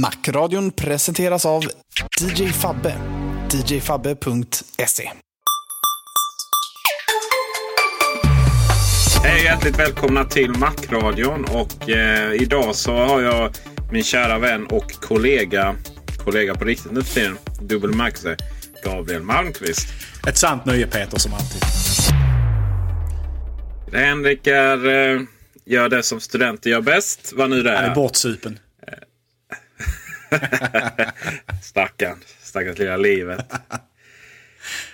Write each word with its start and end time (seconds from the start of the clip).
Macradion 0.00 0.70
presenteras 0.70 1.46
av 1.46 1.62
DJ 2.20 2.48
Fabbe. 2.48 2.94
djfabbe.se 3.66 5.10
Hej 9.24 9.44
hjärtligt 9.44 9.78
välkomna 9.78 10.24
till 10.24 10.50
Macradion. 10.50 11.44
Och 11.44 11.90
eh, 11.90 12.32
idag 12.32 12.74
så 12.74 12.96
har 12.96 13.22
jag 13.22 13.50
min 13.92 14.02
kära 14.04 14.38
vän 14.38 14.66
och 14.66 14.92
kollega, 15.00 15.74
kollega 16.24 16.54
på 16.54 16.64
riktigt 16.64 16.92
nu 16.92 17.02
för 17.02 17.14
tiden, 17.14 17.38
dubbel 17.60 17.90
bemärkelse, 17.90 18.36
Gabriel 18.84 19.22
Malmqvist. 19.22 19.88
Ett 20.28 20.36
sant 20.36 20.64
nöje 20.64 20.86
Peter 20.86 21.18
som 21.18 21.32
alltid. 21.32 21.62
Henrik 23.92 24.46
är, 24.46 24.86
eh, 24.86 25.20
gör 25.64 25.88
det 25.88 26.02
som 26.02 26.20
studenter 26.20 26.70
gör 26.70 26.80
bäst. 26.80 27.32
Vad 27.36 27.50
nu 27.50 27.62
det 27.62 27.70
Han 27.76 27.84
är. 27.84 27.90
är 27.90 27.94
bortsupen. 27.94 28.58
Stackarn. 31.62 32.18
Stackars 32.42 32.78
lilla 32.78 32.96
livet. 32.96 33.52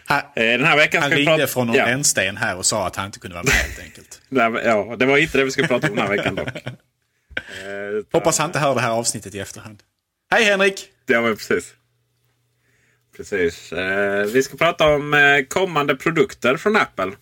Han, 0.04 0.18
Eh, 0.36 0.44
Den 0.44 0.64
här 0.64 0.76
veckan 0.76 1.02
han 1.02 1.10
ska 1.10 1.16
vi 1.16 1.22
ringde 1.24 1.36
prata... 1.38 1.52
från 1.52 1.66
någon 1.66 1.76
ja. 1.76 1.86
rännsten 1.86 2.36
här 2.36 2.56
och 2.56 2.66
sa 2.66 2.86
att 2.86 2.96
han 2.96 3.06
inte 3.06 3.18
kunde 3.18 3.34
vara 3.34 3.44
med 3.44 3.52
helt 3.52 3.78
enkelt. 3.80 4.20
Ja, 4.28 4.96
det 4.98 5.06
var 5.06 5.18
inte 5.18 5.38
det 5.38 5.44
vi 5.44 5.50
skulle 5.50 5.68
prata 5.68 5.88
om 5.90 5.96
den 5.96 6.06
här 6.06 6.16
veckan 6.16 6.34
dock. 6.34 6.48
Eh, 6.48 7.88
utan- 7.90 8.04
Hoppas 8.20 8.38
han 8.38 8.48
inte 8.48 8.58
hör 8.58 8.74
det 8.74 8.80
här 8.80 8.90
avsnittet 8.90 9.34
i 9.34 9.40
efterhand. 9.40 9.82
Hej 10.30 10.44
Henrik! 10.44 10.88
Ja, 11.06 11.20
men 11.20 11.36
precis. 11.36 11.74
Precis. 13.16 13.72
Eh, 13.72 14.24
vi 14.24 14.42
ska 14.42 14.56
prata 14.56 14.86
om 14.94 15.14
eh, 15.14 15.42
kommande 15.48 15.96
produkter 15.96 16.56
från 16.56 16.76
Apple. 16.76 17.12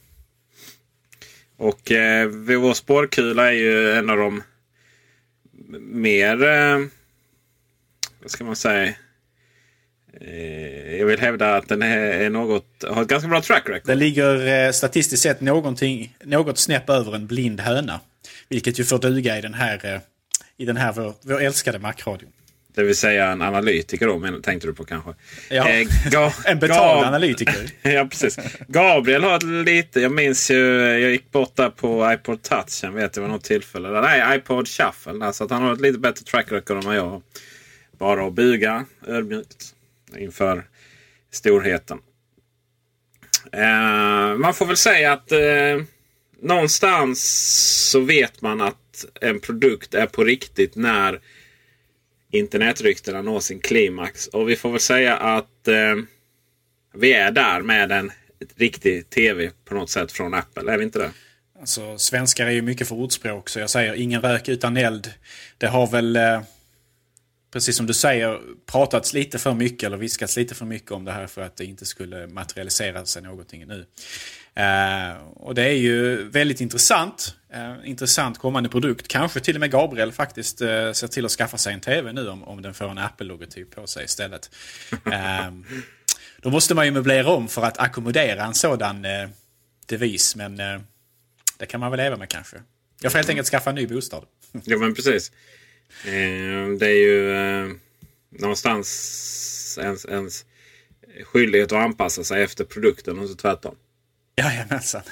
Och 1.56 1.92
eh, 1.92 2.26
vår 2.28 2.75
spårkula 2.75 3.48
är 3.48 3.53
ju 3.53 3.92
en 3.92 4.10
av 4.10 4.16
de 4.16 4.42
mer... 5.81 6.38
Vad 8.22 8.31
ska 8.31 8.44
man 8.44 8.56
säga? 8.56 8.94
Eh, 10.21 10.97
jag 10.99 11.06
vill 11.06 11.21
hävda 11.21 11.56
att 11.56 11.69
den 11.69 11.83
är, 11.83 12.31
något, 12.31 12.84
har 12.91 13.03
ett 13.03 13.09
ganska 13.09 13.28
bra 13.28 13.41
track 13.43 13.62
record. 13.69 13.87
Det 13.87 13.94
ligger 13.94 14.66
eh, 14.66 14.72
statistiskt 14.72 15.22
sett 15.22 15.41
någonting, 15.41 16.16
något 16.25 16.59
snäpp 16.59 16.91
över 16.91 17.15
en 17.15 17.27
blind 17.27 17.60
höna. 17.60 18.00
Vilket 18.49 18.78
ju 18.81 18.84
får 18.84 18.99
duga 18.99 19.38
i 19.38 19.41
den 19.41 19.55
här, 19.55 19.81
eh, 19.94 20.00
i 20.56 20.65
den 20.65 20.77
här 20.77 20.93
vår, 20.93 21.15
vår 21.22 21.43
älskade 21.43 21.78
Macradion. 21.78 22.31
Det 22.75 22.83
vill 22.83 22.97
säga 22.97 23.27
en 23.31 23.43
analytiker 23.43 24.06
då, 24.06 24.41
tänkte 24.43 24.66
du 24.69 24.75
på 24.75 24.84
kanske. 24.84 25.10
Ja, 25.50 25.69
Eh, 25.69 25.87
Ga- 26.10 26.33
en 26.44 26.59
betald 26.59 27.04
Ga- 27.04 27.06
analytiker. 27.06 27.66
ja, 27.83 28.06
precis. 28.10 28.39
Gabriel 28.69 29.25
har 29.25 29.65
lite... 29.65 30.00
Jag 30.00 30.12
minns 30.12 30.50
ju... 30.50 30.77
Jag 31.00 31.10
gick 31.10 31.31
bort 31.33 31.56
där 31.56 31.71
på 31.71 32.12
iPod 32.12 32.43
Touch. 32.43 32.81
Jag 32.83 32.93
vet 32.93 33.12
det 33.12 33.21
var 33.21 33.28
något 33.28 33.44
tillfälle. 33.44 34.00
Nej, 34.00 34.37
iPod 34.37 34.69
Shuffle. 34.69 35.33
Så 35.33 35.44
att 35.44 35.50
han 35.50 35.62
har 35.62 35.72
ett 35.72 35.81
lite 35.81 35.99
bättre 35.99 36.25
track 36.25 36.53
record 36.53 36.77
än 36.77 36.83
vad 36.87 36.97
jag 36.97 37.09
har. 37.09 37.22
Bara 38.02 38.26
att 38.26 38.32
buga 38.32 38.84
ödmjukt 39.06 39.74
inför 40.16 40.64
storheten. 41.30 41.98
Eh, 43.52 44.36
man 44.36 44.54
får 44.54 44.66
väl 44.66 44.76
säga 44.76 45.12
att 45.12 45.32
eh, 45.32 45.84
någonstans 46.41 47.20
så 47.91 48.00
vet 48.00 48.42
man 48.42 48.60
att 48.60 49.04
en 49.20 49.41
produkt 49.41 49.94
är 49.94 50.06
på 50.06 50.24
riktigt 50.24 50.76
när 50.76 51.20
internetryktena 52.30 53.22
når 53.22 53.41
sin 53.41 53.60
klimax. 53.60 54.26
Och 54.26 54.48
vi 54.48 54.56
får 54.56 54.70
väl 54.70 54.80
säga 54.80 55.16
att 55.16 55.68
eh, 55.68 55.96
vi 56.94 57.12
är 57.12 57.30
där 57.30 57.60
med 57.60 57.92
en 57.92 58.12
riktig 58.56 59.10
tv 59.10 59.50
på 59.64 59.74
något 59.74 59.91
sätt 59.91 60.12
från 60.12 60.34
Apple. 60.34 60.72
Är 60.72 60.78
vi 60.78 60.84
inte 60.84 60.98
det? 60.98 61.10
Alltså, 61.60 61.98
svenskar 61.98 62.46
är 62.46 62.50
ju 62.50 62.62
mycket 62.62 62.88
för 62.88 62.94
ordspråk 62.94 63.48
så 63.48 63.60
jag 63.60 63.70
säger 63.70 63.94
ingen 63.94 64.22
rök 64.22 64.48
utan 64.48 64.76
eld. 64.76 65.10
Det 65.58 65.66
har 65.66 65.86
väl, 65.86 66.16
eh, 66.16 66.42
precis 67.52 67.76
som 67.76 67.86
du 67.86 67.94
säger, 67.94 68.40
pratats 68.66 69.12
lite 69.12 69.38
för 69.38 69.54
mycket 69.54 69.86
eller 69.86 69.96
viskats 69.96 70.36
lite 70.36 70.54
för 70.54 70.64
mycket 70.64 70.90
om 70.90 71.04
det 71.04 71.12
här 71.12 71.26
för 71.26 71.42
att 71.42 71.56
det 71.56 71.64
inte 71.64 71.86
skulle 71.86 72.26
materialisera 72.26 73.06
sig 73.06 73.22
någonting 73.22 73.66
nu. 73.66 73.86
Eh, 74.54 75.16
och 75.34 75.54
det 75.54 75.62
är 75.62 75.76
ju 75.76 76.28
väldigt 76.28 76.60
intressant. 76.60 77.36
Eh, 77.52 77.74
intressant 77.84 78.38
kommande 78.38 78.68
produkt. 78.68 79.08
Kanske 79.08 79.41
till 79.41 79.56
och 79.56 79.60
med 79.60 79.70
Gabriel 79.70 80.12
faktiskt 80.12 80.60
eh, 80.60 80.92
ser 80.92 81.06
till 81.06 81.24
att 81.24 81.30
skaffa 81.30 81.58
sig 81.58 81.74
en 81.74 81.80
tv 81.80 82.12
nu 82.12 82.28
om, 82.28 82.44
om 82.44 82.62
den 82.62 82.74
får 82.74 82.91
en 82.91 82.98
Apple-logotyp 82.98 83.74
på 83.74 83.86
sig 83.86 84.04
istället. 84.04 84.50
Eh, 85.12 85.52
då 86.41 86.50
måste 86.50 86.74
man 86.74 86.84
ju 86.84 86.91
möblera 86.91 87.30
om 87.30 87.48
för 87.48 87.62
att 87.62 87.78
ackommodera 87.78 88.44
en 88.44 88.54
sådan 88.54 89.04
eh, 89.04 89.28
devis. 89.86 90.36
Men 90.36 90.60
eh, 90.60 90.80
det 91.58 91.66
kan 91.66 91.80
man 91.80 91.91
väl 91.91 91.98
leva 91.98 92.16
med 92.16 92.28
kanske. 92.28 92.56
Jag 93.00 93.12
får 93.12 93.18
helt 93.18 93.28
enkelt 93.28 93.48
skaffa 93.48 93.70
en 93.70 93.76
ny 93.76 93.86
bostad. 93.86 94.24
Ja 94.64 94.78
men 94.78 94.94
precis. 94.94 95.32
Eh, 96.04 96.69
det 96.78 96.86
är 96.86 96.97
ju 96.97 97.32
eh, 97.32 97.72
någonstans 98.30 99.78
ens, 99.82 100.06
ens 100.06 100.44
skyldighet 101.25 101.72
att 101.72 101.84
anpassa 101.84 102.25
sig 102.25 102.42
efter 102.42 102.64
produkten 102.64 103.19
och 103.19 103.28
så 103.28 103.34
tvärtom. 103.34 103.75
Jajamensan. 104.36 105.03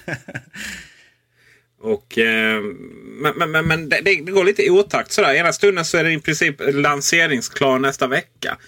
Och, 1.82 2.18
eh, 2.18 2.62
men 3.02 3.34
men, 3.36 3.50
men, 3.50 3.66
men 3.66 3.88
det, 3.88 4.00
det 4.00 4.14
går 4.14 4.44
lite 4.44 4.62
i 4.62 4.70
otakt 4.70 5.12
sådär. 5.12 5.34
Ena 5.34 5.52
stunden 5.52 5.84
så 5.84 5.98
är 5.98 6.04
det 6.04 6.12
i 6.12 6.20
princip 6.20 6.56
lanseringsklar 6.58 7.78
nästa 7.78 8.06
vecka. 8.06 8.58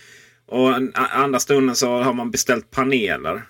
Och 0.46 0.74
andra 0.94 1.38
stunden 1.40 1.76
så 1.76 2.02
har 2.02 2.12
man 2.12 2.30
beställt 2.30 2.70
paneler. 2.70 3.42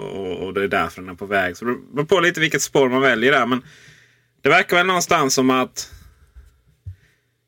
Och, 0.00 0.36
och 0.36 0.54
det 0.54 0.62
är 0.62 0.68
därför 0.68 1.02
den 1.02 1.10
är 1.10 1.14
på 1.14 1.26
väg. 1.26 1.56
Så 1.56 1.64
det 1.64 1.76
beror 1.94 2.06
på 2.06 2.20
lite 2.20 2.40
vilket 2.40 2.62
spår 2.62 2.88
man 2.88 3.00
väljer 3.00 3.32
där. 3.32 3.46
Men 3.46 3.62
det 4.42 4.48
verkar 4.48 4.76
väl 4.76 4.86
någonstans 4.86 5.34
som 5.34 5.50
att 5.50 5.90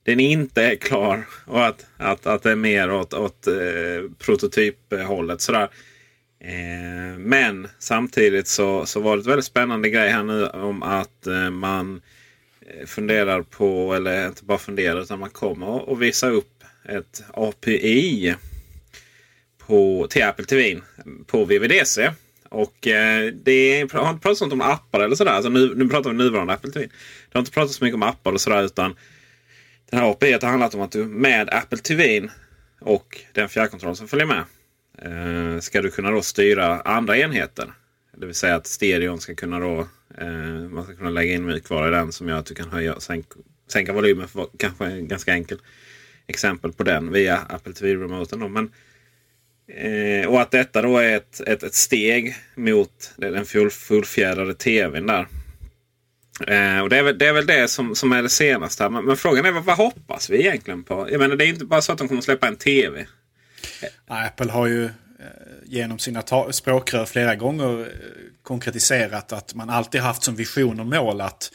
den 0.04 0.20
inte 0.20 0.62
är 0.62 0.76
klar. 0.76 1.26
Och 1.46 1.66
att, 1.66 1.86
att, 1.96 2.26
att 2.26 2.42
det 2.42 2.50
är 2.50 2.56
mer 2.56 2.92
åt, 2.92 3.14
åt 3.14 3.46
eh, 3.46 4.10
prototyphållet. 4.18 5.40
Sådär. 5.40 5.68
Eh, 6.40 7.18
men 7.18 7.68
samtidigt 7.78 8.48
så, 8.48 8.86
så 8.86 9.00
var 9.00 9.16
det 9.16 9.20
ett 9.20 9.26
väldigt 9.26 9.44
spännande 9.44 9.90
grej 9.90 10.10
här 10.10 10.22
nu 10.22 10.46
om 10.46 10.82
att 10.82 11.26
eh, 11.26 11.50
man 11.50 12.00
eh, 12.60 12.86
funderar 12.86 13.42
på, 13.42 13.94
eller 13.94 14.26
inte 14.26 14.44
bara 14.44 14.58
funderar 14.58 15.00
utan 15.00 15.18
man 15.18 15.30
kommer 15.30 15.92
att 15.92 15.98
visa 15.98 16.30
upp 16.30 16.64
ett 16.88 17.24
API 17.32 18.34
på, 19.66 20.06
till 20.10 20.24
Apple 20.24 20.44
TV 20.44 20.80
på 21.26 21.44
VVDC. 21.44 22.10
Och 22.48 22.86
eh, 22.86 23.32
det 23.32 23.92
har 23.92 24.10
inte 24.10 24.22
pratats 24.22 24.40
om 24.40 24.60
appar 24.60 25.00
eller 25.00 25.16
sådär. 25.16 25.32
Alltså 25.32 25.50
nu, 25.50 25.74
nu 25.76 25.88
pratar 25.88 26.10
vi 26.10 26.16
nuvarande 26.16 26.52
Apple 26.52 26.70
TV. 26.70 26.86
Det 26.86 27.38
har 27.38 27.40
inte 27.40 27.52
pratats 27.52 27.76
så 27.76 27.84
mycket 27.84 27.94
om 27.94 28.02
appar 28.02 28.32
och 28.32 28.40
sådär 28.40 28.62
utan 28.62 28.94
den 29.90 30.00
här 30.00 30.10
API 30.10 30.32
har 30.32 30.48
handlat 30.48 30.74
om 30.74 30.80
att 30.80 30.92
du 30.92 31.04
med 31.04 31.48
Apple 31.50 31.78
TV 31.78 32.28
och 32.80 33.20
den 33.32 33.48
fjärrkontroll 33.48 33.96
som 33.96 34.08
följer 34.08 34.26
med 34.26 34.44
eh, 34.98 35.60
ska 35.60 35.82
du 35.82 35.90
kunna 35.90 36.10
då 36.10 36.22
styra 36.22 36.80
andra 36.80 37.18
enheter. 37.18 37.72
Det 38.16 38.26
vill 38.26 38.34
säga 38.34 38.54
att 38.54 38.66
stereon 38.66 39.20
ska 39.20 39.34
kunna 39.34 39.58
då 39.58 39.88
eh, 40.18 40.68
man 40.70 40.84
ska 40.84 40.94
kunna 40.94 41.10
lägga 41.10 41.32
in 41.32 41.46
mjukvara 41.46 41.88
i 41.88 41.90
den 41.90 42.12
som 42.12 42.28
gör 42.28 42.38
att 42.38 42.46
du 42.46 42.54
kan 42.54 42.70
höja 42.70 43.00
sänk, 43.00 43.26
sänka 43.68 43.92
volymen. 43.92 44.28
För 44.28 44.46
kanske 44.58 44.84
en 44.84 45.08
ganska 45.08 45.32
enkel 45.32 45.58
exempel 46.26 46.72
på 46.72 46.82
den 46.82 47.12
via 47.12 47.36
Apple 47.36 47.72
TV-remoten. 47.72 48.52
Men, 48.52 48.70
eh, 49.68 50.28
och 50.28 50.40
att 50.40 50.50
detta 50.50 50.82
då 50.82 50.98
är 50.98 51.16
ett, 51.16 51.40
ett, 51.40 51.62
ett 51.62 51.74
steg 51.74 52.34
mot 52.54 53.12
den 53.16 53.44
full, 53.44 53.70
fullfjädrade 53.70 54.54
tvn 54.54 55.06
där. 55.06 55.26
Eh, 56.40 56.80
och 56.80 56.88
det 56.88 56.98
är, 56.98 57.02
väl, 57.02 57.18
det 57.18 57.26
är 57.26 57.32
väl 57.32 57.46
det 57.46 57.68
som, 57.68 57.94
som 57.94 58.12
är 58.12 58.22
det 58.22 58.28
senaste. 58.28 58.88
Men, 58.88 59.04
men 59.04 59.16
frågan 59.16 59.46
är 59.46 59.52
vad, 59.52 59.64
vad 59.64 59.76
hoppas 59.76 60.30
vi 60.30 60.40
egentligen 60.40 60.84
på? 60.84 61.08
Jag 61.10 61.18
menar, 61.18 61.36
det 61.36 61.44
är 61.44 61.48
inte 61.48 61.64
bara 61.64 61.82
så 61.82 61.92
att 61.92 61.98
de 61.98 62.08
kommer 62.08 62.22
släppa 62.22 62.48
en 62.48 62.56
TV. 62.56 63.06
Apple 64.06 64.52
har 64.52 64.66
ju 64.66 64.84
eh, 64.84 64.90
genom 65.64 65.98
sina 65.98 66.22
språkrör 66.50 67.04
flera 67.04 67.34
gånger 67.34 67.80
eh, 67.80 67.86
konkretiserat 68.42 69.32
att 69.32 69.54
man 69.54 69.70
alltid 69.70 70.00
haft 70.00 70.22
som 70.22 70.36
vision 70.36 70.80
och 70.80 70.86
mål 70.86 71.20
att 71.20 71.50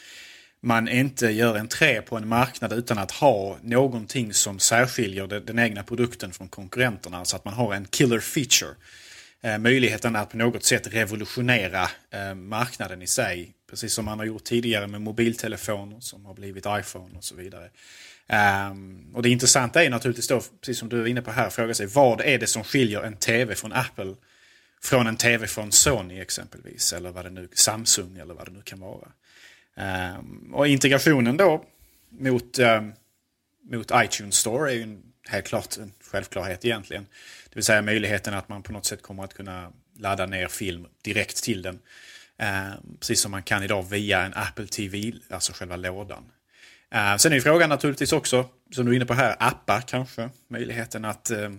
man 0.61 0.87
inte 0.87 1.27
gör 1.27 1.57
entré 1.57 2.01
på 2.01 2.17
en 2.17 2.27
marknad 2.27 2.73
utan 2.73 2.97
att 2.97 3.11
ha 3.11 3.57
någonting 3.61 4.33
som 4.33 4.59
särskiljer 4.59 5.27
den 5.27 5.59
egna 5.59 5.83
produkten 5.83 6.31
från 6.31 6.47
konkurrenterna. 6.47 7.15
Så 7.15 7.19
alltså 7.19 7.35
att 7.35 7.45
man 7.45 7.53
har 7.53 7.73
en 7.73 7.85
killer 7.85 8.19
feature. 8.19 8.75
Eh, 9.41 9.57
möjligheten 9.57 10.15
att 10.15 10.29
på 10.29 10.37
något 10.37 10.63
sätt 10.63 10.87
revolutionera 10.93 11.89
eh, 12.09 12.35
marknaden 12.35 13.01
i 13.01 13.07
sig. 13.07 13.53
Precis 13.69 13.93
som 13.93 14.05
man 14.05 14.19
har 14.19 14.25
gjort 14.25 14.43
tidigare 14.43 14.87
med 14.87 15.01
mobiltelefoner 15.01 15.99
som 15.99 16.25
har 16.25 16.33
blivit 16.33 16.65
iPhone 16.79 17.17
och 17.17 17.23
så 17.23 17.35
vidare. 17.35 17.69
Ehm, 18.27 19.11
och 19.13 19.21
det 19.21 19.29
intressanta 19.29 19.83
är 19.83 19.89
naturligtvis 19.89 20.27
då, 20.27 20.41
precis 20.61 20.79
som 20.79 20.89
du 20.89 21.01
är 21.01 21.07
inne 21.07 21.21
på 21.21 21.31
här, 21.31 21.49
fråga 21.49 21.73
sig 21.73 21.85
vad 21.85 22.21
är 22.21 22.39
det 22.39 22.47
som 22.47 22.63
skiljer 22.63 23.03
en 23.03 23.15
tv 23.15 23.55
från 23.55 23.73
Apple 23.73 24.15
från 24.81 25.07
en 25.07 25.17
tv 25.17 25.47
från 25.47 25.71
Sony 25.71 26.19
exempelvis, 26.19 26.93
eller 26.93 27.11
vad 27.11 27.25
det 27.25 27.29
nu, 27.29 27.47
Samsung 27.53 28.17
eller 28.17 28.33
vad 28.33 28.47
det 28.47 28.51
nu 28.51 28.61
kan 28.61 28.79
vara. 28.79 29.07
Ehm, 29.75 30.53
och 30.53 30.67
integrationen 30.67 31.37
då 31.37 31.65
mot, 32.09 32.59
ehm, 32.59 32.93
mot 33.71 33.91
iTunes 33.95 34.35
Store 34.35 34.71
är 34.71 34.75
ju 34.75 34.83
en, 34.83 35.03
helt 35.27 35.47
klart 35.47 35.77
en 35.77 35.91
självklarhet 36.01 36.65
egentligen. 36.65 37.05
Det 37.49 37.55
vill 37.55 37.63
säga 37.63 37.81
möjligheten 37.81 38.33
att 38.33 38.49
man 38.49 38.63
på 38.63 38.71
något 38.71 38.85
sätt 38.85 39.01
kommer 39.01 39.23
att 39.23 39.33
kunna 39.33 39.71
ladda 39.97 40.25
ner 40.25 40.47
film 40.47 40.87
direkt 41.03 41.43
till 41.43 41.61
den. 41.61 41.79
Eh, 42.37 42.73
precis 42.99 43.21
som 43.21 43.31
man 43.31 43.43
kan 43.43 43.63
idag 43.63 43.89
via 43.89 44.21
en 44.21 44.33
Apple 44.33 44.67
TV, 44.67 45.13
alltså 45.29 45.53
själva 45.53 45.75
lådan. 45.75 46.31
Eh, 46.91 47.15
sen 47.17 47.33
är 47.33 47.39
frågan 47.39 47.69
naturligtvis 47.69 48.13
också, 48.13 48.45
som 48.71 48.85
du 48.85 48.91
är 48.91 48.95
inne 48.95 49.05
på 49.05 49.13
här, 49.13 49.35
appar 49.39 49.81
kanske. 49.81 50.29
Möjligheten 50.47 51.05
att 51.05 51.29
eh, 51.31 51.49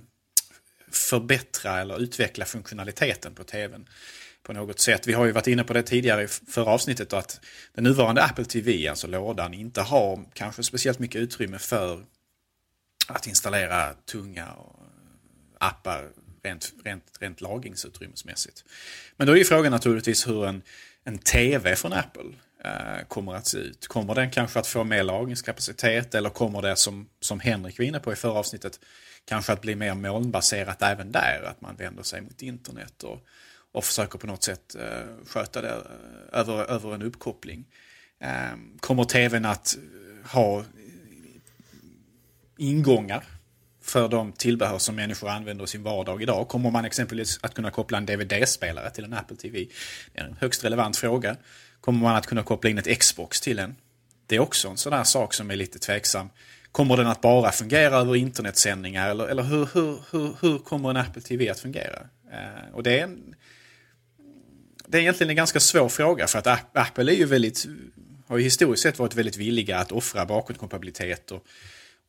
förbättra 0.90 1.80
eller 1.80 2.02
utveckla 2.02 2.44
funktionaliteten 2.44 3.34
på 3.34 3.44
tvn 3.44 3.88
på 4.42 4.52
något 4.52 4.80
sätt. 4.80 5.06
Vi 5.06 5.12
har 5.12 5.26
ju 5.26 5.32
varit 5.32 5.46
inne 5.46 5.64
på 5.64 5.72
det 5.72 5.82
tidigare 5.82 6.22
i 6.22 6.28
förra 6.28 6.70
avsnittet 6.70 7.12
att 7.12 7.40
den 7.74 7.84
nuvarande 7.84 8.24
Apple 8.24 8.44
TV, 8.44 8.88
alltså 8.88 9.06
lådan, 9.06 9.54
inte 9.54 9.80
har 9.82 10.24
kanske 10.34 10.62
speciellt 10.62 10.98
mycket 10.98 11.20
utrymme 11.20 11.58
för 11.58 12.04
att 13.08 13.26
installera 13.26 13.94
tunga 13.94 14.48
appar 15.60 16.08
rent, 16.42 16.72
rent, 16.84 17.04
rent 17.20 17.40
lagringsutrymmesmässigt. 17.40 18.64
Men 19.16 19.26
då 19.26 19.32
är 19.32 19.36
ju 19.36 19.44
frågan 19.44 19.72
naturligtvis 19.72 20.28
hur 20.28 20.46
en, 20.46 20.62
en 21.04 21.18
TV 21.18 21.76
från 21.76 21.92
Apple 21.92 22.32
eh, 22.64 23.06
kommer 23.08 23.34
att 23.34 23.46
se 23.46 23.58
ut. 23.58 23.86
Kommer 23.86 24.14
den 24.14 24.30
kanske 24.30 24.58
att 24.58 24.66
få 24.66 24.84
mer 24.84 25.02
lagringskapacitet 25.02 26.14
eller 26.14 26.30
kommer 26.30 26.62
det 26.62 26.76
som, 26.76 27.08
som 27.20 27.40
Henrik 27.40 27.78
var 27.78 27.84
inne 27.84 28.00
på 28.00 28.12
i 28.12 28.16
förra 28.16 28.38
avsnittet 28.38 28.80
kanske 29.24 29.52
att 29.52 29.60
bli 29.60 29.74
mer 29.74 29.94
molnbaserat 29.94 30.82
även 30.82 31.12
där? 31.12 31.42
Att 31.46 31.60
man 31.60 31.76
vänder 31.76 32.02
sig 32.02 32.20
mot 32.20 32.42
internet 32.42 33.02
och 33.02 33.26
och 33.72 33.84
försöker 33.84 34.18
på 34.18 34.26
något 34.26 34.42
sätt 34.42 34.74
eh, 34.74 35.26
sköta 35.26 35.62
det 35.62 35.68
eh, 35.68 36.40
över, 36.40 36.70
över 36.70 36.94
en 36.94 37.02
uppkoppling. 37.02 37.64
Eh, 38.18 38.52
kommer 38.80 39.04
tvn 39.04 39.44
att 39.44 39.78
ha 40.32 40.64
ingångar 42.56 43.24
för 43.90 44.08
de 44.08 44.32
tillbehör 44.32 44.78
som 44.78 44.96
människor 44.96 45.28
använder 45.28 45.64
i 45.64 45.66
sin 45.66 45.82
vardag 45.82 46.22
idag? 46.22 46.48
Kommer 46.48 46.70
man 46.70 46.84
exempelvis 46.84 47.38
att 47.42 47.54
kunna 47.54 47.70
koppla 47.70 47.98
en 47.98 48.06
DVD-spelare 48.06 48.90
till 48.90 49.04
en 49.04 49.12
Apple 49.12 49.36
TV? 49.36 49.66
Det 50.12 50.20
är 50.20 50.24
en 50.24 50.36
högst 50.40 50.64
relevant 50.64 50.96
fråga. 50.96 51.36
Kommer 51.80 52.00
man 52.00 52.16
att 52.16 52.26
kunna 52.26 52.42
koppla 52.42 52.70
in 52.70 52.78
ett 52.78 52.98
Xbox 53.00 53.40
till 53.40 53.58
en? 53.58 53.76
Det 54.26 54.36
är 54.36 54.40
också 54.40 54.68
en 54.68 54.76
sån 54.76 54.92
där 54.92 55.04
sak 55.04 55.34
som 55.34 55.50
är 55.50 55.56
lite 55.56 55.78
tveksam. 55.78 56.28
Kommer 56.72 56.96
den 56.96 57.06
att 57.06 57.20
bara 57.20 57.52
fungera 57.52 57.96
över 57.96 58.16
internetsändningar 58.16 59.10
eller, 59.10 59.26
eller 59.26 59.42
hur, 59.42 59.68
hur, 59.74 59.98
hur, 60.10 60.36
hur 60.40 60.58
kommer 60.58 60.90
en 60.90 60.96
Apple 60.96 61.22
TV 61.22 61.50
att 61.50 61.60
fungera? 61.60 61.98
Eh, 62.32 62.74
och 62.74 62.82
det 62.82 62.98
är 62.98 63.04
en, 63.04 63.34
det 64.86 64.98
är 64.98 65.02
egentligen 65.02 65.30
en 65.30 65.36
ganska 65.36 65.60
svår 65.60 65.88
fråga 65.88 66.26
för 66.26 66.38
att 66.38 66.76
Apple 66.76 67.12
är 67.12 67.16
ju 67.16 67.24
väldigt, 67.24 67.66
har 68.26 68.38
ju 68.38 68.44
historiskt 68.44 68.82
sett 68.82 68.98
varit 68.98 69.14
väldigt 69.14 69.36
villiga 69.36 69.78
att 69.78 69.92
offra 69.92 70.26
bakåtkompatibilitet 70.26 71.30
och, 71.30 71.46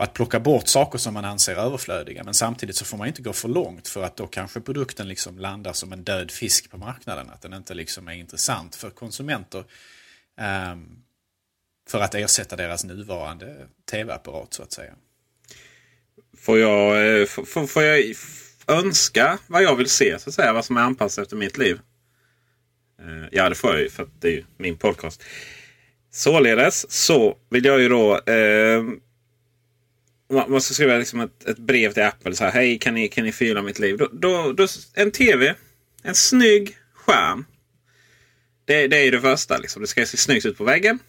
och 0.01 0.05
att 0.05 0.13
plocka 0.13 0.39
bort 0.39 0.67
saker 0.67 0.97
som 0.97 1.13
man 1.13 1.25
anser 1.25 1.55
överflödiga. 1.55 2.23
Men 2.23 2.33
samtidigt 2.33 2.75
så 2.75 2.85
får 2.85 2.97
man 2.97 3.07
inte 3.07 3.21
gå 3.21 3.33
för 3.33 3.49
långt 3.49 3.87
för 3.87 4.03
att 4.03 4.17
då 4.17 4.27
kanske 4.27 4.61
produkten 4.61 5.07
liksom 5.07 5.39
landar 5.39 5.73
som 5.73 5.93
en 5.93 6.03
död 6.03 6.31
fisk 6.31 6.71
på 6.71 6.77
marknaden. 6.77 7.29
Att 7.29 7.41
den 7.41 7.53
inte 7.53 7.73
liksom 7.73 8.07
är 8.07 8.13
intressant 8.13 8.75
för 8.75 8.89
konsumenter. 8.89 9.63
Um, 10.71 11.03
för 11.89 11.99
att 11.99 12.15
ersätta 12.15 12.55
deras 12.55 12.83
nuvarande 12.83 13.67
tv-apparat 13.91 14.53
så 14.53 14.63
att 14.63 14.71
säga. 14.71 14.93
Får 16.37 16.59
jag, 16.59 17.19
eh, 17.21 17.25
får, 17.25 17.67
får 17.67 17.83
jag 17.83 18.15
önska 18.67 19.39
vad 19.47 19.63
jag 19.63 19.75
vill 19.75 19.89
se, 19.89 20.19
så 20.19 20.29
att 20.29 20.35
säga, 20.35 20.53
vad 20.53 20.65
som 20.65 20.77
är 20.77 20.81
anpassat 20.81 21.23
efter 21.23 21.35
mitt 21.35 21.57
liv? 21.57 21.79
Eh, 22.99 23.27
ja, 23.31 23.49
det 23.49 23.55
får 23.55 23.71
jag 23.71 23.81
ju 23.81 23.89
för 23.89 24.03
att 24.03 24.21
det 24.21 24.27
är 24.27 24.31
ju 24.31 24.43
min 24.57 24.77
podcast. 24.77 25.23
Således 26.11 26.91
så 26.91 27.37
vill 27.49 27.65
jag 27.65 27.81
ju 27.81 27.89
då 27.89 28.19
eh, 28.19 28.83
man 30.31 30.61
ska 30.61 30.73
skriva 30.73 30.97
liksom 30.97 31.19
ett, 31.19 31.47
ett, 31.47 31.57
brev 31.57 31.93
till 31.93 32.03
Apple. 32.03 32.35
så 32.35 32.43
här, 32.43 32.51
Hej, 32.51 32.79
kan 32.79 32.93
ni, 32.93 33.07
kan 33.07 33.23
ni 33.23 33.31
fylla 33.31 33.61
mitt 33.61 33.79
liv? 33.79 33.97
Då, 33.97 34.09
då, 34.11 34.53
då, 34.53 34.67
en 34.93 35.11
TV, 35.11 35.55
en 36.03 36.15
snygg 36.15 36.77
skärm. 36.93 37.45
Det, 38.65 38.87
det 38.87 38.97
är 38.97 39.03
ju 39.03 39.11
det 39.11 39.21
första. 39.21 39.57
Liksom. 39.57 39.81
Det 39.81 39.87
ska 39.87 40.05
se 40.05 40.17
snyggt 40.17 40.45
ut 40.45 40.57
på 40.57 40.63
väggen. 40.63 40.99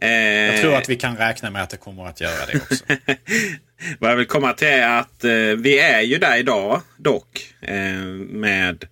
Eh, 0.00 0.10
jag 0.10 0.60
tror 0.60 0.74
att 0.74 0.88
vi 0.88 0.96
kan 0.96 1.16
räkna 1.16 1.50
med 1.50 1.62
att 1.62 1.70
det 1.70 1.76
kommer 1.76 2.06
att 2.06 2.20
göra 2.20 2.46
det 2.46 2.56
också. 2.56 2.84
Vad 3.98 4.10
jag 4.10 4.16
vill 4.16 4.26
komma 4.26 4.52
till 4.52 4.68
är 4.68 4.98
att 4.98 5.24
eh, 5.24 5.30
vi 5.58 5.78
är 5.78 6.00
ju 6.00 6.18
där 6.18 6.36
idag 6.36 6.80
dock. 6.96 7.54
Eh, 7.60 7.94
med 8.28 8.84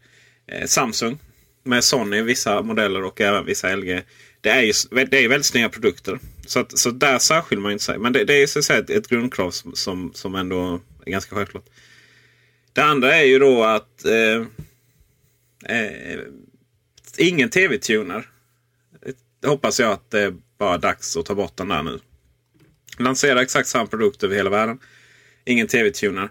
eh, 0.53 0.67
Samsung 0.67 1.19
med 1.65 1.85
Sony 1.85 2.23
vissa 2.23 2.63
modeller 2.63 3.05
och 3.05 3.21
även 3.21 3.47
vissa 3.47 3.77
LG. 3.77 4.03
Det 4.41 4.51
är 4.51 4.61
ju 4.63 4.73
det 4.91 5.25
är 5.25 5.29
väldigt 5.29 5.47
snygga 5.47 5.69
produkter. 5.69 6.19
Så, 6.47 6.61
att, 6.61 6.79
så 6.79 6.91
där 6.91 7.19
särskiljer 7.19 7.63
man 7.63 7.73
inte 7.73 7.85
sig. 7.85 7.99
Men 7.99 8.13
det, 8.13 8.25
det 8.25 8.43
är 8.43 8.47
så 8.47 8.59
att 8.59 8.65
säga 8.65 8.79
ett, 8.79 8.91
ett 8.91 9.09
grundkrav 9.09 9.51
som, 9.51 9.75
som, 9.75 10.11
som 10.15 10.35
ändå 10.35 10.81
är 11.07 11.11
ganska 11.11 11.37
självklart. 11.37 11.69
Det 12.73 12.83
andra 12.83 13.17
är 13.17 13.25
ju 13.25 13.39
då 13.39 13.65
att 13.65 14.05
eh, 14.05 14.47
eh, 15.77 16.21
ingen 17.17 17.51
tv-tuner. 17.51 18.29
Det 19.41 19.49
hoppas 19.49 19.81
jag 19.81 19.93
att 19.93 20.11
det 20.11 20.21
är 20.21 20.35
bara 20.59 20.79
dags 20.79 21.17
att 21.17 21.27
ta 21.27 21.35
bort 21.35 21.57
den 21.57 21.69
där 21.69 21.83
nu. 21.83 21.99
Lansera 22.99 23.43
exakt 23.43 23.69
samma 23.69 23.87
produkt 23.87 24.23
över 24.23 24.37
hela 24.37 24.51
världen. 24.51 24.79
Ingen 25.45 25.67
tv-tuner. 25.67 26.29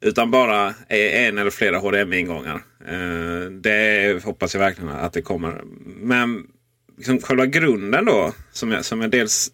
Utan 0.00 0.30
bara 0.30 0.74
en 0.88 1.38
eller 1.38 1.50
flera 1.50 1.78
HDMI-ingångar. 1.78 2.64
Eh, 2.88 3.50
det 3.50 4.24
hoppas 4.24 4.54
jag 4.54 4.60
verkligen 4.60 4.90
att 4.90 5.12
det 5.12 5.22
kommer. 5.22 5.62
Men 5.84 6.46
liksom 7.02 7.20
själva 7.20 7.46
grunden 7.46 8.04
då 8.04 8.32
som 8.52 8.70
jag, 8.70 8.84
som 8.84 9.00
jag 9.00 9.10
dels 9.10 9.52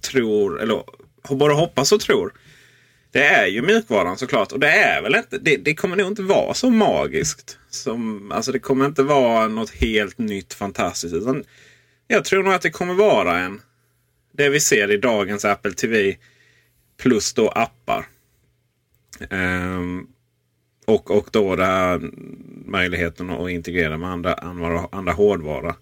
tror, 0.00 0.60
eller 0.60 0.84
både 1.30 1.54
hoppas 1.54 1.92
och 1.92 2.00
tror. 2.00 2.32
Det 3.10 3.24
är 3.24 3.46
ju 3.46 3.62
mjukvaran 3.62 4.18
såklart. 4.18 4.52
Och 4.52 4.60
det 4.60 4.70
är 4.70 5.02
väl 5.02 5.14
inte, 5.14 5.38
det, 5.38 5.56
det, 5.56 5.74
kommer 5.74 5.96
nog 5.96 6.06
inte 6.06 6.22
vara 6.22 6.54
så 6.54 6.70
magiskt. 6.70 7.58
Som, 7.70 8.32
alltså 8.32 8.52
det 8.52 8.58
kommer 8.58 8.86
inte 8.86 9.02
vara 9.02 9.48
något 9.48 9.70
helt 9.70 10.18
nytt 10.18 10.54
fantastiskt. 10.54 11.14
Utan 11.14 11.44
jag 12.08 12.24
tror 12.24 12.42
nog 12.42 12.52
att 12.52 12.62
det 12.62 12.70
kommer 12.70 12.94
vara 12.94 13.38
en, 13.38 13.60
det 14.32 14.48
vi 14.48 14.60
ser 14.60 14.90
i 14.90 14.96
dagens 14.96 15.44
Apple 15.44 15.72
TV 15.72 16.16
plus 16.96 17.34
då 17.34 17.48
appar. 17.48 18.06
Um, 19.30 20.06
och, 20.86 21.10
och 21.10 21.28
då 21.32 21.56
den 21.56 21.66
här 21.66 22.00
möjligheten 22.66 23.30
att 23.30 23.50
integrera 23.50 23.98
med 23.98 24.10
andra, 24.10 24.34
andra, 24.34 24.88
andra 24.92 25.12
hårdvara. 25.12 25.74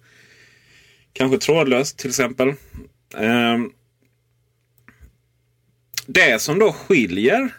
Kanske 1.12 1.38
trådlöst 1.38 1.98
till 1.98 2.08
exempel. 2.08 2.48
Eh, 3.16 3.58
det 6.06 6.42
som 6.42 6.58
då 6.58 6.72
skiljer 6.72 7.50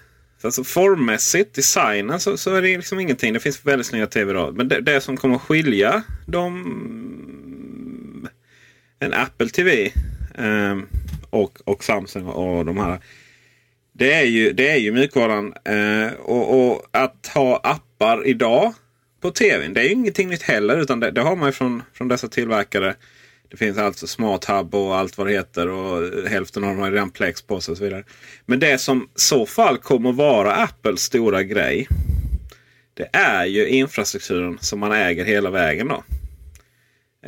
Alltså 0.44 0.64
formmässigt, 0.64 1.56
designen 1.56 2.20
så, 2.20 2.38
så, 2.38 2.56
är 2.56 2.62
det 2.62 2.78
liksom 2.78 3.00
ingenting. 3.00 3.34
Det 3.34 3.40
finns 3.40 3.66
väldigt 3.66 3.88
snygga 3.88 4.08
tv 4.08 4.34
då. 4.34 4.52
Men 4.52 4.68
det, 4.68 4.82
det, 4.82 5.02
som 5.02 5.18
kommer 5.18 5.36
att 5.36 5.42
skilja 5.42 6.04
dem, 6.26 8.30
en 9.00 9.14
Apple 9.14 9.50
TV 9.50 9.92
eh, 10.36 10.78
och, 11.30 11.60
och 11.66 11.84
Samsung 11.84 12.26
och 12.26 12.66
de 12.66 12.78
här. 12.78 13.00
Det 13.94 14.14
är 14.14 14.26
ju, 14.26 14.54
det 14.54 14.70
är 14.70 14.78
ju 14.78 14.92
mjukvaran. 14.92 15.54
Eh, 15.66 16.14
och, 16.14 16.72
och, 16.72 16.86
att 16.92 17.32
ha 17.34 17.62
appar 17.64 18.28
idag 18.28 18.74
på 19.22 19.32
tvn. 19.32 19.74
Det 19.74 19.82
är 19.82 19.84
ju 19.84 19.92
ingenting 19.92 20.30
nytt 20.30 20.44
heller. 20.44 20.78
Utan 20.78 21.00
det, 21.00 21.12
det 21.12 21.22
har 21.22 21.36
man 21.36 21.48
ju 21.48 21.54
från, 21.54 21.84
från 21.94 22.08
dessa 22.08 22.28
tillverkare. 22.28 22.96
Det 23.52 23.58
finns 23.58 23.78
alltså 23.78 24.08
Smart 24.08 24.46
Hub 24.46 24.76
och 24.76 24.96
allt 24.96 25.18
vad 25.18 25.28
det 25.28 25.34
heter. 25.34 25.68
Och 25.68 26.30
hälften 26.30 26.64
av 26.64 26.70
dem 26.70 26.80
har 26.80 26.92
redan 26.92 27.10
Plex 27.10 27.42
på 27.42 27.62
sig 27.62 27.72
och 27.72 27.78
så 27.78 27.84
vidare. 27.84 28.04
Men 28.46 28.60
det 28.60 28.78
som 28.78 29.04
i 29.04 29.08
så 29.16 29.46
fall 29.46 29.78
kommer 29.78 30.12
vara 30.12 30.56
Apples 30.56 31.02
stora 31.02 31.44
grej. 31.44 31.88
Det 32.94 33.10
är 33.14 33.46
ju 33.46 33.68
infrastrukturen 33.68 34.58
som 34.62 34.80
man 34.80 34.92
äger 34.92 35.26
hela 35.26 35.50
vägen. 35.50 35.88
då. 35.88 36.04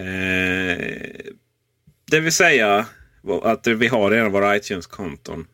Eh, 0.02 0.78
det 2.12 2.20
vill 2.20 2.32
säga 2.32 2.86
att 3.44 3.68
vi 3.68 3.88
har 3.88 4.12
redan 4.12 4.32
våra 4.32 4.56
iTunes-konton. 4.56 5.48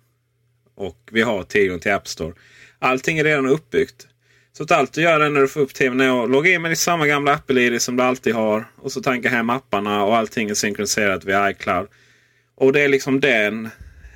Och 0.75 1.09
vi 1.11 1.21
har 1.21 1.43
tillgång 1.43 1.79
till 1.79 1.91
App 1.91 2.07
Store. 2.07 2.33
Allting 2.79 3.17
är 3.17 3.23
redan 3.23 3.45
uppbyggt. 3.45 4.07
Så 4.53 4.63
att 4.63 4.72
allt 4.72 4.94
du 4.94 5.01
gör 5.01 5.29
när 5.29 5.41
du 5.41 5.48
får 5.48 5.60
upp 5.60 5.74
tvn 5.74 6.01
är 6.01 6.24
att 6.24 6.29
logga 6.29 6.51
in 6.51 6.62
med 6.62 6.77
samma 6.77 7.08
gamla 7.08 7.34
Apple-id 7.34 7.82
som 7.82 7.96
du 7.96 8.03
alltid 8.03 8.36
har. 8.36 8.65
Och 8.75 8.91
så 8.91 9.01
tanka 9.01 9.29
hem 9.29 9.50
apparna 9.50 10.03
och 10.03 10.18
allting 10.18 10.50
är 10.50 10.53
synkroniserat 10.53 11.25
via 11.25 11.51
iCloud. 11.51 11.88
Och 12.56 12.74
det 12.74 12.82
är 12.82 12.88
liksom 12.88 13.20
den 13.20 13.70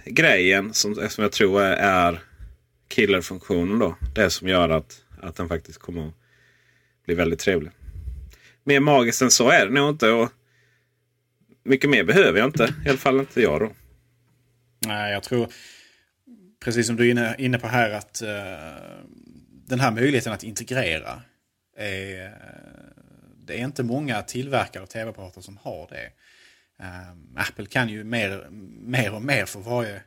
grejen 0.05 0.73
som, 0.73 0.95
som 0.95 1.21
jag 1.21 1.31
tror 1.31 1.61
är 1.61 2.19
killerfunktionen 2.89 3.79
då. 3.79 3.97
Det 4.15 4.29
som 4.29 4.47
gör 4.47 4.69
att, 4.69 5.01
att 5.21 5.35
den 5.35 5.49
faktiskt 5.49 5.79
kommer 5.79 6.07
att 6.07 6.13
bli 7.05 7.15
väldigt 7.15 7.39
trevlig. 7.39 7.71
Mer 8.63 8.79
magiskt 8.79 9.21
än 9.21 9.31
så 9.31 9.49
är 9.49 9.65
det 9.65 9.71
nog 9.71 9.89
inte. 9.89 10.09
Och 10.09 10.29
mycket 11.63 11.89
mer 11.89 12.03
behöver 12.03 12.39
jag 12.39 12.47
inte. 12.47 12.73
I 12.85 12.89
alla 12.89 12.97
fall 12.97 13.19
inte 13.19 13.41
jag 13.41 13.59
då. 13.59 13.71
Nej, 14.87 15.13
jag 15.13 15.23
tror 15.23 15.47
precis 16.63 16.87
som 16.87 16.95
du 16.95 17.11
är 17.11 17.41
inne, 17.41 17.59
på 17.59 17.67
här 17.67 17.91
att 17.91 18.21
uh, 18.23 18.29
den 19.65 19.79
här 19.79 19.91
möjligheten 19.91 20.33
att 20.33 20.43
integrera 20.43 21.21
är, 21.77 22.37
det 23.37 23.53
är 23.53 23.63
inte 23.63 23.83
många 23.83 24.21
tillverkare 24.21 24.83
och 24.83 24.89
tv-apparater 24.89 25.41
som 25.41 25.57
har 25.57 25.87
det. 25.89 26.11
Um, 26.77 27.37
Apple 27.37 27.65
kan 27.65 27.89
ju 27.89 28.03
mer, 28.03 28.47
mer 28.81 29.13
och 29.13 29.21
mer 29.21 29.45
för 29.45 29.59
varje, 29.59 30.01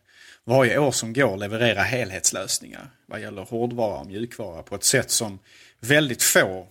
varje 0.44 0.78
år 0.78 0.90
som 0.90 1.12
går 1.12 1.36
leverera 1.36 1.82
helhetslösningar 1.82 2.90
vad 3.06 3.20
gäller 3.20 3.42
hårdvara 3.42 4.00
och 4.00 4.06
mjukvara 4.06 4.62
på 4.62 4.74
ett 4.74 4.84
sätt 4.84 5.10
som 5.10 5.38
väldigt 5.80 6.22
få, 6.22 6.66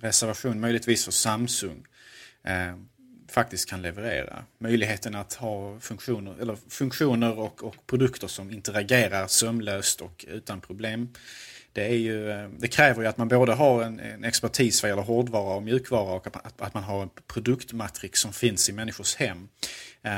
reservation 0.00 0.60
möjligtvis 0.60 1.04
för 1.04 1.12
Samsung, 1.12 1.86
eh, 2.44 2.76
faktiskt 3.28 3.70
kan 3.70 3.82
leverera. 3.82 4.44
Möjligheten 4.58 5.14
att 5.14 5.34
ha 5.34 5.80
funktioner, 5.80 6.34
eller 6.40 6.56
funktioner 6.68 7.38
och, 7.38 7.64
och 7.64 7.86
produkter 7.86 8.26
som 8.26 8.50
interagerar 8.50 9.26
sömlöst 9.26 10.00
och 10.00 10.24
utan 10.28 10.60
problem. 10.60 11.08
Det, 11.76 11.84
är 11.84 11.96
ju, 11.96 12.30
eh, 12.30 12.48
det 12.58 12.68
kräver 12.68 13.02
ju 13.02 13.08
att 13.08 13.18
man 13.18 13.28
både 13.28 13.52
har 13.52 13.82
en, 13.82 14.00
en 14.00 14.24
expertis 14.24 14.82
vad 14.82 14.90
gäller 14.90 15.02
hårdvara 15.02 15.54
och 15.54 15.62
mjukvara 15.62 16.14
och 16.14 16.26
att, 16.26 16.60
att 16.62 16.74
man 16.74 16.82
har 16.82 17.02
en 17.02 17.10
produktmatrix 17.26 18.20
som 18.20 18.32
finns 18.32 18.68
i 18.68 18.72
människors 18.72 19.16
hem. 19.16 19.48
Eh, 20.02 20.12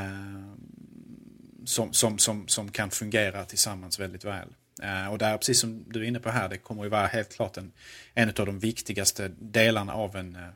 som, 1.65 1.93
som, 1.93 2.19
som, 2.19 2.49
som 2.49 2.71
kan 2.71 2.91
fungera 2.91 3.45
tillsammans 3.45 3.99
väldigt 4.01 4.25
väl. 4.25 4.49
Eh, 4.83 5.13
och 5.13 5.19
där, 5.19 5.37
precis 5.37 5.61
som 5.61 5.85
du 5.87 6.01
är 6.01 6.05
inne 6.05 6.21
på 6.21 6.31
här, 6.31 6.49
det 6.49 6.59
kommer 6.59 6.85
ju 6.85 6.91
vara 6.91 7.07
helt 7.07 7.35
klart 7.35 7.57
en, 7.57 7.73
en 8.15 8.29
av 8.29 8.47
de 8.47 8.59
viktigaste 8.59 9.31
delarna 9.39 9.95
av 9.95 10.17
en, 10.17 10.37
eh, 10.37 10.49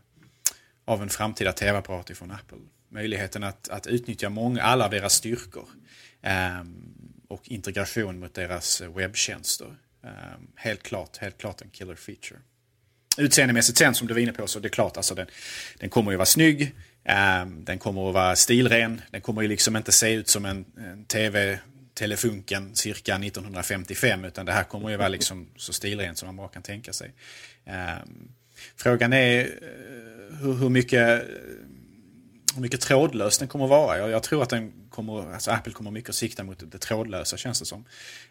av 0.85 1.03
en 1.03 1.09
framtida 1.09 1.53
tv-apparat 1.53 2.11
från 2.17 2.31
Apple. 2.31 2.59
Möjligheten 2.89 3.43
att, 3.43 3.69
att 3.69 3.87
utnyttja 3.87 4.29
många, 4.29 4.63
alla 4.63 4.89
deras 4.89 5.15
styrkor 5.15 5.69
eh, 6.23 6.65
och 7.29 7.49
integration 7.49 8.21
mot 8.21 8.35
deras 8.35 8.81
eh, 8.81 8.95
webbtjänster. 8.95 9.77
Ehm, 10.05 10.47
helt 10.57 10.83
klart, 10.83 11.17
helt 11.17 11.39
klart 11.39 11.63
en 11.63 11.71
killer 11.71 11.95
feature. 11.95 12.41
Utseendemässigt 13.19 13.79
sen 13.79 13.95
som 13.95 14.09
du 14.09 14.15
var 14.15 14.21
inne 14.21 14.33
på 14.33 14.47
så 14.47 14.59
det 14.59 14.69
är 14.69 14.71
klart, 14.71 14.97
alltså 14.97 15.15
den, 15.15 15.27
den 15.79 15.91
kommer 15.91 16.11
ju 16.11 16.17
vara 16.17 16.27
snygg. 16.27 16.75
Ehm, 17.05 17.65
den 17.65 17.79
kommer 17.79 18.09
att 18.09 18.15
vara 18.15 18.37
stilren. 18.37 19.01
Den 19.11 19.21
kommer 19.21 19.43
ju 19.43 19.49
liksom 19.49 19.77
inte 19.77 19.93
se 19.93 20.13
ut 20.13 20.29
som 20.29 20.45
en, 20.45 20.65
en 20.77 21.05
tv 21.05 21.59
Telefunken 21.95 22.75
cirka 22.75 23.15
1955 23.15 24.25
utan 24.25 24.47
det 24.47 24.53
här 24.53 24.65
kommer 24.65 24.91
ju 24.91 24.97
vara 24.97 25.09
liksom 25.09 25.49
så 25.57 25.73
stilrent 25.73 26.19
som 26.19 26.27
man 26.27 26.37
bara 26.37 26.49
kan 26.49 26.63
tänka 26.63 26.93
sig. 26.93 27.13
Um, 27.67 28.29
frågan 28.77 29.13
är 29.13 29.45
uh, 29.45 30.37
hur, 30.41 30.55
hur, 30.55 30.69
mycket, 30.69 31.23
hur 32.55 32.61
mycket 32.61 32.81
trådlös 32.81 33.39
den 33.39 33.49
kommer 33.49 33.65
att 33.65 33.71
vara. 33.71 33.99
Jag, 33.99 34.11
jag, 34.11 34.23
tror 34.23 34.43
att 34.43 34.51
den 34.51 34.73
kommer, 34.91 35.33
alltså 35.33 35.51
Apple 35.51 35.73
kommer 35.73 35.91
mycket 35.91 36.11
att 36.11 36.17
sikta 36.17 36.45
mot 36.45 36.73
det 36.73 36.79
trådlösa 36.79 37.37
känns 37.37 37.59
det 37.61 37.67
som. 37.67 37.85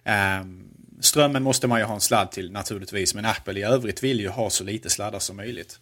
Um, 0.05 0.69
strömmen 1.01 1.43
måste 1.43 1.67
man 1.67 1.79
ju 1.79 1.85
ha 1.85 1.93
en 1.93 2.01
sladd 2.01 2.31
till 2.31 2.51
naturligtvis 2.51 3.15
men 3.15 3.25
Apple 3.25 3.59
i 3.59 3.63
övrigt 3.63 4.03
vill 4.03 4.19
ju 4.19 4.29
ha 4.29 4.49
så 4.49 4.63
lite 4.63 4.89
sladdar 4.89 5.19
som 5.19 5.37
möjligt. 5.37 5.79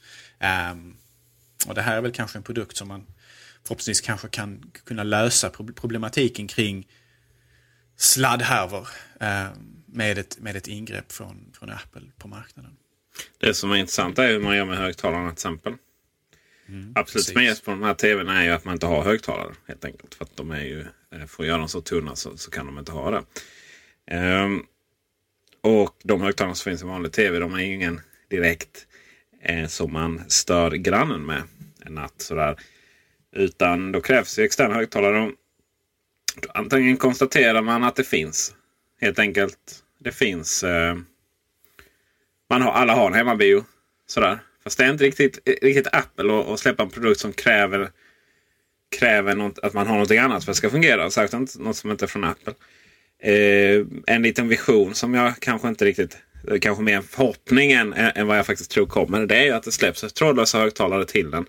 Um, 0.72 0.98
och 1.68 1.76
det 1.76 1.82
här 1.82 1.98
är 1.98 2.02
väl 2.02 2.12
kanske 2.12 2.38
en 2.38 2.44
produkt 2.44 2.78
som 2.78 2.88
man 2.88 3.06
förhoppningsvis 3.64 4.02
kanske 4.02 4.28
kan 4.28 4.72
kunna 4.86 5.04
lösa 5.04 5.50
problematiken 5.50 6.48
kring 6.48 6.88
sladdhärvor 7.98 8.88
eh, 9.20 9.48
med, 9.86 10.18
ett, 10.18 10.40
med 10.40 10.56
ett 10.56 10.68
ingrepp 10.68 11.12
från, 11.12 11.52
från 11.54 11.70
Apple 11.70 12.02
på 12.18 12.28
marknaden. 12.28 12.72
Det 13.38 13.54
som 13.54 13.72
är 13.72 13.76
intressant 13.76 14.20
är 14.20 14.28
hur 14.28 14.40
man 14.40 14.58
gör 14.58 14.66
med 14.66 14.78
högtalarna 14.78 15.30
till 15.30 15.34
exempel. 15.34 15.74
Mm, 16.68 16.94
Absolut 16.96 17.26
smidigast 17.26 17.66
på 17.66 17.72
de 17.72 17.84
här 17.84 17.94
tvn 17.94 18.28
är 18.28 18.44
ju 18.44 18.50
att 18.50 18.66
man 18.66 18.74
inte 18.74 18.86
har 18.86 19.04
högtalare 19.04 19.54
helt 19.68 19.86
enkelt. 19.86 20.16
För 20.16 20.26
att 20.26 20.38
de 20.38 20.52
är 20.52 20.62
ju, 20.64 20.86
eh, 21.12 21.26
för 21.28 21.44
att 21.44 21.48
göra 21.48 21.58
dem 21.58 21.70
så 21.70 21.82
tunna 21.82 22.16
så, 22.16 22.38
så 22.38 22.52
kan 22.52 22.66
de 22.66 22.80
inte 22.80 22.92
ha 22.92 23.12
det. 23.12 23.24
Um, 24.18 24.66
och 25.62 25.96
de 26.04 26.22
högtalarna 26.22 26.56
som 26.56 26.72
finns 26.72 26.82
i 26.82 26.86
vanlig 26.86 27.12
tv 27.12 27.40
de 27.40 27.54
är 27.54 27.60
ju 27.60 27.74
ingen 27.74 28.02
direkt 28.30 28.88
eh, 29.42 29.68
som 29.68 29.94
man 29.94 30.22
stör 30.28 30.72
grannen 30.72 31.26
med 31.26 31.44
en 31.86 31.94
natt. 31.94 32.14
Sådär. 32.18 32.56
Utan 33.36 33.92
då 33.92 34.02
krävs 34.02 34.40
ju 34.40 34.44
externa 34.44 34.76
högtalare. 34.76 35.32
Antingen 36.50 36.98
konstaterar 36.98 37.62
man 37.62 37.84
att 37.84 37.96
det 37.96 38.04
finns. 38.04 38.56
Helt 39.02 39.20
enkelt. 39.20 39.84
Det 40.00 40.12
finns. 40.12 40.64
Eh, 40.64 40.98
man 42.50 42.62
har, 42.62 42.72
alla 42.72 42.94
har 42.94 43.08
en 43.08 43.14
hemmabio. 43.14 43.66
Sådär. 44.08 44.40
Fast 44.64 44.78
det 44.78 44.86
är 44.86 44.92
inte 44.92 45.04
riktigt, 45.04 45.40
riktigt 45.62 45.88
Apple 45.94 46.40
att, 46.40 46.48
att 46.48 46.60
släppa 46.60 46.84
en 46.84 46.90
produkt 46.90 47.20
som 47.20 47.34
kräver, 47.34 47.90
kräver 49.00 49.36
något, 49.36 49.60
att 49.60 49.74
man 49.74 49.88
har 49.88 49.98
något 49.98 50.12
annat 50.12 50.44
för 50.46 50.52
att 50.52 50.56
det 50.56 50.58
ska 50.58 50.70
fungera. 50.70 51.12
Särskilt 51.12 51.60
något 51.60 51.76
som 51.76 51.92
inte 51.92 52.06
är 52.06 52.08
från 52.08 52.24
Apple. 52.24 52.54
Eh, 53.24 53.86
en 54.08 54.22
liten 54.22 54.48
vision 54.48 54.96
som 54.96 55.14
jag 55.14 55.40
kanske 55.40 55.68
inte 55.68 55.86
riktigt 55.86 56.18
eh, 56.52 56.60
kanske 56.60 56.84
mer 56.84 56.96
en 56.96 57.04
förhoppning 57.04 57.72
än, 57.72 57.94
än 57.94 58.28
vad 58.28 58.38
jag 58.38 58.46
faktiskt 58.46 58.72
tror 58.72 58.86
kommer. 58.86 59.26
Det 59.26 59.36
är 59.36 59.46
ju 59.46 59.52
att 59.52 59.64
det 59.64 59.72
släpps 59.72 60.14
trådlösa 60.14 60.60
högtalare 60.60 61.06
till 61.06 61.32
den. 61.32 61.46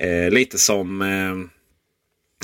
Eh, 0.00 0.30
lite 0.30 0.58
som 0.58 1.02
eh, 1.02 1.34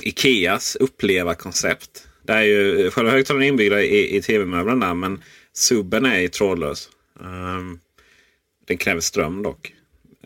Ikeas 0.03 0.77
upplevarkoncept. 0.77 2.09
Där 2.23 2.37
är 2.37 2.43
ju 2.43 2.91
själva 2.91 3.11
högtalaren 3.11 3.49
inbyggda 3.49 3.83
i, 3.83 4.17
i 4.17 4.23
tv-möblerna 4.23 4.95
men 4.95 5.23
subben 5.53 6.07
är 6.07 6.29
trådlös. 6.29 6.89
Um, 7.21 7.81
den 8.67 8.77
kräver 8.77 9.01
ström 9.01 9.43
dock. 9.43 9.75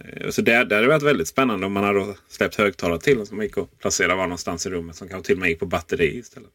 Eh, 0.04 0.30
så 0.30 0.42
det, 0.42 0.64
det 0.64 0.74
hade 0.74 0.88
varit 0.88 1.02
väldigt 1.02 1.28
spännande 1.28 1.66
om 1.66 1.72
man 1.72 1.84
hade 1.84 2.14
släppt 2.28 2.54
högtalare 2.54 3.00
till 3.00 3.16
den 3.16 3.26
som 3.26 3.42
gick 3.42 3.58
att 3.58 3.78
placera 3.78 4.16
var 4.16 4.24
någonstans 4.24 4.66
i 4.66 4.70
rummet. 4.70 4.96
Som 4.96 5.08
kanske 5.08 5.26
till 5.26 5.34
och 5.36 5.40
med 5.40 5.48
gick 5.48 5.58
på 5.58 5.66
batteri 5.66 6.18
istället. 6.18 6.52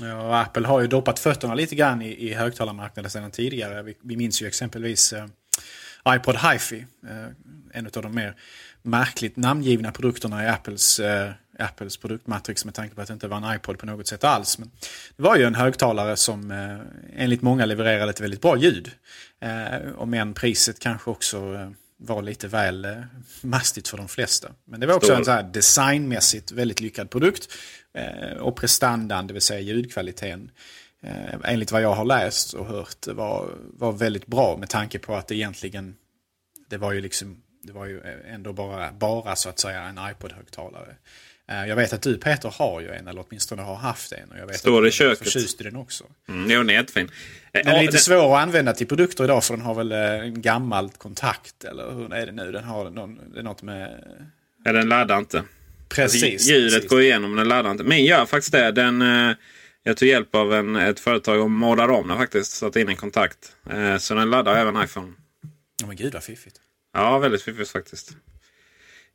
Ja, 0.00 0.40
Apple 0.40 0.66
har 0.66 0.80
ju 0.80 0.86
doppat 0.86 1.18
fötterna 1.18 1.54
lite 1.54 1.74
grann 1.74 2.02
i, 2.02 2.28
i 2.28 2.34
högtalarmarknaden 2.34 3.10
sedan 3.10 3.30
tidigare. 3.30 3.82
Vi, 3.82 3.96
vi 4.02 4.16
minns 4.16 4.42
ju 4.42 4.46
exempelvis 4.46 5.12
eh, 5.12 5.26
iPod 6.08 6.36
HiFi. 6.36 6.86
Eh, 7.08 7.26
en 7.72 7.86
av 7.86 8.02
de 8.02 8.14
mer 8.14 8.34
märkligt 8.82 9.36
namngivna 9.36 9.92
produkterna 9.92 10.44
i 10.44 10.48
Apples 10.48 11.00
eh, 11.00 11.30
Apples 11.58 11.96
produktmatrix 11.96 12.64
med 12.64 12.74
tanke 12.74 12.94
på 12.94 13.00
att 13.00 13.08
det 13.08 13.14
inte 13.14 13.28
var 13.28 13.36
en 13.36 13.56
iPod 13.56 13.78
på 13.78 13.86
något 13.86 14.06
sätt 14.06 14.24
alls. 14.24 14.58
Men 14.58 14.70
det 15.16 15.22
var 15.22 15.36
ju 15.36 15.44
en 15.44 15.54
högtalare 15.54 16.16
som 16.16 16.50
eh, 16.50 16.78
enligt 17.16 17.42
många 17.42 17.66
levererade 17.66 18.10
ett 18.10 18.20
väldigt 18.20 18.40
bra 18.40 18.56
ljud. 18.56 18.90
Eh, 19.40 19.92
om 19.96 20.14
än 20.14 20.34
priset 20.34 20.78
kanske 20.78 21.10
också 21.10 21.54
eh, 21.54 21.70
var 22.00 22.22
lite 22.22 22.48
väl 22.48 22.84
eh, 22.84 22.96
mastigt 23.42 23.88
för 23.88 23.96
de 23.96 24.08
flesta. 24.08 24.52
Men 24.64 24.80
det 24.80 24.86
var 24.86 24.94
också 24.94 25.06
Stor. 25.06 25.16
en 25.16 25.24
så 25.24 25.30
här 25.30 25.42
designmässigt 25.42 26.52
väldigt 26.52 26.80
lyckad 26.80 27.10
produkt. 27.10 27.48
Eh, 27.94 28.38
och 28.38 28.56
prestandan, 28.56 29.26
det 29.26 29.32
vill 29.32 29.42
säga 29.42 29.60
ljudkvaliteten, 29.60 30.50
eh, 31.02 31.34
enligt 31.44 31.72
vad 31.72 31.82
jag 31.82 31.94
har 31.94 32.04
läst 32.04 32.54
och 32.54 32.66
hört, 32.66 33.06
var, 33.06 33.50
var 33.78 33.92
väldigt 33.92 34.26
bra 34.26 34.56
med 34.56 34.68
tanke 34.68 34.98
på 34.98 35.14
att 35.14 35.26
det 35.26 35.34
egentligen, 35.34 35.96
det 36.68 36.76
var 36.76 36.92
ju 36.92 37.00
liksom 37.00 37.42
det 37.62 37.72
var 37.72 37.86
ju 37.86 38.00
ändå 38.26 38.52
bara, 38.52 38.92
bara 38.92 39.36
så 39.36 39.48
att 39.48 39.58
säga 39.58 39.82
en 39.82 39.98
iPod-högtalare. 39.98 40.96
Eh, 41.50 41.66
jag 41.68 41.76
vet 41.76 41.92
att 41.92 42.02
du 42.02 42.16
Peter 42.18 42.54
har 42.58 42.80
ju 42.80 42.90
en, 42.90 43.08
eller 43.08 43.24
åtminstone 43.28 43.62
har 43.62 43.74
haft 43.74 44.12
en. 44.12 44.30
Och 44.30 44.38
jag 44.38 44.46
vet 44.46 44.58
Står 44.58 44.82
att 44.82 44.88
i 44.88 44.92
köket. 44.92 45.18
förtjust 45.24 45.60
i 45.60 45.64
den 45.64 45.76
också. 45.76 46.04
Mm, 46.28 46.48
den 46.48 46.70
är 46.70 46.74
jättefin. 46.74 47.10
Den 47.52 47.66
är 47.66 47.82
lite 47.82 47.98
svår 47.98 48.36
att 48.36 48.42
använda 48.42 48.72
till 48.72 48.86
produkter 48.86 49.24
idag 49.24 49.44
för 49.44 49.56
den 49.56 49.64
har 49.66 49.74
väl 49.74 49.92
eh, 49.92 49.98
en 49.98 50.42
gammal 50.42 50.90
kontakt. 50.90 51.64
Eller 51.64 51.92
hur 51.92 52.14
är 52.14 52.26
det 52.26 52.32
nu? 52.32 52.52
Den 52.52 52.64
har 52.64 52.90
någon, 52.90 53.32
det 53.32 53.38
är 53.38 53.42
något 53.42 53.62
med... 53.62 54.04
Ja, 54.64 54.72
den 54.72 54.88
laddar 54.88 55.18
inte. 55.18 55.42
Precis. 55.88 56.24
Alltså, 56.24 56.50
ljudet 56.52 56.72
precis. 56.74 56.90
går 56.90 57.02
igenom, 57.02 57.36
den 57.36 57.48
laddar 57.48 57.70
inte. 57.70 57.84
Min 57.84 58.04
gör 58.04 58.26
faktiskt 58.26 58.52
det. 58.52 58.72
Den, 58.72 59.02
eh, 59.02 59.36
Jag 59.82 59.96
tog 59.96 60.08
hjälp 60.08 60.34
av 60.34 60.54
en, 60.54 60.76
ett 60.76 61.00
företag 61.00 61.40
och 61.40 61.50
målade 61.50 61.92
om 61.92 62.08
den 62.08 62.18
faktiskt. 62.18 62.52
Satte 62.52 62.80
in 62.80 62.88
en 62.88 62.96
kontakt. 62.96 63.38
Eh, 63.70 63.96
så 63.96 64.14
den 64.14 64.30
laddar 64.30 64.56
även 64.56 64.84
iPhone. 64.84 65.12
Ja, 65.80 65.86
men 65.86 65.96
gud 65.96 66.12
vad 66.14 66.22
fiffigt. 66.22 66.56
Ja, 66.94 67.18
väldigt 67.18 67.42
fiffigt 67.42 67.70
faktiskt. 67.70 68.12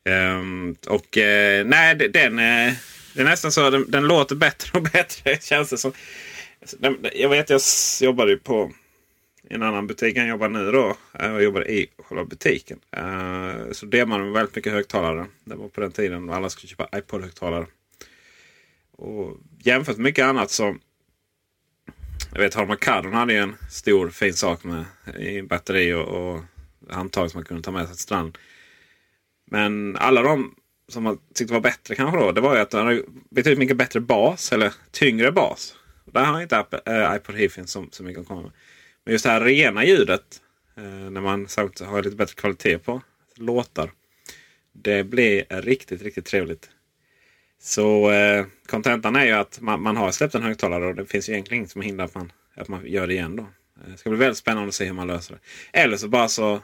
Um, 0.09 0.75
och 0.87 1.17
uh, 1.17 1.65
nej, 1.65 1.95
det- 1.95 2.07
den, 2.07 2.33
uh, 2.33 2.73
det 3.13 3.21
är 3.21 3.23
nästan 3.23 3.51
så 3.51 3.69
den, 3.69 3.91
den 3.91 4.07
låter 4.07 4.35
bättre 4.35 4.77
och 4.77 4.83
bättre. 4.93 5.37
Känns 5.41 5.69
det 5.69 5.77
som. 5.77 5.91
Alltså, 6.61 6.77
den, 6.79 6.97
jag 7.13 7.29
vet, 7.29 7.49
jag 7.49 7.61
jobbade 8.01 8.31
ju 8.31 8.37
på 8.37 8.71
en 9.49 9.63
annan 9.63 9.87
butik 9.87 10.15
än 10.17 10.21
jag 10.23 10.29
jobbar 10.29 10.49
nu 10.49 10.71
då. 10.71 10.97
Eh, 11.19 11.25
jag 11.31 11.43
jobbade 11.43 11.71
i 11.71 11.87
själva 11.97 12.25
butiken. 12.25 12.79
Uh, 12.97 13.71
så 13.71 13.85
det 13.85 14.05
man 14.05 14.33
väldigt 14.33 14.55
mycket 14.55 14.73
högtalare. 14.73 15.25
Det 15.45 15.55
var 15.55 15.67
på 15.67 15.81
den 15.81 15.91
tiden 15.91 16.27
då 16.27 16.33
alla 16.33 16.49
skulle 16.49 16.69
köpa 16.69 16.89
iPod-högtalare. 16.97 17.65
Och 18.91 19.37
jämfört 19.63 19.97
med 19.97 20.03
mycket 20.03 20.25
annat 20.25 20.51
så. 20.51 20.77
Jag 22.33 22.39
vet 22.39 22.53
Harman 22.53 22.77
Kardon 22.77 23.13
hade 23.13 23.33
ju 23.33 23.39
en 23.39 23.55
stor 23.71 24.09
fin 24.09 24.33
sak 24.33 24.63
med 24.63 24.85
i 25.19 25.41
batteri 25.41 25.93
och, 25.93 26.07
och 26.07 26.41
handtag 26.89 27.31
som 27.31 27.37
man 27.37 27.45
kunde 27.45 27.63
ta 27.63 27.71
med 27.71 27.85
sig 27.87 27.95
till 27.95 28.03
stranden. 28.03 28.33
Men 29.45 29.95
alla 29.95 30.21
de 30.21 30.55
som 30.87 31.03
man 31.03 31.17
tyckte 31.33 31.53
var 31.53 31.61
bättre 31.61 31.95
kanske 31.95 32.19
då. 32.19 32.31
Det 32.31 32.41
var 32.41 32.55
ju 32.55 32.61
att 32.61 32.69
den 32.69 32.85
hade 32.85 33.03
betydligt 33.29 33.59
mycket 33.59 33.77
bättre 33.77 33.99
bas. 33.99 34.51
Eller 34.51 34.73
tyngre 34.91 35.31
bas. 35.31 35.75
Där 36.05 36.25
har 36.25 36.41
inte 36.41 36.57
Apple, 36.57 36.79
äh, 36.85 37.15
iPod 37.15 37.35
Hiffin 37.35 37.67
så, 37.67 37.85
så 37.91 38.03
mycket 38.03 38.21
att 38.21 38.27
komma 38.27 38.41
med. 38.41 38.51
Men 39.03 39.11
just 39.11 39.25
det 39.25 39.31
här 39.31 39.41
rena 39.41 39.85
ljudet. 39.85 40.41
äh, 40.77 40.83
när 40.83 41.21
man 41.21 41.47
har 41.89 42.03
lite 42.03 42.15
bättre 42.15 42.35
kvalitet 42.35 42.77
på 42.77 43.01
låtar. 43.35 43.91
Det 44.73 45.03
blir 45.03 45.61
riktigt, 45.61 46.01
riktigt 46.01 46.25
trevligt. 46.25 46.69
Så 47.61 48.11
eh, 48.11 48.45
kontentan 48.65 49.15
är 49.15 49.25
ju 49.25 49.31
att 49.31 49.61
man, 49.61 49.81
man 49.81 49.97
har 49.97 50.11
släppt 50.11 50.35
en 50.35 50.43
högtalare 50.43 50.85
och 50.85 50.95
det 50.95 51.05
finns 51.05 51.29
ju 51.29 51.33
egentligen 51.33 51.59
inget 51.59 51.71
som 51.71 51.81
hindrar 51.81 52.05
att 52.05 52.15
man, 52.15 52.31
att 52.55 52.67
man 52.67 52.87
gör 52.87 53.07
det 53.07 53.13
igen. 53.13 53.35
då. 53.35 53.43
Eh, 53.43 53.91
det 53.91 53.97
ska 53.97 54.09
bli 54.09 54.19
väldigt 54.19 54.37
spännande 54.37 54.67
att 54.67 54.75
se 54.75 54.85
hur 54.85 54.93
man 54.93 55.07
löser 55.07 55.33
det. 55.33 55.79
Eller 55.79 55.97
så 55.97 56.07
bara 56.07 56.27
så, 56.27 56.61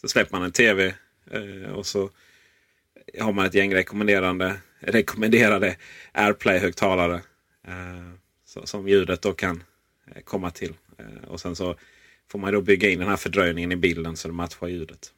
så 0.00 0.08
släpper 0.08 0.36
man 0.36 0.42
en 0.42 0.52
tv 0.52 0.94
eh, 1.30 1.70
och 1.70 1.86
så 1.86 2.10
har 3.20 3.32
man 3.32 3.46
ett 3.46 3.54
gäng 3.54 3.74
rekommenderande, 3.74 4.56
rekommenderade 4.80 5.76
AirPlay-högtalare. 6.12 7.20
Eh, 7.66 8.12
så, 8.44 8.66
som 8.66 8.88
ljudet 8.88 9.22
då 9.22 9.32
kan 9.32 9.62
eh, 10.06 10.22
komma 10.22 10.50
till. 10.50 10.74
Eh, 10.98 11.28
och 11.28 11.40
sen 11.40 11.56
så 11.56 11.76
får 12.30 12.38
man 12.38 12.52
då 12.52 12.60
bygga 12.60 12.90
in 12.90 12.98
den 12.98 13.08
här 13.08 13.16
fördröjningen 13.16 13.72
i 13.72 13.76
bilden 13.76 14.16
så 14.16 14.28
det 14.28 14.34
matchar 14.34 14.66
ljudet. 14.66 15.12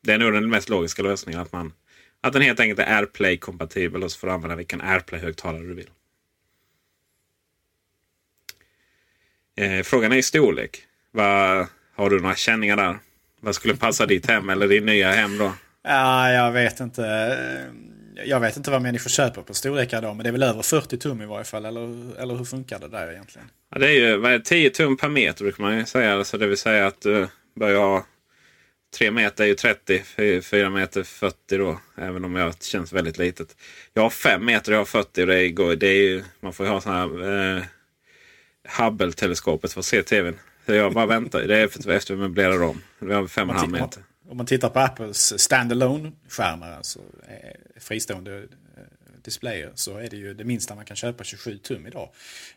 Det 0.00 0.12
är 0.12 0.18
nog 0.18 0.32
den 0.32 0.50
mest 0.50 0.68
logiska 0.68 1.02
lösningen. 1.02 1.40
Att, 1.40 1.52
man, 1.52 1.72
att 2.20 2.32
den 2.32 2.42
helt 2.42 2.60
enkelt 2.60 2.80
är 2.80 2.96
AirPlay-kompatibel 2.96 4.04
och 4.04 4.12
så 4.12 4.18
får 4.18 4.26
du 4.26 4.32
använda 4.32 4.56
vilken 4.56 4.80
AirPlay-högtalare 4.80 5.62
du 5.62 5.74
vill. 5.74 5.90
Eh, 9.56 9.82
frågan 9.82 10.12
är 10.12 10.16
i 10.16 10.22
storlek. 10.22 10.86
Vad, 11.10 11.66
har 11.94 12.10
du 12.10 12.20
några 12.20 12.34
känningar 12.34 12.76
där? 12.76 12.98
Vad 13.44 13.54
skulle 13.54 13.76
passa 13.76 14.06
ditt 14.06 14.26
hem 14.26 14.48
eller 14.48 14.68
din 14.68 14.86
nya 14.86 15.12
hem 15.12 15.38
då? 15.38 15.52
Ja, 15.82 16.30
jag 16.30 16.52
vet 16.52 16.80
inte. 16.80 17.28
Jag 18.24 18.40
vet 18.40 18.56
inte 18.56 18.70
vad 18.70 18.82
människor 18.82 19.10
köper 19.10 19.42
på 19.42 19.54
storlekar 19.54 20.02
då, 20.02 20.14
men 20.14 20.24
det 20.24 20.30
är 20.30 20.32
väl 20.32 20.42
över 20.42 20.62
40 20.62 20.98
tum 20.98 21.22
i 21.22 21.26
varje 21.26 21.44
fall. 21.44 21.64
Eller, 21.64 22.20
eller 22.20 22.34
hur 22.34 22.44
funkar 22.44 22.78
det 22.78 22.88
där 22.88 23.12
egentligen? 23.12 23.48
Ja, 23.70 23.78
det 23.78 23.86
är 23.86 23.92
ju 23.92 24.16
vad 24.16 24.32
är 24.32 24.38
det, 24.38 24.44
10 24.44 24.70
tum 24.70 24.96
per 24.96 25.08
meter 25.08 25.44
brukar 25.44 25.62
man 25.62 25.78
ju 25.78 25.84
säga. 25.84 26.14
Alltså 26.14 26.38
det 26.38 26.46
vill 26.46 26.58
säga 26.58 26.86
att 26.86 27.00
du 27.00 27.28
börjar 27.60 27.80
ha 27.80 28.06
3 28.98 29.10
meter 29.10 29.44
är 29.44 29.48
ju 29.48 29.54
30, 29.54 30.02
4 30.42 30.70
meter 30.70 31.02
40 31.02 31.56
då. 31.56 31.80
Även 31.96 32.24
om 32.24 32.36
jag 32.36 32.62
känns 32.62 32.92
väldigt 32.92 33.18
litet. 33.18 33.56
Jag 33.92 34.02
har 34.02 34.10
5 34.10 34.44
meter 34.44 34.72
och 34.72 34.74
jag 34.74 34.80
har 34.80 34.84
40. 34.84 35.22
Och 35.22 35.26
det 35.26 35.36
är, 35.36 35.76
det 35.76 35.88
är 35.88 36.02
ju, 36.02 36.22
man 36.40 36.52
får 36.52 36.66
ju 36.66 36.72
ha 36.72 36.80
sån 36.80 36.92
här 36.92 37.56
eh, 37.56 37.62
Hubble-teleskopet 38.78 39.72
för 39.72 39.80
att 39.80 39.86
se 39.86 40.02
tvn. 40.02 40.38
Jag 40.66 40.92
bara 40.92 41.06
väntar. 41.06 41.42
Det 41.42 41.58
är 41.58 41.90
efter 41.90 42.14
vi 42.14 42.20
möblerar 42.20 42.62
om. 42.62 42.82
Vi 42.98 43.14
har 43.14 43.26
5,5 43.26 43.70
meter. 43.70 44.02
Om 44.28 44.36
man 44.36 44.46
tittar 44.46 44.68
på 44.68 44.80
Apples 44.80 45.40
standalone 45.40 46.12
skärmar 46.28 46.72
alltså 46.72 46.98
eh, 47.28 47.80
fristående 47.80 48.38
eh, 48.38 48.44
displayer, 49.24 49.72
så 49.74 49.96
är 49.98 50.08
det 50.08 50.16
ju 50.16 50.34
det 50.34 50.44
minsta 50.44 50.74
man 50.74 50.84
kan 50.84 50.96
köpa 50.96 51.24
27 51.24 51.58
tum 51.58 51.86
idag. 51.86 52.08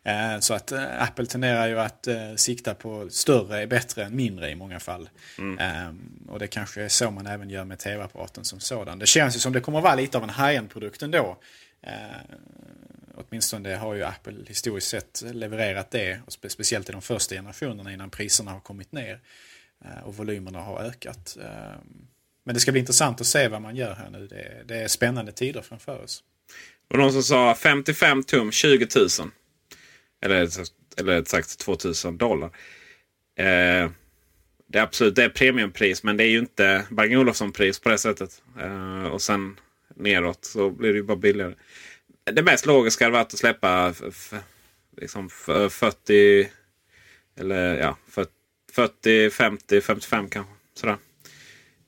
Eh, 0.02 0.38
så 0.40 0.54
att 0.54 0.72
Apple 0.98 1.26
tenderar 1.26 1.68
ju 1.68 1.80
att 1.80 2.08
sikta 2.36 2.74
på 2.74 3.08
större 3.10 3.62
är 3.62 3.66
bättre 3.66 4.04
än 4.04 4.16
mindre 4.16 4.50
i 4.50 4.54
många 4.54 4.80
fall. 4.80 5.08
Eh, 5.60 5.94
och 6.28 6.38
det 6.38 6.46
kanske 6.46 6.82
är 6.82 6.88
så 6.88 7.10
man 7.10 7.26
även 7.26 7.50
gör 7.50 7.64
med 7.64 7.78
tv-apparaten 7.78 8.44
som 8.44 8.60
sådan. 8.60 8.98
Det 8.98 9.06
känns 9.06 9.36
ju 9.36 9.40
som 9.40 9.52
det 9.52 9.60
kommer 9.60 9.80
vara 9.80 9.94
lite 9.94 10.18
av 10.18 10.24
en 10.24 10.30
high-end-produkt 10.30 11.02
ändå. 11.02 11.38
Åtminstone 13.18 13.76
har 13.76 13.94
ju 13.94 14.02
Apple 14.02 14.34
historiskt 14.46 14.88
sett 14.88 15.22
levererat 15.32 15.90
det, 15.90 16.20
och 16.26 16.32
spe 16.32 16.48
speciellt 16.48 16.88
i 16.88 16.92
de 16.92 17.02
första 17.02 17.34
generationerna 17.34 17.92
innan 17.92 18.10
priserna 18.10 18.50
har 18.50 18.60
kommit 18.60 18.92
ner 18.92 19.20
eh, 19.84 20.04
och 20.04 20.16
volymerna 20.16 20.60
har 20.60 20.80
ökat. 20.80 21.36
Ehm, 21.42 22.06
men 22.44 22.54
det 22.54 22.60
ska 22.60 22.72
bli 22.72 22.80
intressant 22.80 23.20
att 23.20 23.26
se 23.26 23.48
vad 23.48 23.62
man 23.62 23.76
gör 23.76 23.94
här 23.94 24.10
nu. 24.10 24.26
Det 24.26 24.40
är, 24.40 24.64
det 24.64 24.76
är 24.76 24.88
spännande 24.88 25.32
tider 25.32 25.62
framför 25.62 26.02
oss. 26.02 26.22
Och 26.90 26.98
någon 26.98 27.12
som 27.12 27.22
sa 27.22 27.54
55 27.54 28.22
tum 28.24 28.52
20 28.52 28.86
000. 28.96 29.08
Eller, 30.20 30.48
eller 30.96 31.12
rätt 31.12 31.28
sagt 31.28 31.58
2000 31.58 32.18
dollar. 32.18 32.50
Eh, 33.36 33.90
det 34.66 34.78
är 34.78 34.82
absolut 34.82 35.16
det 35.16 35.24
är 35.24 35.28
premiumpris 35.28 36.02
men 36.02 36.16
det 36.16 36.24
är 36.24 36.28
ju 36.28 36.38
inte 36.38 36.84
Bang 36.90 37.12
Olufsen-pris 37.12 37.80
på 37.80 37.88
det 37.88 37.98
sättet. 37.98 38.42
Eh, 38.60 39.04
och 39.04 39.22
sen 39.22 39.56
neråt 39.94 40.44
så 40.44 40.70
blir 40.70 40.92
det 40.92 40.96
ju 40.96 41.02
bara 41.02 41.16
billigare. 41.16 41.54
Det 42.32 42.42
mest 42.42 42.66
logiska 42.66 43.04
hade 43.04 43.16
varit 43.16 43.32
att 43.34 43.38
släppa 43.38 43.94
liksom 45.00 45.26
f- 45.26 45.72
40 45.72 46.48
eller 47.40 47.76
ja 47.78 47.96
40, 48.72 49.30
50, 49.30 49.80
55 49.80 50.28
kanske. 50.28 50.52
Sådär. 50.74 50.96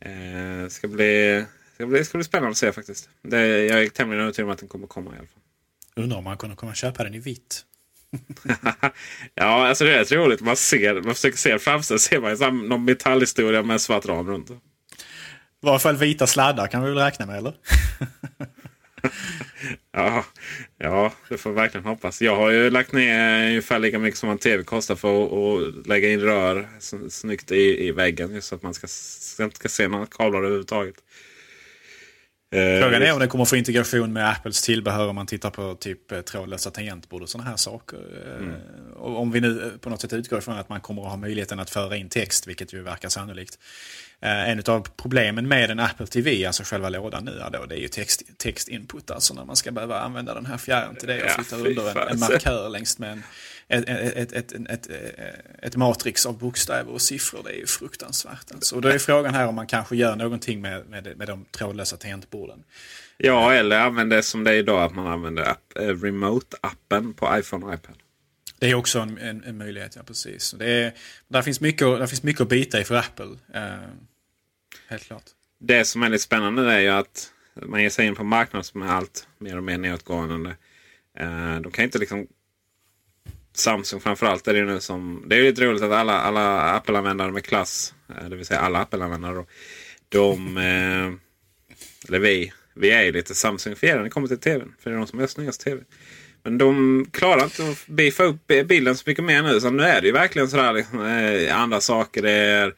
Eh, 0.00 0.68
ska 0.68 0.88
bli, 0.88 1.44
ska 1.74 1.86
bli, 1.86 2.04
ska 2.04 2.18
bli 2.18 2.24
spännande 2.24 2.50
att 2.50 2.56
se 2.56 2.72
faktiskt. 2.72 3.08
Det, 3.22 3.46
jag 3.64 3.82
är 3.82 3.88
tämligen 3.88 4.22
övertygad 4.22 4.46
om 4.48 4.52
att 4.52 4.58
den 4.58 4.68
kommer 4.68 4.86
komma 4.86 5.10
i 5.10 5.18
alla 5.18 5.26
fall. 5.26 5.42
Undrar 6.04 6.18
om 6.18 6.24
man 6.24 6.36
kunde 6.38 6.56
komma 6.56 6.74
köpa 6.74 7.04
den 7.04 7.14
i 7.14 7.18
vitt. 7.18 7.64
ja, 9.34 9.66
alltså 9.68 9.84
det 9.84 9.94
är 9.94 9.98
rätt 9.98 10.12
roligt. 10.12 10.40
Man, 10.40 10.56
ser, 10.56 10.94
man 11.02 11.14
försöker 11.14 11.38
se 11.38 11.58
framför 11.58 11.84
sig. 11.84 11.98
Ser 11.98 12.20
man 12.20 12.36
sam- 12.36 12.68
någon 12.68 12.84
metallhistoria 12.84 13.62
med 13.62 13.74
en 13.74 13.80
svart 13.80 14.06
ram 14.06 14.26
runt. 14.26 14.50
I 14.50 14.54
varje 15.60 15.78
fall 15.78 15.96
vita 15.96 16.26
sladdar 16.26 16.66
kan 16.66 16.82
vi 16.82 16.88
väl 16.90 16.98
räkna 16.98 17.26
med 17.26 17.36
eller? 17.38 17.54
Ja, 19.92 20.24
ja, 20.78 21.12
det 21.28 21.38
får 21.38 21.52
verkligen 21.52 21.84
hoppas. 21.84 22.22
Jag 22.22 22.36
har 22.36 22.50
ju 22.50 22.70
lagt 22.70 22.92
ner 22.92 23.48
ungefär 23.48 23.78
lika 23.78 23.98
mycket 23.98 24.18
som 24.18 24.30
en 24.30 24.38
tv 24.38 24.64
kostar 24.64 24.94
för 24.94 25.24
att, 25.24 25.86
lägga 25.86 26.08
in 26.08 26.20
rör 26.20 26.68
snyggt 27.08 27.52
i, 27.52 27.86
i 27.86 27.92
väggen. 27.92 28.34
Just 28.34 28.48
så 28.48 28.54
att 28.54 28.62
man 28.62 28.74
ska, 28.74 28.86
ska 29.52 29.68
se 29.68 29.88
några 29.88 30.06
kablar 30.06 30.38
överhuvudtaget. 30.38 30.94
Eh, 32.54 32.82
Frågan 32.82 33.02
är 33.02 33.12
om 33.12 33.18
det 33.18 33.26
kommer 33.26 33.44
få 33.44 33.56
integration 33.56 34.12
med 34.12 34.28
Apples 34.30 34.62
tillbehör 34.62 35.08
om 35.08 35.14
man 35.14 35.26
tittar 35.26 35.50
på 35.50 35.74
typ 35.74 36.12
eh, 36.12 36.20
trådlösa 36.20 36.70
tangentbord 36.70 37.22
och 37.22 37.28
sådana 37.28 37.50
här 37.50 37.56
saker. 37.56 37.98
Eh, 37.98 38.92
Och 38.96 39.20
om 39.20 39.32
vi 39.32 39.40
nu 39.40 39.78
på 39.80 39.90
något 39.90 40.00
sätt 40.00 40.12
utgår 40.12 40.38
ifrån 40.38 40.58
att 40.58 40.68
man 40.68 40.80
kommer 40.80 41.02
att 41.02 41.08
ha 41.08 41.16
möjligheten 41.16 41.60
att 41.60 41.70
föra 41.70 41.96
in 41.96 42.08
text, 42.08 42.46
vilket 42.46 42.72
ju 42.72 42.82
verkar 42.82 43.08
sannolikt. 43.08 43.58
Eh, 44.22 44.50
En 44.50 44.62
av 44.66 44.88
problemen 44.96 45.48
med 45.48 45.70
en 45.70 45.80
Apple 45.80 46.06
TV, 46.06 46.46
alltså 46.46 46.62
själva 46.66 46.88
lådan 46.88 47.24
nu, 47.24 47.30
är 47.30 47.50
då, 47.50 47.66
det 47.66 47.74
är 47.74 47.80
ju 47.80 47.88
text, 47.88 48.22
textinput. 48.36 49.10
Alltså 49.10 49.34
när 49.34 49.44
man 49.44 49.56
ska 49.56 49.70
behöva 49.70 50.00
använda 50.00 50.34
den 50.34 50.46
här 50.46 50.58
fjärren 50.58 50.96
till 50.96 51.08
det 51.08 51.22
och 51.22 51.28
Ja, 51.28 51.34
flytta 51.34 51.56
fy 51.56 51.70
under 51.70 52.02
en, 52.02 52.08
en 52.08 52.18
markör 52.18 52.68
längs 52.68 52.98
med 52.98 53.22
en, 53.68 53.84
ett, 53.84 53.88
ett, 53.88 54.32
ett, 54.32 54.52
ett, 54.52 54.86
ett, 54.86 54.88
ett 55.62 55.76
matrix 55.76 56.26
av 56.26 56.38
bokstäver 56.38 56.92
och 56.92 57.02
siffror. 57.02 57.40
Det 57.44 57.50
är 57.50 57.56
ju 57.58 57.66
fruktansvärt. 57.66 58.52
Alltså. 58.54 58.76
Och 58.76 58.82
då 58.82 58.88
är 58.88 58.98
frågan 58.98 59.34
här 59.34 59.46
om 59.46 59.54
man 59.54 59.66
kanske 59.66 59.96
gör 59.96 60.16
någonting 60.16 60.60
med, 60.60 60.86
med, 60.88 61.16
med 61.16 61.28
de 61.28 61.44
trådlösa 61.44 61.96
tangentborden. 61.96 62.62
Ja, 63.16 63.52
eller 63.52 63.80
använder 63.80 64.22
som 64.22 64.44
det 64.44 64.50
är 64.50 64.54
idag. 64.54 64.82
Att 64.82 64.94
man 64.94 65.06
använder 65.06 65.42
app, 65.42 65.76
eh, 65.76 65.82
remote-appen 65.82 67.14
på 67.14 67.38
iPhone 67.38 67.66
och 67.66 67.74
iPad. 67.74 67.94
Det 68.58 68.70
är 68.70 68.74
också 68.74 68.98
en, 68.98 69.18
en, 69.18 69.44
en 69.44 69.58
möjlighet, 69.58 69.96
ja 69.96 70.02
precis. 70.02 70.54
Det 70.58 70.70
är, 70.70 70.94
där, 71.28 71.42
finns 71.42 71.60
mycket, 71.60 71.98
där 71.98 72.06
finns 72.06 72.22
mycket 72.22 72.42
att 72.42 72.48
bita 72.48 72.80
i 72.80 72.84
för 72.84 72.94
Apple. 72.94 73.26
Helt 74.90 75.04
klart. 75.04 75.24
Det 75.60 75.84
som 75.84 76.02
är 76.02 76.08
lite 76.08 76.22
spännande 76.22 76.72
är 76.72 76.80
ju 76.80 76.88
att 76.88 77.32
man 77.62 77.82
ger 77.82 77.90
sig 77.90 78.06
in 78.06 78.14
på 78.14 78.24
marknaden 78.24 78.64
som 78.64 78.82
är 78.82 78.86
allt 78.86 79.28
mer 79.38 79.56
och 79.56 79.64
mer 79.64 79.78
nedåtgående. 79.78 80.56
Eh, 81.18 81.60
de 81.60 81.72
kan 81.72 81.84
inte 81.84 81.98
liksom... 81.98 82.26
Samsung 83.52 84.00
framförallt 84.00 84.48
är 84.48 84.52
det 84.52 84.58
ju 84.58 84.66
nu 84.66 84.80
som... 84.80 85.24
Det 85.26 85.36
är 85.36 85.38
ju 85.40 85.44
lite 85.44 85.64
roligt 85.64 85.82
att 85.82 85.92
alla, 85.92 86.20
alla 86.20 86.60
Apple-användare 86.60 87.32
med 87.32 87.44
klass, 87.44 87.94
eh, 88.08 88.28
det 88.28 88.36
vill 88.36 88.46
säga 88.46 88.60
alla 88.60 88.78
Apple-användare 88.78 89.34
då, 89.34 89.46
de... 90.08 90.56
Eh, 90.56 91.12
eller 92.08 92.18
vi, 92.18 92.52
vi 92.74 92.90
är 92.90 93.02
ju 93.02 93.12
lite 93.12 93.34
Samsung-fierade 93.34 93.98
när 93.98 94.04
det 94.04 94.10
kommer 94.10 94.28
till 94.28 94.38
tvn. 94.38 94.74
För 94.78 94.90
det 94.90 94.96
är 94.96 94.98
de 94.98 95.06
som 95.06 95.18
har 95.18 95.26
snyggast 95.26 95.60
tv. 95.60 95.82
Men 96.42 96.58
de 96.58 97.06
klarar 97.12 97.44
inte 97.44 97.70
att 97.70 97.86
beefa 97.86 98.22
upp 98.22 98.46
bilden 98.46 98.96
så 98.96 99.02
mycket 99.06 99.24
mer 99.24 99.42
nu. 99.42 99.60
Så 99.60 99.70
nu 99.70 99.82
är 99.82 100.00
det 100.00 100.06
ju 100.06 100.12
verkligen 100.12 100.48
sådär 100.48 100.72
liksom, 100.72 101.00
andra 101.52 101.80
saker. 101.80 102.22
Det 102.22 102.30
är 102.30 102.74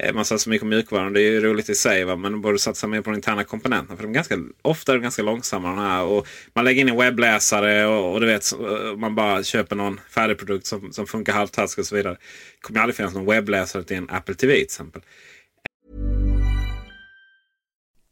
Eh, 0.00 0.14
man 0.14 0.24
satsar 0.24 0.50
mycket 0.50 0.62
på 0.62 0.66
mjukvaran. 0.66 1.12
Det 1.12 1.20
är 1.20 1.30
ju 1.30 1.40
roligt 1.40 1.68
i 1.68 1.74
sig. 1.74 2.04
Va? 2.04 2.16
Men 2.16 2.40
borde 2.40 2.58
satsa 2.58 2.86
mer 2.86 3.00
på 3.00 3.10
de 3.10 3.16
interna 3.16 3.44
komponenterna. 3.44 3.96
För 3.96 4.02
de 4.02 4.10
är 4.10 4.14
ganska, 4.14 4.38
ofta 4.62 4.92
är 4.92 4.96
de 4.96 5.02
ganska 5.02 5.22
långsamma. 5.22 5.68
De 5.68 5.78
här. 5.78 6.02
Och 6.02 6.26
man 6.54 6.64
lägger 6.64 6.80
in 6.80 6.88
en 6.88 6.96
webbläsare 6.96 7.86
och, 7.86 8.12
och 8.12 8.20
du 8.20 8.26
vet, 8.26 8.52
eh, 8.52 8.96
man 8.96 9.14
bara 9.14 9.42
köper 9.42 9.76
någon 9.76 10.00
färdig 10.10 10.38
produkt 10.38 10.66
som, 10.66 10.92
som 10.92 11.06
funkar 11.06 11.32
halvtaskigt 11.32 11.78
och 11.78 11.86
så 11.86 11.96
vidare. 11.96 12.14
Det 12.14 12.60
kommer 12.60 12.80
aldrig 12.80 12.96
finnas 12.96 13.14
någon 13.14 13.26
webbläsare 13.26 13.82
till 13.82 13.96
en 13.96 14.10
Apple 14.10 14.34
TV 14.34 14.54
till 14.54 14.62
exempel. 14.62 15.02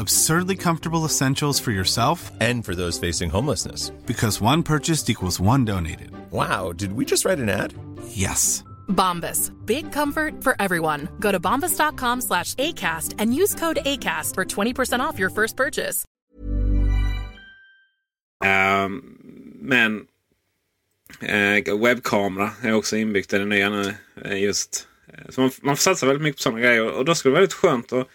Absurdly 0.00 0.56
comfortable 0.56 1.04
essentials 1.04 1.60
for 1.60 1.72
yourself 1.72 2.30
and 2.40 2.64
for 2.64 2.74
those 2.74 2.98
facing 2.98 3.28
homelessness. 3.28 3.90
Because 4.06 4.40
one 4.40 4.62
purchased 4.62 5.10
equals 5.10 5.38
one 5.38 5.66
donated. 5.66 6.10
Wow, 6.30 6.72
did 6.72 6.94
we 6.94 7.04
just 7.04 7.26
write 7.26 7.38
an 7.38 7.50
ad? 7.50 7.74
Yes. 8.08 8.64
Bombas. 8.88 9.50
Big 9.66 9.92
comfort 9.92 10.42
for 10.42 10.56
everyone. 10.58 11.10
Go 11.20 11.32
to 11.32 11.38
bombas.com 11.38 12.22
slash 12.22 12.54
ACAST 12.54 13.16
and 13.18 13.34
use 13.34 13.54
code 13.54 13.80
ACAST 13.84 14.34
for 14.34 14.46
20% 14.46 15.00
off 15.00 15.18
your 15.18 15.28
first 15.28 15.54
purchase. 15.54 16.06
Um, 18.42 19.18
men 19.60 20.06
uh, 21.22 21.76
webbkamera 21.78 22.50
är 22.62 22.72
också 22.72 22.96
inbyggt 22.96 23.32
i 23.32 23.38
det 23.38 23.44
nya 23.44 23.68
nu. 23.68 23.94
Uh, 24.24 24.40
just, 24.40 24.88
uh, 25.12 25.30
så 25.30 25.40
man, 25.40 25.50
man 25.62 25.76
får 25.76 25.82
satsa 25.82 26.06
väldigt 26.06 26.22
mycket 26.22 26.36
på 26.38 26.42
sådana 26.42 26.60
grejer. 26.60 26.92
Och 26.92 27.04
då 27.04 27.14
skulle 27.14 27.30
det 27.30 27.32
vara 27.32 27.40
väldigt 27.40 27.54
skönt 27.54 27.92
att 27.92 28.08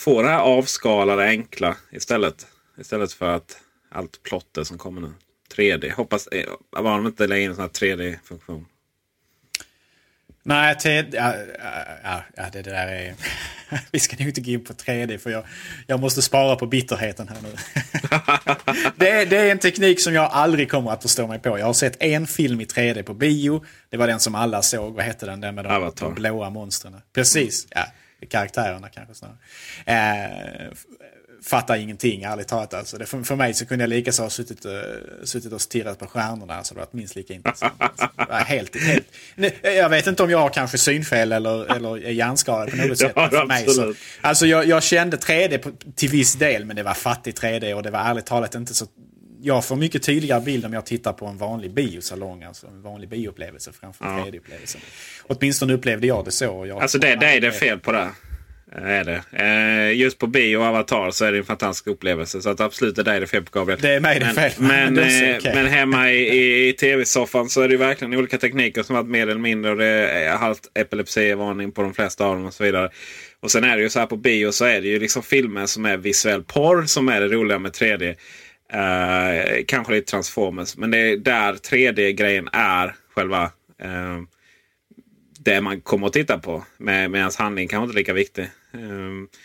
få 0.00 0.22
det 0.22 0.28
här 0.28 0.40
avskalade 0.40 1.24
enkla 1.24 1.76
istället. 1.92 2.46
Istället 2.78 3.12
för 3.12 3.34
att 3.36 3.56
allt 3.90 4.22
plotter 4.22 4.64
som 4.64 4.78
kommer 4.78 5.00
nu. 5.00 5.12
3D. 5.56 5.92
Hoppas 5.92 6.28
att 6.76 6.84
de 6.84 7.06
inte 7.06 7.26
lägger 7.26 7.44
in 7.44 7.50
en 7.50 7.56
sån 7.56 7.62
här 7.62 7.68
3D-funktion. 7.68 8.66
Nej, 10.42 10.78
t- 10.78 11.04
ja, 11.12 11.34
ja, 12.02 12.22
ja, 12.36 12.44
det 12.52 12.62
där 12.62 12.86
är... 12.86 13.14
Vi 13.92 14.00
ska 14.00 14.16
nog 14.16 14.28
inte 14.28 14.40
gå 14.40 14.50
in 14.50 14.64
på 14.64 14.72
3D 14.72 15.18
för 15.18 15.30
jag, 15.30 15.44
jag 15.86 16.00
måste 16.00 16.22
spara 16.22 16.56
på 16.56 16.66
bitterheten 16.66 17.28
här 17.28 17.38
nu. 17.42 17.52
det, 18.96 19.10
är, 19.10 19.26
det 19.26 19.36
är 19.36 19.50
en 19.50 19.58
teknik 19.58 20.00
som 20.00 20.14
jag 20.14 20.30
aldrig 20.32 20.70
kommer 20.70 20.90
att 20.90 21.02
förstå 21.02 21.26
mig 21.26 21.38
på. 21.38 21.58
Jag 21.58 21.66
har 21.66 21.72
sett 21.72 22.02
en 22.02 22.26
film 22.26 22.60
i 22.60 22.64
3D 22.64 23.02
på 23.02 23.14
bio. 23.14 23.64
Det 23.88 23.96
var 23.96 24.06
den 24.06 24.20
som 24.20 24.34
alla 24.34 24.62
såg. 24.62 24.94
Vad 24.94 25.04
hette 25.04 25.26
den? 25.26 25.40
Den 25.40 25.54
med 25.54 25.64
de, 25.64 25.92
de 26.00 26.14
blåa 26.14 26.50
monstren. 26.50 27.00
Precis. 27.12 27.66
Ja, 27.70 27.86
karaktärerna 28.28 28.88
kanske 28.88 29.14
snarare. 29.14 29.36
Eh, 29.86 30.72
fattar 31.42 31.76
ingenting, 31.76 32.22
ärligt 32.22 32.48
talat. 32.48 32.74
Alltså. 32.74 32.98
Det, 32.98 33.06
för, 33.06 33.22
för 33.22 33.36
mig 33.36 33.54
så 33.54 33.66
kunde 33.66 33.82
jag 33.82 33.88
lika 33.88 34.12
så 34.12 34.22
ha 34.22 34.30
suttit, 34.30 34.66
uh, 34.66 34.72
suttit 35.24 35.52
och 35.52 35.60
stirrat 35.60 35.98
på 35.98 36.06
stjärnorna. 36.06 36.54
Alltså, 36.54 36.74
det 36.74 36.80
var 36.80 36.88
minst 36.90 37.16
lika 37.16 37.34
intressant. 37.34 37.74
Alltså. 37.78 38.08
helt, 38.32 38.76
helt. 38.76 39.06
Jag 39.62 39.88
vet 39.88 40.06
inte 40.06 40.22
om 40.22 40.30
jag 40.30 40.38
har 40.38 40.48
kanske 40.48 40.78
synfel 40.78 41.32
eller, 41.32 41.76
eller 41.76 42.04
är 42.04 42.10
hjärnskadad 42.10 42.70
på 42.70 42.76
något 42.76 42.98
sätt. 42.98 43.12
Ja, 43.16 43.30
för 43.30 43.46
mig 43.46 43.66
så, 43.68 43.94
alltså, 44.20 44.46
jag, 44.46 44.66
jag 44.66 44.82
kände 44.82 45.16
3D 45.16 45.58
på, 45.58 45.70
till 45.94 46.08
viss 46.08 46.34
del, 46.34 46.64
men 46.64 46.76
det 46.76 46.82
var 46.82 46.94
fattig 46.94 47.34
3D 47.34 47.74
och 47.74 47.82
det 47.82 47.90
var 47.90 48.00
ärligt 48.00 48.26
talat 48.26 48.54
inte 48.54 48.74
så 48.74 48.86
jag 49.42 49.64
får 49.64 49.76
mycket 49.76 50.02
tydligare 50.02 50.40
bild 50.40 50.64
om 50.66 50.72
jag 50.72 50.86
tittar 50.86 51.12
på 51.12 51.26
en 51.26 51.38
vanlig 51.38 51.74
biosalong, 51.74 52.42
alltså 52.42 52.66
en 52.66 52.82
vanlig 52.82 53.08
bioupplevelse 53.08 53.72
framför 53.80 54.04
ja. 54.04 54.10
3D-upplevelsen. 54.10 54.78
Åtminstone 55.22 55.72
upplevde 55.72 56.06
jag 56.06 56.24
det 56.24 56.30
så. 56.30 56.66
Jag 56.66 56.82
alltså 56.82 56.98
det, 56.98 57.16
det 57.16 57.26
är 57.26 57.40
det 57.40 57.52
fel 57.52 57.78
på 57.78 57.92
det. 57.92 58.08
Är 58.72 59.04
det. 59.04 59.22
Eh, 59.32 59.98
just 59.98 60.18
på 60.18 60.26
bio 60.26 60.56
och 60.56 60.64
Avatar 60.64 61.10
så 61.10 61.24
är 61.24 61.32
det 61.32 61.38
en 61.38 61.44
fantastisk 61.44 61.86
upplevelse. 61.86 62.40
Så 62.42 62.50
att 62.50 62.60
absolut 62.60 62.96
det 62.96 63.02
där 63.02 63.14
är 63.14 63.20
det 63.20 63.26
fel 63.26 63.42
på 63.42 63.58
Gabriel. 63.58 63.80
Det 63.80 63.94
är 63.94 64.00
mig 64.00 64.20
det 64.20 64.26
är 64.26 64.32
fel. 64.32 64.52
Men, 64.58 64.94
men, 64.94 65.04
eh, 65.04 65.36
okay. 65.36 65.54
men 65.54 65.66
hemma 65.66 66.12
i, 66.12 66.68
i 66.68 66.72
tv-soffan 66.72 67.48
så 67.48 67.60
är 67.60 67.68
det 67.68 67.76
verkligen 67.76 68.14
olika 68.14 68.38
tekniker 68.38 68.82
som 68.82 68.96
varit 68.96 69.08
mer 69.08 69.22
eller 69.22 69.40
mindre. 69.40 69.70
Och 69.70 69.76
det 69.76 69.86
är 69.86 70.36
halvt 70.36 70.70
epilepsivarning 70.74 71.72
på 71.72 71.82
de 71.82 71.94
flesta 71.94 72.26
av 72.26 72.34
dem 72.34 72.46
och 72.46 72.54
så 72.54 72.64
vidare. 72.64 72.90
Och 73.40 73.50
sen 73.50 73.64
är 73.64 73.76
det 73.76 73.82
ju 73.82 73.90
så 73.90 73.98
här 73.98 74.06
på 74.06 74.16
bio 74.16 74.52
så 74.52 74.64
är 74.64 74.80
det 74.80 74.88
ju 74.88 74.98
liksom 74.98 75.22
filmer 75.22 75.66
som 75.66 75.84
är 75.84 75.96
visuell 75.96 76.42
porr 76.42 76.84
som 76.86 77.08
är 77.08 77.20
det 77.20 77.28
roliga 77.28 77.58
med 77.58 77.72
3D. 77.72 78.16
Eh, 78.72 79.64
kanske 79.66 79.92
lite 79.92 80.10
Transformers. 80.10 80.76
Men 80.76 80.90
det 80.90 80.98
är 80.98 81.16
där 81.16 81.52
3D-grejen 81.52 82.48
är 82.52 82.94
själva 83.14 83.42
eh, 83.82 84.18
det 85.38 85.60
man 85.60 85.80
kommer 85.80 86.06
att 86.06 86.12
titta 86.12 86.38
på. 86.38 86.64
Med, 86.76 87.10
Medan 87.10 87.30
handling 87.38 87.68
kanske 87.68 87.84
inte 87.84 87.94
är 87.94 88.00
lika 88.00 88.12
viktig. 88.12 88.44
Eh, 88.74 89.40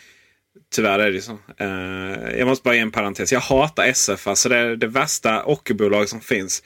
tyvärr 0.74 0.98
är 0.98 1.12
det 1.12 1.20
så. 1.20 1.38
Eh, 1.58 2.38
jag 2.38 2.48
måste 2.48 2.62
bara 2.62 2.74
ge 2.74 2.80
en 2.80 2.92
parentes. 2.92 3.32
Jag 3.32 3.40
hatar 3.40 3.86
SF. 3.86 4.26
Alltså 4.26 4.48
det 4.48 4.56
är 4.56 4.76
det 4.76 4.86
värsta 4.86 5.44
ockerbolag 5.44 6.08
som 6.08 6.20
finns. 6.20 6.62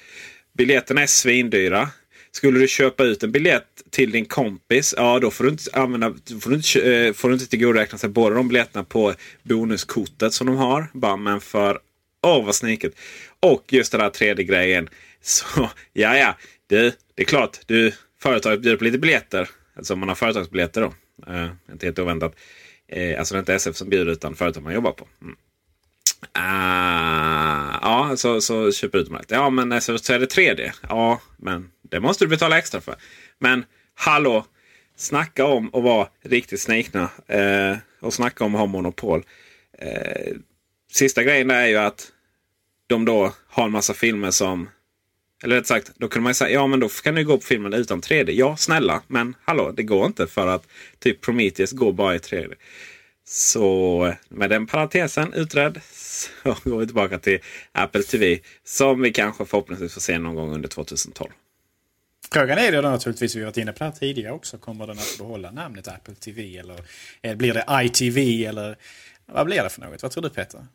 Biljetterna 0.52 1.02
är 1.02 1.06
svindyra. 1.06 1.88
Skulle 2.32 2.60
du 2.60 2.68
köpa 2.68 3.04
ut 3.04 3.22
en 3.22 3.32
biljett 3.32 3.82
till 3.90 4.10
din 4.10 4.24
kompis, 4.24 4.94
ja 4.96 5.18
då 5.18 5.30
får 5.30 5.44
du 5.44 5.50
inte, 5.50 5.64
använda, 5.72 6.14
får 6.40 6.50
du 6.50 6.56
inte, 6.56 6.94
eh, 6.94 7.12
får 7.12 7.28
du 7.28 7.34
inte 7.34 7.46
tillgodoräkna 7.46 7.98
sig 7.98 8.08
båda 8.08 8.36
de 8.36 8.48
biljetterna 8.48 8.84
på 8.84 9.14
bonuskortet 9.42 10.32
som 10.32 10.46
de 10.46 10.56
har. 10.56 10.86
Bara, 10.92 11.16
men 11.16 11.40
för, 11.40 11.78
åh 12.22 12.44
vad 12.44 12.54
sniket. 12.54 12.92
Och 13.40 13.72
just 13.72 13.92
den 13.92 14.00
här 14.00 14.10
tredje 14.10 14.44
grejen. 14.44 14.88
Så 15.20 15.70
ja, 15.92 16.16
ja, 16.16 16.36
du, 16.66 16.92
det 17.14 17.22
är 17.22 17.26
klart. 17.26 17.58
Du, 17.66 17.92
företaget 18.22 18.60
bjuder 18.60 18.76
på 18.76 18.84
lite 18.84 18.98
biljetter. 18.98 19.48
Alltså 19.76 19.94
om 19.94 20.00
man 20.00 20.08
har 20.08 20.16
företagsbiljetter 20.16 20.80
då. 20.80 20.94
Uh, 21.32 21.50
inte 21.72 21.86
helt 21.86 21.98
oväntat. 21.98 22.36
Uh, 22.96 23.18
alltså 23.18 23.34
det 23.34 23.38
är 23.38 23.40
inte 23.40 23.54
SF 23.54 23.76
som 23.76 23.88
bjuder 23.88 24.12
utan 24.12 24.34
företag 24.34 24.62
man 24.62 24.74
jobbar 24.74 24.92
på. 24.92 25.08
Mm. 25.22 25.36
Uh, 26.38 27.78
ja, 27.82 28.14
så, 28.16 28.40
så 28.40 28.72
köper 28.72 28.98
du 28.98 29.04
ut 29.04 29.10
dem. 29.10 29.20
Ja, 29.28 29.50
men 29.50 29.72
SF, 29.72 30.00
så 30.00 30.12
är 30.12 30.18
det 30.18 30.34
3D. 30.34 30.70
Ja, 30.88 31.20
men 31.36 31.70
det 31.82 32.00
måste 32.00 32.24
du 32.24 32.28
betala 32.28 32.58
extra 32.58 32.80
för. 32.80 32.94
Men 33.38 33.64
hallå! 33.94 34.46
Snacka 34.96 35.44
om 35.44 35.74
att 35.74 35.82
vara 35.82 36.08
riktigt 36.22 36.60
snikna. 36.60 37.10
Uh, 37.32 37.40
eh, 37.40 37.76
och 38.00 38.14
snacka 38.14 38.44
om 38.44 38.54
att 38.54 38.58
ha 38.58 38.66
monopol. 38.66 39.24
Sista 40.90 41.22
grejen 41.22 41.50
är 41.50 41.66
ju 41.66 41.76
att 41.76 42.12
de 42.86 43.04
då 43.04 43.32
har 43.48 43.64
en 43.64 43.72
massa 43.72 43.94
filmer 43.94 44.30
som... 44.30 44.68
Eller 45.42 45.56
rätt 45.56 45.66
sagt, 45.66 45.90
då 45.96 46.08
kunde 46.08 46.24
man 46.24 46.34
säga 46.34 46.50
ja 46.50 46.66
men 46.66 46.80
då 46.80 46.88
kan 46.88 47.14
du 47.14 47.24
gå 47.24 47.36
på 47.36 47.46
filmen 47.46 47.72
utan 47.72 48.00
3D. 48.00 48.30
Ja, 48.30 48.56
snälla, 48.56 49.02
men 49.06 49.34
hallå, 49.44 49.72
det 49.76 49.82
går 49.82 50.06
inte 50.06 50.26
för 50.26 50.46
att 50.46 50.66
typ 50.98 51.20
Prometheus 51.20 51.72
går 51.72 51.92
bara 51.92 52.14
i 52.14 52.18
3D. 52.18 52.54
Så 53.24 54.14
med 54.28 54.50
den 54.50 54.66
parentesen 54.66 55.32
utredd 55.32 55.80
så 55.92 56.56
går 56.70 56.78
vi 56.78 56.86
tillbaka 56.86 57.18
till 57.18 57.38
Apple 57.72 58.02
TV. 58.02 58.38
Som 58.64 59.02
vi 59.02 59.12
kanske 59.12 59.44
förhoppningsvis 59.44 59.94
får 59.94 60.00
se 60.00 60.18
någon 60.18 60.34
gång 60.34 60.54
under 60.54 60.68
2012. 60.68 61.30
Frågan 62.32 62.58
är 62.58 62.72
då 62.72 62.80
naturligtvis, 62.80 63.36
vi 63.36 63.40
har 63.40 63.46
varit 63.46 63.56
inne 63.56 63.72
på 63.72 63.78
det 63.78 63.84
här 63.84 63.92
tidigare 63.92 64.32
också, 64.32 64.58
kommer 64.58 64.86
den 64.86 64.98
att 64.98 65.18
behålla 65.18 65.50
namnet 65.50 65.88
Apple 65.88 66.14
TV 66.14 66.58
eller 66.58 66.84
blir 67.34 67.54
det 67.54 67.64
iTV 67.70 68.44
eller 68.44 68.76
vad 69.26 69.46
blir 69.46 69.62
det 69.62 69.70
för 69.70 69.80
något? 69.80 70.02
Vad 70.02 70.12
tror 70.12 70.22
du 70.22 70.30
Peter? 70.30 70.66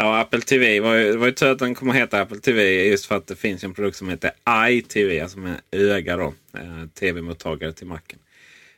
Ja, 0.00 0.20
Apple 0.20 0.40
TV 0.40 0.80
var 0.80 0.94
ju, 0.94 1.12
det 1.12 1.18
var 1.18 1.26
ju 1.26 1.32
tur 1.32 1.50
att 1.50 1.58
den 1.58 1.74
kommer 1.74 1.92
att 1.92 1.98
heta 1.98 2.20
Apple 2.20 2.40
TV 2.40 2.84
just 2.84 3.06
för 3.06 3.16
att 3.16 3.26
det 3.26 3.36
finns 3.36 3.64
en 3.64 3.74
produkt 3.74 3.96
som 3.96 4.08
heter 4.08 4.30
iTV, 4.48 5.20
alltså 5.22 5.38
med 5.38 5.60
öga 5.70 6.16
då. 6.16 6.34
Eh, 6.54 6.86
Tv-mottagare 7.00 7.72
till 7.72 7.86
macken. 7.86 8.18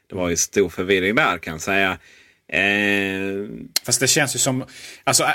Det 0.06 0.14
var 0.16 0.28
ju 0.28 0.36
stor 0.36 0.68
förvirring 0.68 1.14
där 1.14 1.38
kan 1.38 1.52
jag 1.52 1.60
säga. 1.60 1.98
Eh... 2.48 3.48
Fast 3.84 4.00
det 4.00 4.06
känns 4.06 4.34
ju 4.34 4.38
som... 4.38 4.64
Alltså, 5.04 5.22
eh, 5.22 5.30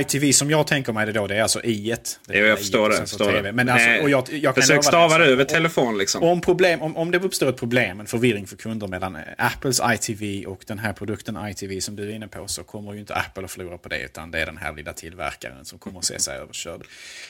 ITV 0.00 0.32
som 0.32 0.50
jag 0.50 0.66
tänker 0.66 0.92
mig 0.92 1.06
det 1.06 1.12
då, 1.12 1.26
det 1.26 1.36
är 1.36 1.42
alltså 1.42 1.60
i1. 1.60 2.18
Det 2.26 2.38
jag 2.38 2.58
förstår 2.58 2.90
det. 2.90 2.96
Förstår 2.96 3.32
det. 3.32 3.52
Men 3.52 3.68
alltså, 3.68 4.02
och 4.02 4.10
jag, 4.10 4.32
jag 4.32 4.54
Försök 4.54 4.84
stava 4.84 5.18
det 5.18 5.24
över 5.24 5.44
telefon 5.44 5.98
liksom. 5.98 6.22
Om, 6.22 6.40
problem, 6.40 6.82
om, 6.82 6.96
om 6.96 7.10
det 7.10 7.18
uppstår 7.18 7.48
ett 7.48 7.56
problem, 7.56 8.00
en 8.00 8.06
förvirring 8.06 8.46
för 8.46 8.56
kunder 8.56 8.86
mellan 8.86 9.18
Apples 9.38 9.80
ITV 9.94 10.46
och 10.46 10.64
den 10.66 10.78
här 10.78 10.92
produkten 10.92 11.38
ITV 11.48 11.80
som 11.80 11.96
du 11.96 12.10
är 12.10 12.14
inne 12.14 12.28
på 12.28 12.48
så 12.48 12.64
kommer 12.64 12.92
ju 12.92 13.00
inte 13.00 13.14
Apple 13.14 13.44
att 13.44 13.50
förlora 13.50 13.78
på 13.78 13.88
det 13.88 14.02
utan 14.02 14.30
det 14.30 14.40
är 14.40 14.46
den 14.46 14.56
här 14.56 14.72
lilla 14.72 14.92
tillverkaren 14.92 15.64
som 15.64 15.78
kommer 15.78 15.98
att 15.98 16.04
se 16.04 16.18
sig 16.18 16.38
överkörd. 16.38 16.82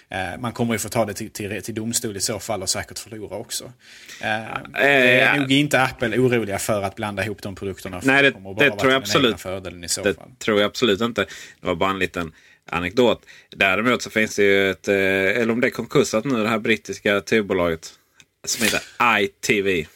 Eh, 0.08 0.18
man 0.40 0.52
kommer 0.52 0.72
ju 0.72 0.78
få 0.78 0.88
ta 0.88 1.04
det 1.04 1.14
till, 1.14 1.30
till, 1.30 1.62
till, 1.62 1.74
domstol 1.74 2.16
i 2.16 2.20
så 2.20 2.38
fall 2.38 2.62
och 2.62 2.68
säkert 2.68 2.98
förlora 2.98 3.36
också. 3.36 3.64
Eh, 4.20 4.28
det 4.72 5.20
är 5.20 5.36
nog 5.36 5.52
inte 5.52 5.82
Apple 5.82 6.18
oroliga 6.18 6.58
för 6.58 6.82
att 6.82 6.94
blanda 6.94 7.24
ihop 7.24 7.42
de 7.42 7.54
produkterna. 7.54 8.00
Nej, 8.04 8.22
det, 8.22 8.30
det, 8.58 8.70
tror 8.70 8.92
jag 8.92 9.02
absolut. 9.02 9.36
det 9.36 10.14
fall. 10.14 10.30
tror 10.38 10.60
jag 10.60 10.66
absolut 10.66 11.00
inte. 11.00 11.20
Det 11.60 11.66
var 11.66 11.74
bara 11.74 11.90
en 11.90 11.98
liten 12.12 12.32
anekdot. 12.66 13.26
Däremot 13.50 14.02
så 14.02 14.10
finns 14.10 14.36
det 14.36 14.42
ju 14.42 14.70
ett, 14.70 14.88
eh, 14.88 14.94
eller 14.94 15.50
om 15.50 15.60
det 15.60 15.68
är 15.68 15.70
konkursat 15.70 16.24
nu, 16.24 16.42
det 16.42 16.48
här 16.48 16.58
brittiska 16.58 17.20
tv-bolaget 17.20 17.92
som 18.46 18.64
heter 18.64 18.80
ITV. 19.20 19.86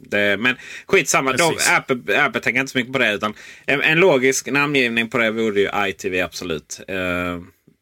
Det, 0.00 0.36
men 0.36 0.56
skitsamma, 0.86 1.32
de, 1.32 1.56
Apple, 1.70 2.24
Apple 2.24 2.40
tänker 2.40 2.60
inte 2.60 2.72
så 2.72 2.78
mycket 2.78 2.92
på 2.92 2.98
det. 2.98 3.12
Utan 3.12 3.34
en, 3.66 3.82
en 3.82 4.00
logisk 4.00 4.46
namngivning 4.46 5.08
på 5.08 5.18
det 5.18 5.30
vore 5.30 5.60
ju 5.60 5.88
ITV 5.88 6.22
absolut. 6.22 6.80
Eh, 6.88 7.40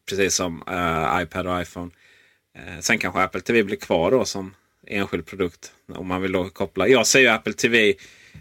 precis 0.09 0.35
som 0.35 0.63
eh, 0.67 1.21
iPad 1.23 1.47
och 1.47 1.61
iPhone. 1.61 1.91
Eh, 2.57 2.79
sen 2.79 2.97
kanske 2.97 3.21
Apple 3.21 3.41
TV 3.41 3.63
blir 3.63 3.77
kvar 3.77 4.11
då 4.11 4.25
som 4.25 4.55
enskild 4.87 5.25
produkt. 5.25 5.71
Om 5.95 6.07
man 6.07 6.21
vill 6.21 6.31
då 6.31 6.49
koppla. 6.49 6.87
Jag 6.87 7.07
ser 7.07 7.19
ju 7.19 7.27
Apple 7.27 7.53
TV, 7.53 7.93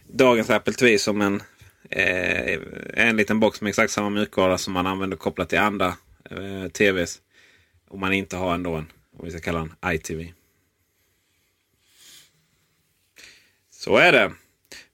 dagens 0.06 0.50
Apple 0.50 0.72
TV 0.72 0.98
som 0.98 1.20
en 1.20 1.42
eh, 1.90 2.58
en 2.94 3.16
liten 3.16 3.40
box 3.40 3.60
med 3.60 3.68
exakt 3.68 3.92
samma 3.92 4.10
mjukvara 4.10 4.58
som 4.58 4.72
man 4.72 4.86
använder 4.86 5.16
kopplat 5.16 5.48
till 5.48 5.58
andra 5.58 5.94
eh, 6.30 6.68
TVs. 6.72 7.20
Om 7.88 8.00
man 8.00 8.12
inte 8.12 8.36
har 8.36 8.54
ändå 8.54 8.74
en, 8.74 8.86
om 9.16 9.24
vi 9.24 9.30
ska 9.30 9.40
kalla 9.40 9.58
den 9.58 9.94
iTV. 9.94 10.32
Så 13.70 13.96
är 13.96 14.12
det. 14.12 14.32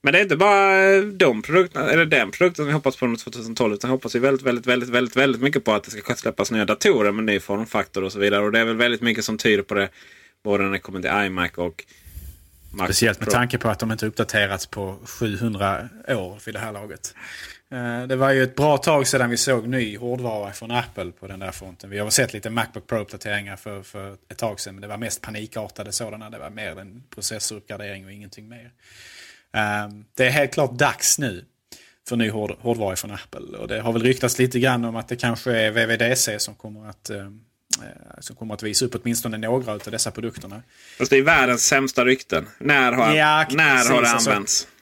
Men 0.01 0.13
det 0.13 0.19
är 0.19 0.23
inte 0.23 0.37
bara 0.37 0.85
eh, 0.85 1.01
de 1.01 1.41
produkterna, 1.41 1.89
eller 1.89 2.05
den 2.05 2.31
produkten 2.31 2.65
vi 2.65 2.71
hoppas 2.71 2.95
på 2.95 3.05
under 3.05 3.19
2012. 3.19 3.73
Utan 3.73 3.89
hoppas 3.89 4.15
vi 4.15 4.19
väldigt, 4.19 4.45
väldigt, 4.45 4.65
väldigt, 4.65 4.89
väldigt, 4.89 5.15
väldigt 5.15 5.41
mycket 5.41 5.63
på 5.63 5.71
att 5.71 5.83
det 5.83 5.91
ska 5.91 6.15
släppas 6.15 6.51
nya 6.51 6.65
datorer 6.65 7.11
med 7.11 7.25
ny 7.25 7.39
formfaktor 7.39 8.03
och 8.03 8.11
så 8.11 8.19
vidare. 8.19 8.43
Och 8.43 8.51
det 8.51 8.59
är 8.59 8.65
väl 8.65 8.75
väldigt 8.75 9.01
mycket 9.01 9.25
som 9.25 9.37
tyder 9.37 9.63
på 9.63 9.73
det. 9.73 9.89
Både 10.43 10.63
när 10.63 10.71
det 10.71 10.79
kommer 10.79 11.01
till 11.01 11.25
iMac 11.25 11.51
och 11.55 11.85
Speciellt 12.73 13.19
med 13.19 13.29
tanke 13.29 13.57
på 13.57 13.69
att 13.69 13.79
de 13.79 13.91
inte 13.91 14.05
uppdaterats 14.05 14.65
på 14.65 14.97
700 15.05 15.89
år 16.07 16.45
vid 16.45 16.55
det 16.55 16.59
här 16.59 16.71
laget. 16.71 17.15
Eh, 17.71 18.07
det 18.07 18.15
var 18.15 18.31
ju 18.31 18.43
ett 18.43 18.55
bra 18.55 18.77
tag 18.77 19.07
sedan 19.07 19.29
vi 19.29 19.37
såg 19.37 19.67
ny 19.67 19.97
hårdvara 19.97 20.51
från 20.51 20.71
Apple 20.71 21.11
på 21.11 21.27
den 21.27 21.39
där 21.39 21.51
fronten. 21.51 21.89
Vi 21.89 21.99
har 21.99 22.09
sett 22.09 22.33
lite 22.33 22.49
Macbook 22.49 22.87
Pro-uppdateringar 22.87 23.55
för, 23.55 23.83
för 23.83 24.17
ett 24.29 24.37
tag 24.37 24.59
sedan. 24.59 24.75
Men 24.75 24.81
det 24.81 24.87
var 24.87 24.97
mest 24.97 25.21
panikartade 25.21 25.91
sådana. 25.91 26.29
Det 26.29 26.39
var 26.39 26.49
mer 26.49 26.79
en 26.79 27.03
processoruppgradering 27.09 28.05
och 28.05 28.11
ingenting 28.11 28.49
mer. 28.49 28.71
Eh, 29.53 29.89
det 30.15 30.25
är 30.25 30.31
helt 30.31 30.53
klart 30.53 30.71
dags 30.71 31.19
nu 31.19 31.45
för 32.07 32.15
ny 32.15 32.29
hård, 32.29 32.55
hårdvara 32.59 32.95
från 32.95 33.11
Apple. 33.11 33.57
Och 33.57 33.67
det 33.67 33.81
har 33.81 33.93
väl 33.93 34.03
ryktats 34.03 34.39
lite 34.39 34.59
grann 34.59 34.85
om 34.85 34.95
att 34.95 35.07
det 35.07 35.15
kanske 35.15 35.51
är 35.51 35.71
VVDC 35.71 36.39
som 36.39 36.55
kommer 36.55 36.89
att 36.89 37.09
Eh, 37.09 37.29
som 38.19 38.35
kommer 38.35 38.53
att 38.53 38.63
visa 38.63 38.85
upp 38.85 38.95
åtminstone 38.95 39.37
några 39.37 39.71
av 39.71 39.81
dessa 39.85 40.11
produkterna. 40.11 40.61
Fast 40.97 41.09
det 41.11 41.17
är 41.17 41.21
världens 41.21 41.65
sämsta 41.65 42.05
rykten. 42.05 42.47
När 42.57 42.91
har, 42.91 43.13
ja, 43.13 43.45
när 43.51 43.75
precis, 43.75 43.91
har 43.91 44.01
det 44.01 44.09
alltså, 44.09 44.29
använts? 44.29 44.67
Alltså, 44.67 44.73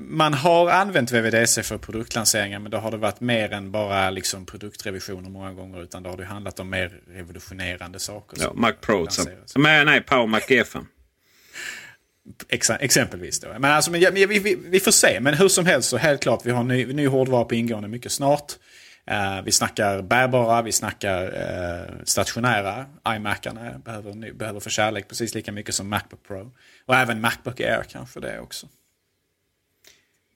man 0.00 0.34
har 0.34 0.70
använt 0.70 1.12
VVDC 1.12 1.62
för 1.62 1.78
produktlanseringar 1.78 2.58
men 2.58 2.70
då 2.70 2.78
har 2.78 2.90
det 2.90 2.96
varit 2.96 3.20
mer 3.20 3.52
än 3.52 3.70
bara 3.70 4.10
liksom 4.10 4.46
produktrevisioner 4.46 5.30
många 5.30 5.52
gånger. 5.52 5.82
Utan 5.82 6.02
då 6.02 6.10
har 6.10 6.16
det 6.16 6.24
handlat 6.24 6.60
om 6.60 6.70
mer 6.70 7.00
revolutionerande 7.08 7.98
saker. 7.98 8.38
Ja, 8.40 8.52
Mac 8.54 8.72
Pro. 8.80 9.06
Som, 9.10 9.62
nej, 9.62 10.00
Power 10.00 10.26
Mac 10.26 10.40
G5. 10.40 10.84
Ex 12.48 12.70
exempelvis 12.70 13.40
då. 13.40 13.48
Men 13.48 13.64
alltså, 13.64 13.90
men, 13.90 14.14
vi, 14.14 14.26
vi, 14.26 14.58
vi, 14.66 14.80
får 14.80 14.90
se. 14.90 15.20
Men 15.20 15.34
hur 15.34 15.48
som 15.48 15.66
helst 15.66 15.88
så 15.88 15.96
helt 15.96 16.22
klart 16.22 16.40
vi 16.44 16.50
har 16.50 16.64
ny, 16.64 16.86
ny 16.86 17.06
hårdvara 17.06 17.44
på 17.44 17.54
ingående 17.54 17.88
mycket 17.88 18.12
snart. 18.12 18.52
Uh, 19.10 19.42
vi 19.44 19.52
snackar 19.52 20.02
bärbara, 20.02 20.62
vi 20.62 20.72
snackar 20.72 21.24
uh, 21.24 22.04
stationära. 22.04 22.86
iMacarna 23.08 23.78
behöver, 23.84 24.32
behöver 24.32 24.60
få 24.60 24.70
kärlek 24.70 25.08
precis 25.08 25.34
lika 25.34 25.52
mycket 25.52 25.74
som 25.74 25.88
Macbook 25.88 26.22
Pro. 26.26 26.50
Och 26.86 26.94
även 26.94 27.20
Macbook 27.20 27.60
Air 27.60 27.82
kanske 27.82 28.20
det 28.20 28.40
också. 28.40 28.66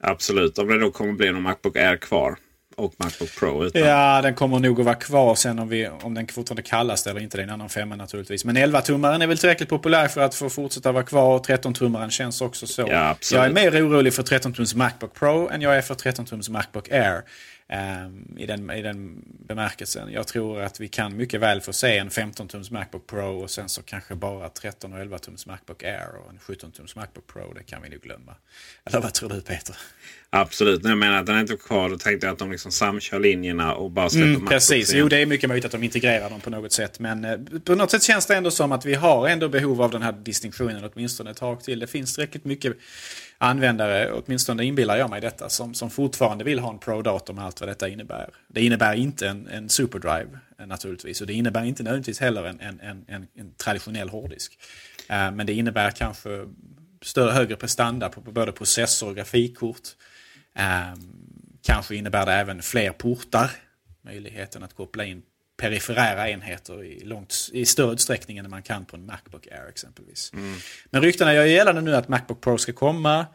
Absolut, 0.01 0.59
om 0.59 0.69
det 0.69 0.79
då 0.79 0.91
kommer 0.91 1.13
bli 1.13 1.33
någon 1.33 1.43
Macbook 1.43 1.77
Air 1.77 1.97
kvar. 1.97 2.37
Och 2.77 2.95
Macbook 2.97 3.37
Pro. 3.39 3.65
Utan... 3.65 3.83
Ja, 3.83 4.23
den 4.23 4.35
kommer 4.35 4.59
nog 4.59 4.81
att 4.81 4.87
vara 4.87 4.95
kvar 4.95 5.35
sen 5.35 5.59
om, 5.59 5.69
vi, 5.69 5.89
om 5.89 6.15
den 6.15 6.27
fortfarande 6.27 6.63
kallas 6.63 7.03
det 7.03 7.11
eller 7.11 7.21
inte. 7.21 7.37
Det 7.37 7.41
är 7.41 7.45
en 7.45 7.51
annan 7.51 7.69
femma 7.69 7.97
naturligtvis. 7.97 8.45
Men 8.45 8.57
11-tummaren 8.57 9.23
är 9.23 9.27
väl 9.27 9.39
tillräckligt 9.39 9.69
populär 9.69 10.09
för 10.09 10.21
att 10.21 10.35
få 10.35 10.51
fortsätta 10.51 10.93
vara 10.93 11.05
kvar. 11.05 11.39
13-tummaren 11.39 12.11
känns 12.11 12.41
också 12.41 12.67
så. 12.67 12.87
Ja, 12.91 13.17
jag 13.33 13.47
är 13.47 13.51
mer 13.51 13.89
orolig 13.89 14.15
för 14.15 14.23
13-tums 14.23 14.77
Macbook 14.77 15.15
Pro 15.15 15.49
än 15.49 15.63
jag 15.63 15.77
är 15.77 15.83
för 15.83 15.95
13-tums 15.95 16.51
Macbook 16.51 16.91
Air. 16.91 17.23
Um, 17.69 18.37
i, 18.39 18.47
den, 18.47 18.71
I 18.71 18.83
den 18.83 19.23
bemärkelsen. 19.47 20.13
Jag 20.13 20.27
tror 20.27 20.61
att 20.61 20.81
vi 20.81 20.89
kan 20.89 21.17
mycket 21.17 21.41
väl 21.41 21.61
få 21.61 21.73
se 21.73 21.99
en 21.99 22.11
15-tums 22.11 22.73
Macbook 22.73 23.07
Pro 23.07 23.43
och 23.43 23.51
sen 23.51 23.69
så 23.69 23.83
kanske 23.83 24.15
bara 24.15 24.49
13 24.49 24.93
och 24.93 24.99
11-tums 24.99 25.49
Macbook 25.49 25.83
Air 25.83 26.09
och 26.25 26.31
en 26.31 26.39
17-tums 26.39 26.97
Macbook 26.97 27.27
Pro. 27.27 27.53
Det 27.53 27.63
kan 27.63 27.83
vi 27.83 27.89
nog 27.89 28.01
glömma. 28.01 28.35
Eller 28.85 29.01
vad 29.01 29.15
tror 29.15 29.29
du 29.29 29.41
Peter? 29.41 29.77
Absolut, 30.31 30.85
jag 30.85 30.99
menar 30.99 31.21
att 31.21 31.27
den 31.27 31.37
är 31.37 31.41
inte 31.41 31.57
kvar. 31.57 31.91
Då 31.91 31.99
tänkte 31.99 32.27
jag 32.27 32.33
att 32.33 32.39
de 32.39 32.51
liksom 32.51 32.73
samkör 32.73 33.21
linjerna 33.21 33.75
och 33.75 33.91
bara 33.91 34.11
släpper 34.11 34.29
mm, 34.29 34.47
Precis, 34.47 34.93
jo 34.95 35.09
det 35.09 35.17
är 35.17 35.27
mycket 35.27 35.49
möjligt 35.49 35.65
att 35.65 35.73
de 35.73 35.83
integrerar 35.83 36.31
dem 36.31 36.41
på 36.41 36.51
något 36.51 36.73
sätt. 36.73 36.99
Men 36.99 37.25
eh, 37.25 37.39
på 37.65 37.75
något 37.75 37.91
sätt 37.91 38.03
känns 38.03 38.27
det 38.27 38.37
ändå 38.37 38.51
som 38.51 38.73
att 38.73 38.87
vi 38.87 38.95
har 38.95 39.29
ändå 39.29 39.49
behov 39.49 39.83
av 39.83 39.91
den 39.91 40.03
här 40.03 40.13
distinktionen 40.13 40.91
åtminstone 40.95 41.31
ett 41.31 41.37
tag 41.37 41.65
till. 41.65 41.79
Det 41.79 41.87
finns 41.87 42.15
tillräckligt 42.15 42.45
mycket 42.45 42.77
användare, 43.43 44.13
åtminstone 44.13 44.65
inbillar 44.65 44.97
jag 44.97 45.11
mig 45.11 45.21
detta, 45.21 45.49
som, 45.49 45.75
som 45.75 45.91
fortfarande 45.91 46.45
vill 46.45 46.59
ha 46.59 46.73
en 46.73 46.79
Pro-dator 46.79 47.35
med 47.35 47.45
allt 47.45 47.61
vad 47.61 47.69
detta 47.69 47.89
innebär. 47.89 48.31
Det 48.49 48.61
innebär 48.61 48.95
inte 48.95 49.29
en, 49.29 49.49
en 49.49 49.69
SuperDrive 49.69 50.39
eh, 50.59 50.67
naturligtvis 50.67 51.21
och 51.21 51.27
det 51.27 51.33
innebär 51.33 51.65
inte 51.65 51.83
nödvändigtvis 51.83 52.21
heller 52.21 52.45
en, 52.45 52.61
en, 52.61 52.81
en, 52.81 53.27
en 53.35 53.55
traditionell 53.55 54.09
hårddisk. 54.09 54.59
Uh, 55.11 55.31
men 55.31 55.47
det 55.47 55.53
innebär 55.53 55.91
kanske 55.91 56.47
större, 57.03 57.31
högre 57.31 57.57
prestanda 57.57 58.09
på, 58.09 58.21
på 58.21 58.33
både 58.33 58.53
processor 58.53 59.09
och 59.09 59.17
grafikkort. 59.17 59.89
Eh, 60.55 60.95
kanske 61.63 61.97
innebär 61.97 62.27
det 62.27 62.33
även 62.33 62.63
fler 62.63 62.91
portar. 62.91 63.51
Möjligheten 64.05 64.63
att 64.63 64.75
koppla 64.75 65.05
in 65.05 65.23
periferära 65.63 66.31
enheter 66.31 66.85
i, 66.85 67.05
långt, 67.05 67.51
i 67.53 67.67
större 67.67 67.93
utsträckning 67.93 68.39
än 68.39 68.51
man 68.51 68.63
kan 68.63 68.85
på 68.85 68.97
en 68.97 69.07
Macbook 69.07 69.47
Air 69.47 69.69
exempelvis. 69.69 70.31
Mm. 70.35 70.55
Men 70.91 71.03
ryktena 71.03 71.35
gör 71.35 71.45
gällande 71.45 71.81
nu 71.81 71.97
att 71.97 72.09
Macbook 72.09 72.41
Pro 72.41 72.59
ska 72.59 72.73
komma. 72.73 73.27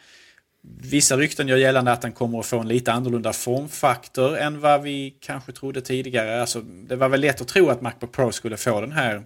Vissa 0.82 1.18
rykten 1.18 1.48
gör 1.48 1.58
gällande 1.58 1.92
att 1.92 2.02
den 2.02 2.12
kommer 2.12 2.40
att 2.40 2.46
få 2.46 2.60
en 2.60 2.68
lite 2.68 2.92
annorlunda 2.92 3.34
formfaktor 3.34 4.38
än 4.38 4.60
vad 4.60 4.82
vi 4.82 5.18
kanske 5.22 5.52
trodde 5.52 5.82
tidigare. 5.82 6.42
Alltså, 6.42 6.62
det 6.62 6.96
var 6.96 7.10
väl 7.10 7.22
lätt 7.22 7.42
att 7.42 7.48
tro 7.48 7.70
att 7.70 7.82
Macbook 7.82 8.12
Pro 8.12 8.32
skulle 8.32 8.58
få 8.58 8.82
den 8.82 8.92
här 8.92 9.24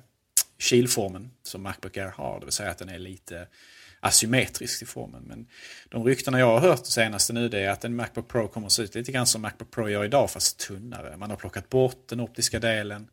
kilformen 0.59 1.31
som 1.43 1.61
Macbook 1.61 1.97
Air 1.97 2.13
har. 2.15 2.39
Det 2.39 2.45
vill 2.45 2.53
säga 2.53 2.71
att 2.71 2.77
den 2.77 2.89
är 2.89 2.99
lite 2.99 3.47
asymmetrisk 4.01 4.81
i 4.81 4.85
formen. 4.85 5.23
Men 5.23 5.47
de 5.89 6.03
ryktena 6.03 6.39
jag 6.39 6.59
har 6.59 6.59
hört 6.59 6.85
senaste 6.85 7.33
nu 7.33 7.49
det 7.49 7.59
är 7.59 7.69
att 7.69 7.85
en 7.85 7.95
Macbook 7.95 8.27
Pro 8.27 8.47
kommer 8.47 8.67
att 8.67 8.73
se 8.73 8.83
ut 8.83 8.95
lite 8.95 9.11
grann 9.11 9.27
som 9.27 9.41
Macbook 9.41 9.71
Pro 9.71 9.89
gör 9.89 10.05
idag 10.05 10.31
fast 10.31 10.59
tunnare. 10.59 11.17
Man 11.17 11.29
har 11.29 11.37
plockat 11.37 11.69
bort 11.69 12.07
den 12.09 12.19
optiska 12.19 12.59
delen 12.59 13.07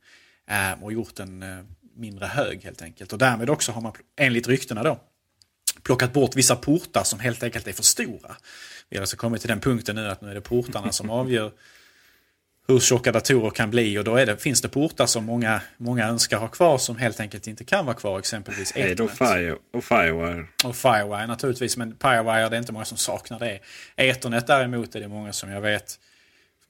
eh, 0.51 0.83
och 0.85 0.93
gjort 0.93 1.15
den 1.15 1.43
eh, 1.43 1.59
mindre 1.97 2.27
hög 2.27 2.65
helt 2.65 2.83
enkelt. 2.83 3.13
Och 3.13 3.19
därmed 3.19 3.51
också 3.51 3.73
har 3.73 3.81
man 3.81 3.93
enligt 4.17 4.49
ryktena 4.49 4.83
då 4.83 5.01
plockat 5.83 6.13
bort 6.13 6.37
vissa 6.37 6.57
portar 6.57 7.05
som 7.05 7.21
helt 7.21 7.43
enkelt 7.43 7.67
är 7.67 7.73
för 7.73 7.83
stora. 7.83 8.37
Vi 8.89 8.97
har 8.97 9.03
alltså 9.03 9.17
kommit 9.17 9.41
till 9.41 9.49
den 9.49 9.61
punkten 9.61 9.97
nu 9.97 10.09
att 10.09 10.21
nu 10.21 10.31
är 10.31 10.35
det 10.35 10.41
portarna 10.41 10.93
som 10.93 11.11
avgör 11.11 11.53
hur 12.69 12.81
tjocka 12.81 13.13
datorer 13.13 13.51
kan 13.51 13.71
bli 13.71 13.99
och 13.99 14.05
då 14.05 14.15
det, 14.15 14.37
finns 14.37 14.61
det 14.61 14.69
portar 14.69 15.07
som 15.07 15.25
många, 15.25 15.61
många 15.77 16.09
önskar 16.09 16.39
ha 16.39 16.49
kvar 16.49 16.79
som 16.79 16.97
helt 16.97 17.21
enkelt 17.21 17.47
inte 17.47 17.65
kan 17.65 17.87
vara 17.87 17.97
kvar, 17.97 18.19
exempelvis 18.19 18.73
Hej 18.73 18.95
då 18.95 19.09
Fire, 19.09 19.57
och 19.73 19.85
Firewire. 19.85 20.47
Och 20.65 20.77
Firewire 20.77 21.27
naturligtvis, 21.27 21.77
men 21.77 21.97
Firewire 22.03 22.49
det 22.49 22.57
är 22.57 22.59
inte 22.59 22.73
många 22.73 22.85
som 22.85 22.99
saknar 22.99 23.39
det. 23.39 23.61
Ethernet 23.97 24.47
däremot 24.47 24.95
är 24.95 25.01
det 25.01 25.09
många 25.09 25.33
som 25.33 25.51
jag 25.51 25.61
vet 25.61 25.99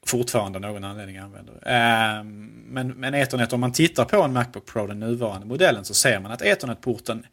fortfarande 0.06 0.58
någon 0.58 0.84
anledning 0.84 1.18
använder. 1.18 1.54
Um, 1.54 2.46
men, 2.68 2.88
men 2.88 3.14
Ethernet, 3.14 3.52
om 3.52 3.60
man 3.60 3.72
tittar 3.72 4.04
på 4.04 4.22
en 4.22 4.32
Macbook 4.32 4.66
Pro, 4.66 4.86
den 4.86 5.00
nuvarande 5.00 5.46
modellen, 5.46 5.84
så 5.84 5.94
ser 5.94 6.20
man 6.20 6.32
att 6.32 6.42
Ethernet-porten 6.42 7.26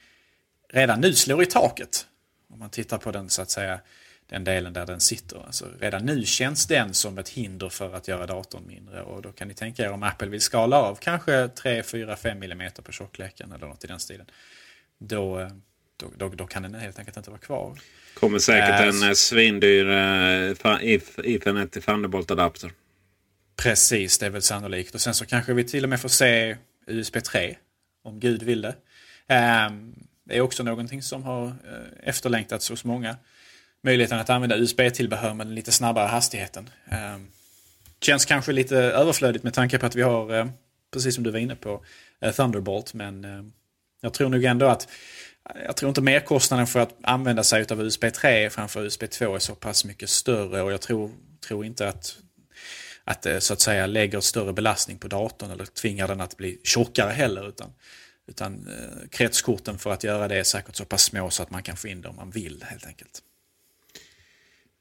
redan 0.74 1.02
nu 1.02 1.14
slår 1.14 1.44
i 1.44 1.46
taket. 1.46 2.06
Om 2.54 2.60
man 2.60 2.70
tittar 2.70 2.98
på 2.98 3.12
den 3.12 3.30
så 3.30 3.42
att 3.42 3.50
säga 3.50 3.80
den 4.28 4.44
delen 4.44 4.74
där 4.74 4.86
den 4.86 5.00
sitter. 5.00 5.46
Alltså, 5.46 5.68
redan 5.80 6.06
nu 6.06 6.26
känns 6.26 6.68
den 6.68 6.94
som 6.94 7.18
ett 7.18 7.30
hinder 7.30 7.70
för 7.70 7.94
att 7.94 8.08
göra 8.08 8.26
datorn 8.26 8.68
mindre 8.68 9.02
och 9.02 9.22
då 9.22 9.32
kan 9.32 9.48
ni 9.48 9.54
tänka 9.54 9.84
er 9.84 9.92
om 9.92 10.04
Apple 10.04 10.28
vill 10.28 10.42
skala 10.42 10.78
av 10.78 10.96
kanske 10.96 11.48
3, 11.48 11.84
4, 11.84 12.16
5 12.16 12.44
mm 12.44 12.72
på 12.84 12.92
tjockleken 12.92 13.52
eller 13.52 13.68
något 13.68 13.84
i 13.84 13.88
den 13.88 14.00
stilen. 14.00 14.26
Då, 14.98 15.50
då, 15.98 16.08
då, 16.18 16.30
då 16.30 16.48
kan 16.48 16.64
den 16.64 16.76
helt 16.76 17.00
enkelt 17.00 17.18
inte 17.18 17.30
vara 17.30 17.40
kvar. 17.40 17.80
Kommer 18.14 18.40
säkert 18.40 18.80
äh, 18.80 18.88
en 18.88 19.10
äh, 19.10 19.14
svindyr 19.14 19.90
äh, 19.90 20.52
Ethernet 21.24 21.86
Thunderbolt-adapter. 21.86 22.72
Precis, 23.56 24.18
det 24.18 24.26
är 24.26 24.30
väl 24.30 24.42
sannolikt. 24.42 24.96
Och 24.96 25.02
sen 25.02 25.14
så 25.14 25.26
kanske 25.26 25.54
vi 25.54 25.64
till 25.64 25.84
och 25.84 25.90
med 25.90 26.02
får 26.02 26.10
se 26.10 26.58
USB 26.88 27.24
3. 27.24 27.58
Om 28.04 28.20
Gud 28.20 28.44
vill 28.44 28.62
det. 28.62 28.76
Ähm, 29.28 29.96
det 30.24 30.38
är 30.38 30.42
också 30.42 30.64
någonting 30.64 31.02
som 31.02 31.24
har 31.24 31.56
efterlängtats 32.04 32.70
hos 32.70 32.84
många 32.84 33.16
möjligheten 33.86 34.20
att 34.20 34.30
använda 34.30 34.58
USB-tillbehör 34.58 35.34
med 35.34 35.48
den 35.48 35.56
lite 35.56 35.72
snabbare 35.72 36.08
hastigheten. 36.08 36.70
Eh, 36.92 37.18
känns 38.02 38.26
kanske 38.26 38.52
lite 38.52 38.78
överflödigt 38.78 39.44
med 39.44 39.54
tanke 39.54 39.78
på 39.78 39.86
att 39.86 39.96
vi 39.96 40.02
har, 40.02 40.40
eh, 40.40 40.48
precis 40.94 41.16
som 41.16 41.24
du 41.24 41.32
var 41.32 41.40
inne 41.40 41.56
på, 41.56 41.86
eh, 42.22 42.32
Thunderbolt. 42.32 42.94
Men 42.94 43.26
eh, 43.26 43.44
jag 44.02 44.14
tror 44.14 44.30
nog 44.30 44.44
ändå 44.44 44.66
att 44.66 44.88
eh, 45.50 45.62
jag 45.66 45.76
tror 45.76 45.90
inte 45.90 46.02
merkostnaden 46.02 46.68
för 46.68 46.80
att 46.80 46.96
använda 47.02 47.44
sig 47.44 47.66
av 47.72 47.82
USB 47.82 48.06
3 48.14 48.50
framför 48.50 48.86
USB 48.86 49.04
2 49.10 49.36
är 49.36 49.40
så 49.40 49.56
pass 49.56 49.86
mycket 49.86 50.10
större 50.10 50.62
och 50.62 50.72
jag 50.72 50.82
tror, 50.82 51.12
tror 51.48 51.66
inte 51.66 51.90
att, 51.90 52.18
att 53.04 53.22
det 53.22 53.42
så 53.42 53.54
att 53.54 53.62
säga 53.62 53.88
lägger 53.88 54.20
större 54.20 54.54
belastning 54.54 54.98
på 54.98 55.08
datorn 55.08 55.52
eller 55.52 55.66
tvingar 55.66 56.08
den 56.08 56.22
att 56.22 56.38
bli 56.38 56.60
tjockare 56.64 57.12
heller. 57.12 57.50
Utan, 57.50 57.72
utan 58.28 58.68
eh, 58.68 59.10
kretskorten 59.10 59.78
för 59.78 59.92
att 59.92 60.04
göra 60.04 60.28
det 60.28 60.36
är 60.36 60.44
säkert 60.44 60.76
så 60.76 60.86
pass 60.86 61.04
små 61.04 61.30
så 61.30 61.44
att 61.44 61.52
man 61.52 61.64
kan 61.64 61.78
få 61.78 61.88
in 61.88 62.02
det 62.02 62.10
om 62.10 62.16
man 62.16 62.32
vill 62.32 62.64
helt 62.68 62.86
enkelt. 62.86 63.22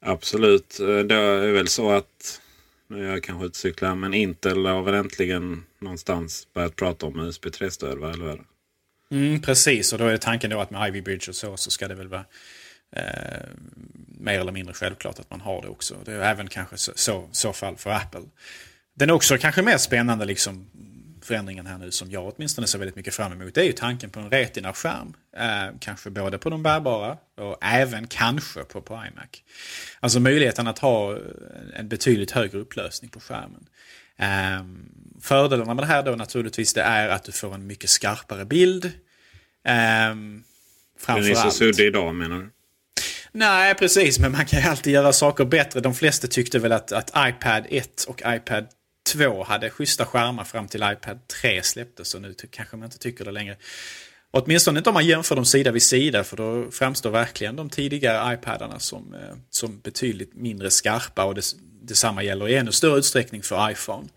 Absolut. 0.05 0.81
Eh, 0.81 0.99
det 0.99 1.15
är 1.15 1.53
väl 1.53 1.69
så 1.69 1.91
att, 1.91 2.41
nu 2.89 3.07
är 3.07 3.11
jag 3.11 3.23
kanske 3.23 3.47
ute 3.47 3.59
cyklar, 3.59 3.95
men 3.95 4.15
Intel 4.15 4.67
har 4.67 4.83
väl 4.83 4.95
äntligen 4.95 5.65
någonstans 5.79 6.49
börjat 6.55 6.77
prata 6.77 7.07
om 7.07 7.21
USB 7.21 7.47
3-stöd, 7.47 7.99
va? 7.99 8.13
eller 8.13 8.25
hur? 8.25 8.43
Mm, 9.11 9.43
precis, 9.43 9.93
och 9.93 9.99
då 9.99 10.07
är 10.07 10.17
tanken 10.17 10.51
då 10.51 10.61
att 10.61 10.71
med 10.71 10.89
Ivy 10.89 11.03
Bridge 11.03 11.29
och 11.29 11.37
så, 11.37 11.57
så 11.57 11.71
ska 11.71 11.89
det 11.89 11.95
väl 11.95 12.09
vara 12.09 12.25
eh, 12.97 13.03
mer 14.19 14.41
eller 14.41 14.53
mindre 14.53 14.75
självklart 14.75 15.19
att 15.19 15.31
man 15.31 15.41
har 15.41 15.63
det 15.63 15.69
också. 15.69 15.97
Det 16.05 16.13
är 16.13 16.21
även 16.21 16.49
kanske 16.49 16.77
så, 16.77 16.93
så, 16.95 17.29
så 17.33 17.53
fall 17.53 17.77
för 17.77 17.91
Apple. 17.91 18.23
Den 18.95 19.11
är 19.11 19.15
också 19.15 19.39
kanske 19.39 19.63
mer 19.63 19.79
spännande 19.79 20.25
liksom 20.25 20.67
förändringen 21.25 21.67
här 21.67 21.79
nu 21.79 21.91
som 21.91 22.11
jag 22.11 22.33
åtminstone 22.37 22.67
ser 22.67 22.79
väldigt 22.79 22.97
mycket 22.97 23.15
fram 23.15 23.33
emot. 23.33 23.55
Det 23.55 23.61
är 23.61 23.65
ju 23.65 23.73
tanken 23.73 24.11
på 24.11 24.21
en 24.21 24.31
Retina-skärm. 24.31 25.15
Eh, 25.37 25.75
kanske 25.81 26.11
både 26.11 26.39
på 26.39 26.51
de 26.51 26.63
bärbara 26.63 27.19
och 27.37 27.59
även 27.61 28.07
kanske 28.07 28.65
på, 28.65 28.81
på 28.81 28.95
iMac. 28.95 29.29
Alltså 30.01 30.21
möjligheten 30.21 30.67
att 30.67 30.79
ha 30.79 31.19
en 31.75 31.89
betydligt 31.89 32.31
högre 32.31 32.59
upplösning 32.59 33.11
på 33.11 33.21
skärmen. 33.21 33.67
Eh, 34.17 34.65
fördelarna 35.21 35.75
med 35.75 35.83
det 35.85 35.89
här 35.89 36.03
då 36.03 36.11
naturligtvis 36.11 36.75
det 36.75 36.83
är 36.83 37.09
att 37.09 37.25
du 37.25 37.33
får 37.33 37.55
en 37.55 37.67
mycket 37.67 37.91
skarpare 37.91 38.45
bild. 38.45 38.85
Eh, 38.85 38.93
Den 39.65 40.45
är 41.07 41.35
så 41.35 41.51
suddig 41.51 41.87
idag 41.87 42.15
menar 42.15 42.39
du? 42.39 42.51
Nej, 43.33 43.75
precis. 43.75 44.19
Men 44.19 44.33
man 44.33 44.47
kan 44.47 44.61
ju 44.61 44.69
alltid 44.69 44.93
göra 44.93 45.13
saker 45.13 45.45
bättre. 45.45 45.81
De 45.81 45.95
flesta 45.95 46.27
tyckte 46.27 46.59
väl 46.59 46.73
att, 46.73 46.93
att 46.93 47.11
iPad 47.29 47.67
1 47.71 48.05
och 48.09 48.23
iPad 48.27 48.67
2 49.13 49.45
hade 49.45 49.71
schyssta 49.71 50.07
skärmar 50.07 50.45
fram 50.45 50.69
till 50.69 50.83
iPad 50.83 51.29
3 51.41 51.63
släpptes 51.63 52.15
och 52.15 52.23
nu 52.23 52.35
kanske 52.51 52.77
man 52.77 52.85
inte 52.85 52.99
tycker 52.99 53.25
det 53.25 53.31
längre. 53.31 53.57
Åtminstone 54.31 54.79
inte 54.79 54.91
om 54.91 54.95
man 54.95 55.07
jämför 55.07 55.37
dem 55.37 55.45
sida 55.45 55.73
vid 55.73 55.83
sida 55.83 56.25
för 56.25 56.37
då 56.37 56.71
framstår 56.71 57.11
verkligen 57.11 57.57
de 57.57 57.71
tidigare 57.71 58.35
iPadarna 58.35 58.79
som, 58.79 59.15
eh, 59.15 59.37
som 59.51 59.81
betydligt 59.81 60.35
mindre 60.35 60.71
skarpa 60.71 61.25
och 61.25 61.35
det, 61.35 61.45
detsamma 61.83 62.23
gäller 62.23 62.49
i 62.49 62.55
ännu 62.55 62.73
större 62.73 62.99
utsträckning 62.99 63.43
för 63.43 63.71
iPhone. 63.71 64.09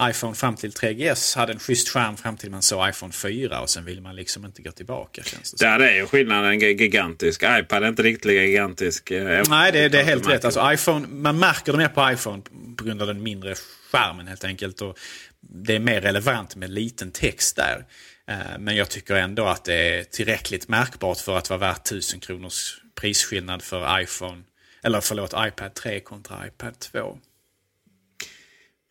iPhone 0.00 0.34
fram 0.34 0.56
till 0.56 0.70
3GS 0.72 1.36
hade 1.36 1.52
en 1.52 1.58
schysst 1.58 1.88
skärm 1.88 2.16
fram 2.16 2.36
till 2.36 2.50
man 2.50 2.62
såg 2.62 2.88
iPhone 2.88 3.12
4 3.12 3.60
och 3.60 3.70
sen 3.70 3.84
vill 3.84 4.00
man 4.00 4.16
liksom 4.16 4.44
inte 4.44 4.62
gå 4.62 4.70
tillbaka. 4.70 5.22
Känns 5.22 5.52
det 5.52 5.64
Där 5.64 5.80
är 5.80 5.94
ju 5.94 6.06
skillnaden 6.06 6.60
gigantisk. 6.60 7.42
iPad 7.42 7.82
är 7.82 7.88
inte 7.88 8.02
riktigt 8.02 8.24
lika 8.24 8.42
gigantisk. 8.42 9.10
Eh, 9.10 9.42
Nej, 9.48 9.72
det, 9.72 9.88
det 9.88 10.00
är 10.00 10.04
helt 10.04 10.28
rätt. 10.28 10.44
Alltså, 10.44 10.72
iPhone, 10.72 11.06
man 11.08 11.38
märker 11.38 11.72
det 11.72 11.78
mer 11.78 11.88
på 11.88 12.10
iPhone 12.12 12.42
på 12.76 12.84
grund 12.84 13.02
av 13.02 13.08
den 13.08 13.22
mindre 13.22 13.54
skärmen 13.92 14.28
helt 14.28 14.44
enkelt. 14.44 14.82
Och 14.82 14.98
det 15.40 15.74
är 15.74 15.80
mer 15.80 16.00
relevant 16.00 16.56
med 16.56 16.70
liten 16.70 17.10
text 17.10 17.56
där. 17.56 17.84
Eh, 18.28 18.58
men 18.58 18.76
jag 18.76 18.90
tycker 18.90 19.14
ändå 19.14 19.44
att 19.44 19.64
det 19.64 19.98
är 19.98 20.04
tillräckligt 20.04 20.68
märkbart 20.68 21.18
för 21.18 21.38
att 21.38 21.50
vara 21.50 21.60
värt 21.60 21.86
1000 21.86 22.20
kronors 22.20 22.80
prisskillnad 22.94 23.62
för 23.62 24.00
iPhone, 24.00 24.42
eller 24.82 25.00
förlåt, 25.00 25.34
iPad 25.36 25.74
3 25.74 26.00
kontra 26.00 26.46
iPad 26.46 26.78
2. 26.78 27.18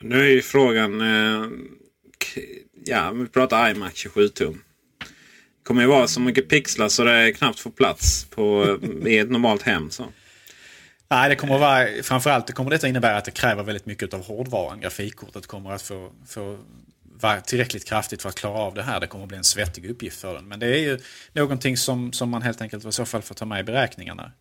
Nu 0.02 0.20
är 0.20 0.32
ju 0.32 0.42
frågan, 0.42 1.02
eh, 1.02 1.48
ja, 2.86 3.12
vi 3.12 3.28
pratar 3.28 3.72
iMac 3.72 3.96
27 3.96 4.30
tum. 4.30 4.64
Det 5.00 5.64
kommer 5.64 5.82
ju 5.82 5.88
vara 5.88 6.08
så 6.08 6.20
mycket 6.20 6.50
pixlar 6.50 6.90
så 6.90 7.04
det 7.04 7.34
knappt 7.34 7.60
får 7.60 7.72
plats 7.72 8.26
på, 8.26 8.78
eh, 8.82 9.08
i 9.08 9.18
ett 9.18 9.32
normalt 9.32 9.62
hem. 9.62 9.92
Så. 9.92 10.14
Nej, 11.10 11.30
det 11.30 11.36
kommer 11.36 11.56
att 11.56 11.62
vara, 11.62 12.04
framförallt 12.04 12.48
det 12.48 12.54
kommer 12.54 12.72
detta 12.72 12.88
innebära 12.88 13.17
att 13.17 13.26
det 13.26 13.32
kräver 13.32 13.63
väldigt 13.63 13.86
mycket 13.86 14.13
av 14.13 14.26
hårdvaran. 14.26 14.80
Grafikkortet 14.80 15.48
kommer 15.48 15.72
att 15.72 15.82
få, 15.82 16.12
få 16.28 16.58
vara 17.22 17.41
tillräckligt 17.41 17.86
kraftigt 17.86 18.22
för 18.22 18.30
att 18.30 18.36
klara 18.36 18.60
av 18.60 18.74
det 18.74 18.84
här. 18.84 19.00
Det 19.00 19.08
kommer 19.08 19.24
att 19.24 19.30
bli 19.30 19.38
en 19.38 19.43
svettig 19.43 19.89
uppgift 19.89 20.22
för 20.22 20.34
den. 20.34 20.48
Men 20.48 20.60
det 20.60 20.67
är 20.67 20.80
ju 20.80 21.00
någonting 21.34 21.78
som, 21.78 22.13
som 22.13 22.30
man 22.30 22.41
helt 22.41 22.62
enkelt 22.62 22.86
i 22.86 22.91
så 22.91 23.06
fall 23.06 23.22
får 23.22 23.36
ta 23.36 23.46
med 23.46 23.60
i 23.60 23.63
beräkningarna. 23.63 24.32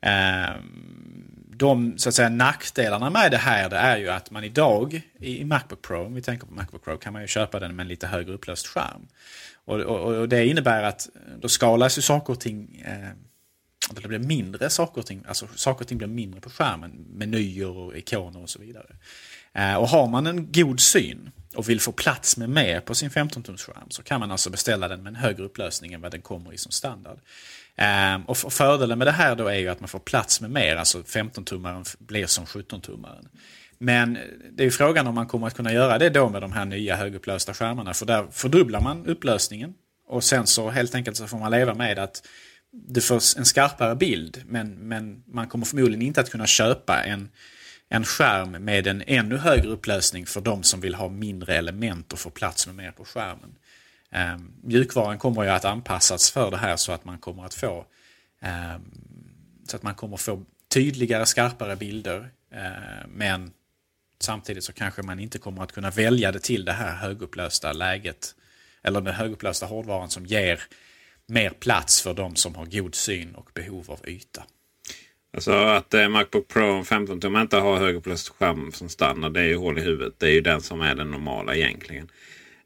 Ehm, 0.00 1.38
de 1.56 1.98
så 1.98 2.08
att 2.08 2.14
säga, 2.14 2.28
nackdelarna 2.28 3.10
med 3.10 3.30
det 3.30 3.36
här 3.36 3.70
det 3.70 3.76
är 3.76 3.96
ju 3.96 4.08
att 4.08 4.30
man 4.30 4.44
idag 4.44 5.00
i 5.20 5.44
Macbook 5.44 5.82
Pro, 5.82 6.06
om 6.06 6.14
vi 6.14 6.22
tänker 6.22 6.46
på 6.46 6.54
Macbook 6.54 6.84
Pro, 6.84 6.96
kan 6.96 7.12
man 7.12 7.22
ju 7.22 7.28
köpa 7.28 7.60
den 7.60 7.76
med 7.76 7.84
en 7.84 7.88
lite 7.88 8.06
högre 8.06 8.32
upplöst 8.32 8.66
skärm. 8.66 9.08
Och, 9.64 9.80
och, 9.80 10.14
och 10.14 10.28
det 10.28 10.46
innebär 10.46 10.82
att 10.82 11.08
då 11.40 11.48
skalas 11.48 11.98
ju 11.98 12.02
saker 12.02 12.32
och 12.32 12.40
ting 12.40 12.82
eh, 12.86 13.27
det 13.94 14.08
blir 14.08 14.18
mindre 14.18 14.70
saker 14.70 15.00
och 15.00 15.06
ting, 15.06 15.22
alltså 15.28 15.46
saker 15.54 15.80
och 15.80 15.88
ting 15.88 15.98
blir 15.98 16.08
mindre 16.08 16.40
på 16.40 16.50
skärmen. 16.50 17.06
Menyer 17.14 17.76
och 17.76 17.96
ikoner 17.96 18.42
och 18.42 18.50
så 18.50 18.58
vidare. 18.58 18.86
Eh, 19.52 19.74
och 19.74 19.88
har 19.88 20.06
man 20.06 20.26
en 20.26 20.52
god 20.52 20.80
syn 20.80 21.30
och 21.56 21.68
vill 21.68 21.80
få 21.80 21.92
plats 21.92 22.36
med 22.36 22.50
mer 22.50 22.80
på 22.80 22.94
sin 22.94 23.10
15-tumsskärm 23.10 23.88
så 23.88 24.02
kan 24.02 24.20
man 24.20 24.30
alltså 24.30 24.50
beställa 24.50 24.88
den 24.88 25.02
med 25.02 25.10
en 25.10 25.16
högre 25.16 25.44
upplösning 25.44 25.92
än 25.92 26.00
vad 26.00 26.12
den 26.12 26.22
kommer 26.22 26.52
i 26.52 26.58
som 26.58 26.72
standard. 26.72 27.18
Ehm, 27.76 28.24
och 28.24 28.36
fördelen 28.36 28.98
med 28.98 29.06
det 29.06 29.12
här 29.12 29.36
då 29.36 29.46
är 29.46 29.58
ju 29.58 29.68
att 29.68 29.80
man 29.80 29.88
får 29.88 29.98
plats 29.98 30.40
med 30.40 30.50
mer, 30.50 30.76
alltså 30.76 30.98
15-tummaren 30.98 31.96
blir 31.98 32.26
som 32.26 32.44
17-tummaren. 32.44 33.28
Men 33.78 34.18
det 34.50 34.62
är 34.62 34.64
ju 34.64 34.70
frågan 34.70 35.06
om 35.06 35.14
man 35.14 35.26
kommer 35.26 35.46
att 35.46 35.54
kunna 35.54 35.72
göra 35.72 35.98
det 35.98 36.10
då 36.10 36.28
med 36.28 36.42
de 36.42 36.52
här 36.52 36.64
nya 36.64 36.96
högupplösta 36.96 37.54
skärmarna. 37.54 37.94
För 37.94 38.06
där 38.06 38.26
fördubblar 38.30 38.80
man 38.80 39.06
upplösningen 39.06 39.74
och 40.08 40.24
sen 40.24 40.46
så 40.46 40.70
helt 40.70 40.94
enkelt 40.94 41.16
så 41.16 41.26
får 41.26 41.38
man 41.38 41.50
leva 41.50 41.74
med 41.74 41.98
att 41.98 42.22
du 42.70 43.00
får 43.00 43.14
en 43.14 43.44
skarpare 43.44 43.94
bild 43.94 44.42
men, 44.46 44.70
men 44.70 45.22
man 45.26 45.48
kommer 45.48 45.66
förmodligen 45.66 46.02
inte 46.02 46.20
att 46.20 46.30
kunna 46.30 46.46
köpa 46.46 47.02
en, 47.04 47.28
en 47.88 48.04
skärm 48.04 48.50
med 48.50 48.86
en 48.86 49.02
ännu 49.06 49.36
högre 49.36 49.68
upplösning 49.68 50.26
för 50.26 50.40
de 50.40 50.62
som 50.62 50.80
vill 50.80 50.94
ha 50.94 51.08
mindre 51.08 51.56
element 51.56 52.12
och 52.12 52.18
få 52.18 52.30
plats 52.30 52.66
med 52.66 52.76
mer 52.76 52.90
på 52.90 53.04
skärmen. 53.04 53.54
Eh, 54.10 54.38
mjukvaran 54.62 55.18
kommer 55.18 55.42
ju 55.42 55.48
att 55.48 55.64
anpassas 55.64 56.30
för 56.30 56.50
det 56.50 56.56
här 56.56 56.76
så 56.76 56.92
att 56.92 57.04
man 57.04 57.18
kommer 57.18 57.44
att 57.44 57.54
få 57.54 57.86
eh, 58.42 58.78
så 59.68 59.76
att 59.76 59.82
man 59.82 59.94
kommer 59.94 60.16
få 60.16 60.42
tydligare, 60.68 61.26
skarpare 61.26 61.76
bilder. 61.76 62.30
Eh, 62.52 63.06
men 63.08 63.50
samtidigt 64.20 64.64
så 64.64 64.72
kanske 64.72 65.02
man 65.02 65.20
inte 65.20 65.38
kommer 65.38 65.62
att 65.62 65.72
kunna 65.72 65.90
välja 65.90 66.32
det 66.32 66.38
till 66.38 66.64
det 66.64 66.72
här 66.72 66.96
högupplösta 66.96 67.72
läget. 67.72 68.34
Eller 68.82 69.00
den 69.00 69.14
högupplösta 69.14 69.66
hårdvaran 69.66 70.10
som 70.10 70.26
ger 70.26 70.62
mer 71.28 71.50
plats 71.50 72.02
för 72.02 72.14
de 72.14 72.36
som 72.36 72.54
har 72.54 72.66
god 72.66 72.94
syn 72.94 73.34
och 73.34 73.50
behov 73.54 73.90
av 73.90 74.08
yta. 74.08 74.42
Alltså 75.34 75.52
att 75.52 75.94
eh, 75.94 76.08
Macbook 76.08 76.48
Pro 76.48 76.84
15 76.84 77.20
tum 77.20 77.36
inte 77.36 77.56
har 77.56 77.76
högupplöst 77.76 78.28
skärm 78.28 78.72
som 78.72 78.88
standard. 78.88 79.32
Det 79.32 79.40
är 79.40 79.44
ju 79.44 79.56
hål 79.56 79.78
i 79.78 79.82
huvudet. 79.82 80.14
Det 80.18 80.26
är 80.26 80.30
ju 80.30 80.40
den 80.40 80.60
som 80.60 80.80
är 80.80 80.94
den 80.94 81.10
normala 81.10 81.54
egentligen. 81.54 82.08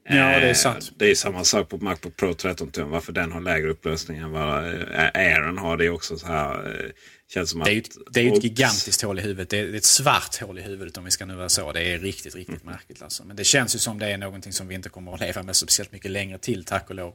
Ja, 0.05 0.39
det 0.39 0.49
är 0.49 0.53
sant. 0.53 0.89
Eh, 0.91 0.97
det 0.97 1.11
är 1.11 1.15
samma 1.15 1.43
sak 1.43 1.69
på 1.69 1.77
Macbook 1.77 2.15
Pro 2.15 2.33
13 2.33 2.71
tum. 2.71 2.89
Varför 2.89 3.13
den 3.13 3.31
har 3.31 3.41
lägre 3.41 3.69
upplösning 3.69 4.17
än 4.17 4.31
vad 4.31 4.65
eh, 4.65 5.09
Airen 5.13 5.57
har. 5.57 5.77
Det 5.77 5.85
är 5.85 5.89
också 5.89 6.17
så 6.17 6.27
här. 6.27 6.67
Eh, 6.67 6.91
känns 7.33 7.49
som 7.49 7.59
det 7.59 7.69
är 7.69 7.73
ju 7.73 7.79
att, 7.79 8.13
det 8.13 8.21
är 8.21 8.37
ett 8.37 8.43
gigantiskt 8.43 9.01
hål 9.01 9.19
i 9.19 9.21
huvudet. 9.21 9.49
Det 9.49 9.59
är 9.59 9.73
ett 9.73 9.83
svart 9.83 10.35
hål 10.35 10.59
i 10.59 10.61
huvudet 10.61 10.97
om 10.97 11.03
vi 11.03 11.11
ska 11.11 11.25
nu 11.25 11.35
vara 11.35 11.49
så. 11.49 11.71
Det 11.71 11.93
är 11.93 11.99
riktigt, 11.99 12.35
riktigt 12.35 12.61
Mm. 12.61 12.73
märkligt. 12.73 13.01
Alltså. 13.01 13.23
Men 13.25 13.35
det 13.35 13.43
känns 13.43 13.75
ju 13.75 13.79
som 13.79 13.99
det 13.99 14.07
är 14.07 14.17
någonting 14.17 14.53
som 14.53 14.67
vi 14.67 14.75
inte 14.75 14.89
kommer 14.89 15.13
att 15.13 15.19
leva 15.19 15.43
med 15.43 15.55
speciellt 15.55 15.91
mycket 15.91 16.11
längre 16.11 16.37
till, 16.37 16.63
tack 16.65 16.89
och 16.89 16.95
lov. 16.95 17.13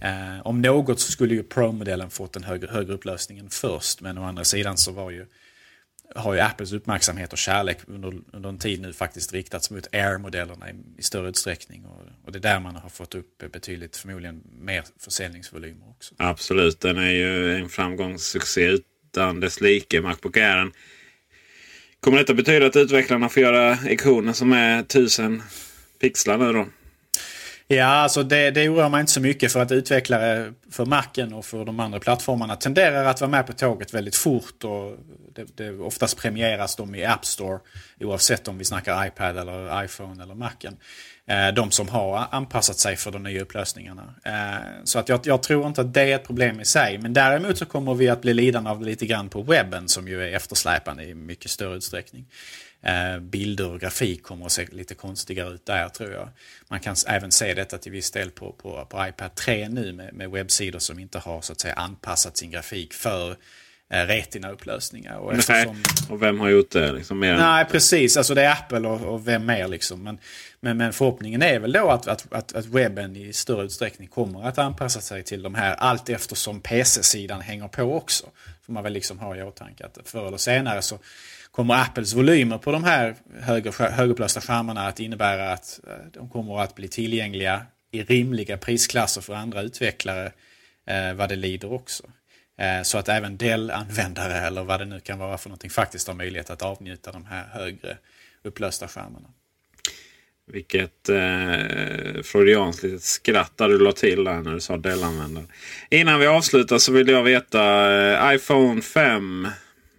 Eh, 0.00 0.46
om 0.46 0.62
något 0.62 1.00
så 1.00 1.12
skulle 1.12 1.34
ju 1.34 1.42
Pro-modellen 1.42 2.10
fått 2.10 2.36
en 2.36 2.44
högre, 2.44 2.70
högre 2.70 2.92
upplösning 2.92 3.38
än 3.38 3.50
först. 3.50 4.00
Men 4.00 4.18
å 4.18 4.24
andra 4.24 4.44
sidan 4.44 4.76
så 4.76 4.92
var 4.92 5.10
ju 5.10 5.26
har 6.14 6.34
ju 6.34 6.40
Apples 6.40 6.72
uppmärksamhet 6.72 7.32
och 7.32 7.38
kärlek 7.38 7.78
under, 7.86 8.20
under 8.32 8.48
en 8.48 8.58
tid 8.58 8.80
nu 8.80 8.92
faktiskt 8.92 9.32
riktats 9.32 9.70
mot 9.70 9.86
Air-modellerna 9.92 10.70
i, 10.70 10.74
i 10.98 11.02
större 11.02 11.28
utsträckning. 11.28 11.84
Och, 11.84 12.02
och 12.24 12.32
det 12.32 12.38
är 12.38 12.40
där 12.40 12.60
man 12.60 12.76
har 12.76 12.88
fått 12.88 13.14
upp 13.14 13.52
betydligt, 13.52 13.96
förmodligen 13.96 14.42
mer 14.60 14.84
försäljningsvolymer 14.98 15.88
också. 15.88 16.14
Absolut, 16.18 16.80
den 16.80 16.98
är 16.98 17.10
ju 17.10 17.56
en 17.56 17.68
framgångssuccé 17.68 18.78
utan 19.12 19.40
dess 19.40 19.60
like. 19.60 20.00
Macbook 20.00 20.36
Airen. 20.36 20.72
Kommer 22.00 22.18
detta 22.18 22.34
betyda 22.34 22.66
att 22.66 22.76
utvecklarna 22.76 23.28
får 23.28 23.42
göra 23.42 23.78
ikoner 23.88 24.32
som 24.32 24.52
är 24.52 24.80
1000 24.80 25.42
pixlar 26.00 26.38
nu 26.38 26.52
då? 26.52 26.66
Ja, 27.66 27.86
alltså 27.86 28.22
det, 28.22 28.50
det 28.50 28.68
oroar 28.68 28.88
mig 28.88 29.00
inte 29.00 29.12
så 29.12 29.20
mycket 29.20 29.52
för 29.52 29.60
att 29.60 29.72
utvecklare 29.72 30.52
för 30.70 30.84
Macen 30.84 31.32
och 31.32 31.44
för 31.44 31.64
de 31.64 31.80
andra 31.80 32.00
plattformarna 32.00 32.56
tenderar 32.56 33.04
att 33.04 33.20
vara 33.20 33.30
med 33.30 33.46
på 33.46 33.52
tåget 33.52 33.94
väldigt 33.94 34.16
fort. 34.16 34.64
Och 34.64 34.96
det, 35.34 35.56
det, 35.56 35.70
oftast 35.70 36.18
premieras 36.18 36.76
de 36.76 36.94
i 36.94 37.04
App 37.04 37.26
Store 37.26 37.58
oavsett 38.00 38.48
om 38.48 38.58
vi 38.58 38.64
snackar 38.64 39.06
iPad 39.06 39.38
eller 39.38 39.84
iPhone 39.84 40.22
eller 40.22 40.34
Macen. 40.34 40.76
Eh, 41.26 41.54
de 41.54 41.70
som 41.70 41.88
har 41.88 42.28
anpassat 42.30 42.78
sig 42.78 42.96
för 42.96 43.10
de 43.10 43.22
nya 43.22 43.42
upplösningarna. 43.42 44.14
Eh, 44.24 44.84
så 44.84 44.98
att 44.98 45.08
jag, 45.08 45.20
jag, 45.24 45.42
tror 45.42 45.66
inte 45.66 45.80
att 45.80 45.94
det 45.94 46.02
är 46.02 46.14
ett 46.14 46.26
problem 46.26 46.60
i 46.60 46.64
sig. 46.64 46.98
Men 46.98 47.12
däremot 47.12 47.58
så 47.58 47.64
kommer 47.64 47.94
vi 47.94 48.08
att 48.08 48.20
bli 48.20 48.34
lidande 48.34 48.70
av 48.70 48.82
lite 48.82 49.06
grann 49.06 49.28
på 49.28 49.42
webben 49.42 49.88
som 49.88 50.08
ju 50.08 50.22
är 50.22 50.36
eftersläpande 50.36 51.04
i 51.04 51.14
mycket 51.14 51.50
större 51.50 51.76
utsträckning. 51.76 52.26
Eh, 52.82 53.18
bilder 53.20 53.70
och 53.70 53.80
grafik 53.80 54.22
kommer 54.22 54.46
att 54.46 54.52
se 54.52 54.66
lite 54.72 54.94
konstigare 54.94 55.54
ut 55.54 55.66
där 55.66 55.88
tror 55.88 56.12
jag. 56.12 56.28
Man 56.68 56.80
kan 56.80 56.96
även 57.08 57.32
se 57.32 57.54
detta 57.54 57.78
till 57.78 57.92
viss 57.92 58.10
del 58.10 58.30
på, 58.30 58.52
på, 58.52 58.86
på 58.90 59.06
iPad 59.08 59.34
3 59.34 59.68
nu 59.68 59.92
med, 59.92 60.14
med 60.14 60.30
webbsidor 60.30 60.78
som 60.78 60.98
inte 60.98 61.18
har 61.18 61.40
så 61.40 61.52
att 61.52 61.60
säga 61.60 61.74
anpassat 61.74 62.36
sin 62.36 62.50
grafik 62.50 62.94
för 62.94 63.36
retina-upplösningar. 63.92 65.16
Och, 65.16 65.34
eftersom... 65.34 65.82
och 66.08 66.22
vem 66.22 66.40
har 66.40 66.48
gjort 66.48 66.70
det? 66.70 66.92
Liksom 66.92 67.18
mer 67.18 67.36
Nej, 67.36 67.64
precis. 67.64 68.16
Alltså 68.16 68.34
det 68.34 68.42
är 68.42 68.52
Apple 68.52 68.88
och, 68.88 69.00
och 69.00 69.28
vem 69.28 69.46
mer 69.46 69.68
liksom. 69.68 70.02
Men, 70.02 70.18
men, 70.60 70.76
men 70.76 70.92
förhoppningen 70.92 71.42
är 71.42 71.58
väl 71.58 71.72
då 71.72 71.90
att, 71.90 72.08
att, 72.08 72.32
att, 72.32 72.54
att 72.54 72.66
webben 72.66 73.16
i 73.16 73.32
större 73.32 73.64
utsträckning 73.64 74.08
kommer 74.08 74.48
att 74.48 74.58
anpassa 74.58 75.00
sig 75.00 75.22
till 75.22 75.42
de 75.42 75.54
här 75.54 75.74
allt 75.74 76.08
eftersom 76.08 76.60
PC-sidan 76.60 77.40
hänger 77.40 77.68
på 77.68 77.96
också. 77.96 78.26
Får 78.66 78.72
man 78.72 78.82
väl 78.82 78.92
liksom 78.92 79.18
ha 79.18 79.36
i 79.36 79.42
åtanke 79.42 79.86
att 79.86 79.98
förr 80.04 80.26
eller 80.26 80.36
senare 80.36 80.82
så 80.82 80.98
kommer 81.50 81.74
Apples 81.74 82.14
volymer 82.14 82.58
på 82.58 82.72
de 82.72 82.84
här 82.84 83.14
höger, 83.40 83.90
högupplösta 83.90 84.40
skärmarna 84.40 84.86
att 84.86 85.00
innebära 85.00 85.52
att 85.52 85.80
de 86.12 86.28
kommer 86.28 86.60
att 86.60 86.74
bli 86.74 86.88
tillgängliga 86.88 87.66
i 87.90 88.02
rimliga 88.02 88.56
prisklasser 88.56 89.20
för 89.20 89.34
andra 89.34 89.62
utvecklare 89.62 90.32
eh, 90.86 91.12
vad 91.14 91.28
det 91.28 91.36
lider 91.36 91.72
också. 91.72 92.04
Eh, 92.58 92.82
så 92.82 92.98
att 92.98 93.08
även 93.08 93.36
Dell-användare 93.36 94.34
eller 94.34 94.64
vad 94.64 94.80
det 94.80 94.84
nu 94.84 95.00
kan 95.00 95.18
vara 95.18 95.38
för 95.38 95.48
någonting 95.48 95.70
faktiskt 95.70 96.06
har 96.06 96.14
möjlighet 96.14 96.50
att 96.50 96.62
avnjuta 96.62 97.12
de 97.12 97.24
här 97.24 97.44
högre 97.52 97.96
upplösta 98.42 98.88
skärmarna. 98.88 99.28
Vilket 100.46 101.08
eh, 101.08 102.22
freudianskt 102.22 102.82
litet 102.82 103.02
skratt 103.02 103.52
du 103.56 103.78
la 103.78 103.92
till 103.92 104.24
där 104.24 104.40
när 104.40 104.52
du 104.52 104.60
sa 104.60 104.76
Dell-användare. 104.76 105.44
Innan 105.90 106.20
vi 106.20 106.26
avslutar 106.26 106.78
så 106.78 106.92
vill 106.92 107.08
jag 107.08 107.22
veta 107.22 107.92
eh, 108.30 108.34
iPhone 108.34 108.82
5 108.82 109.48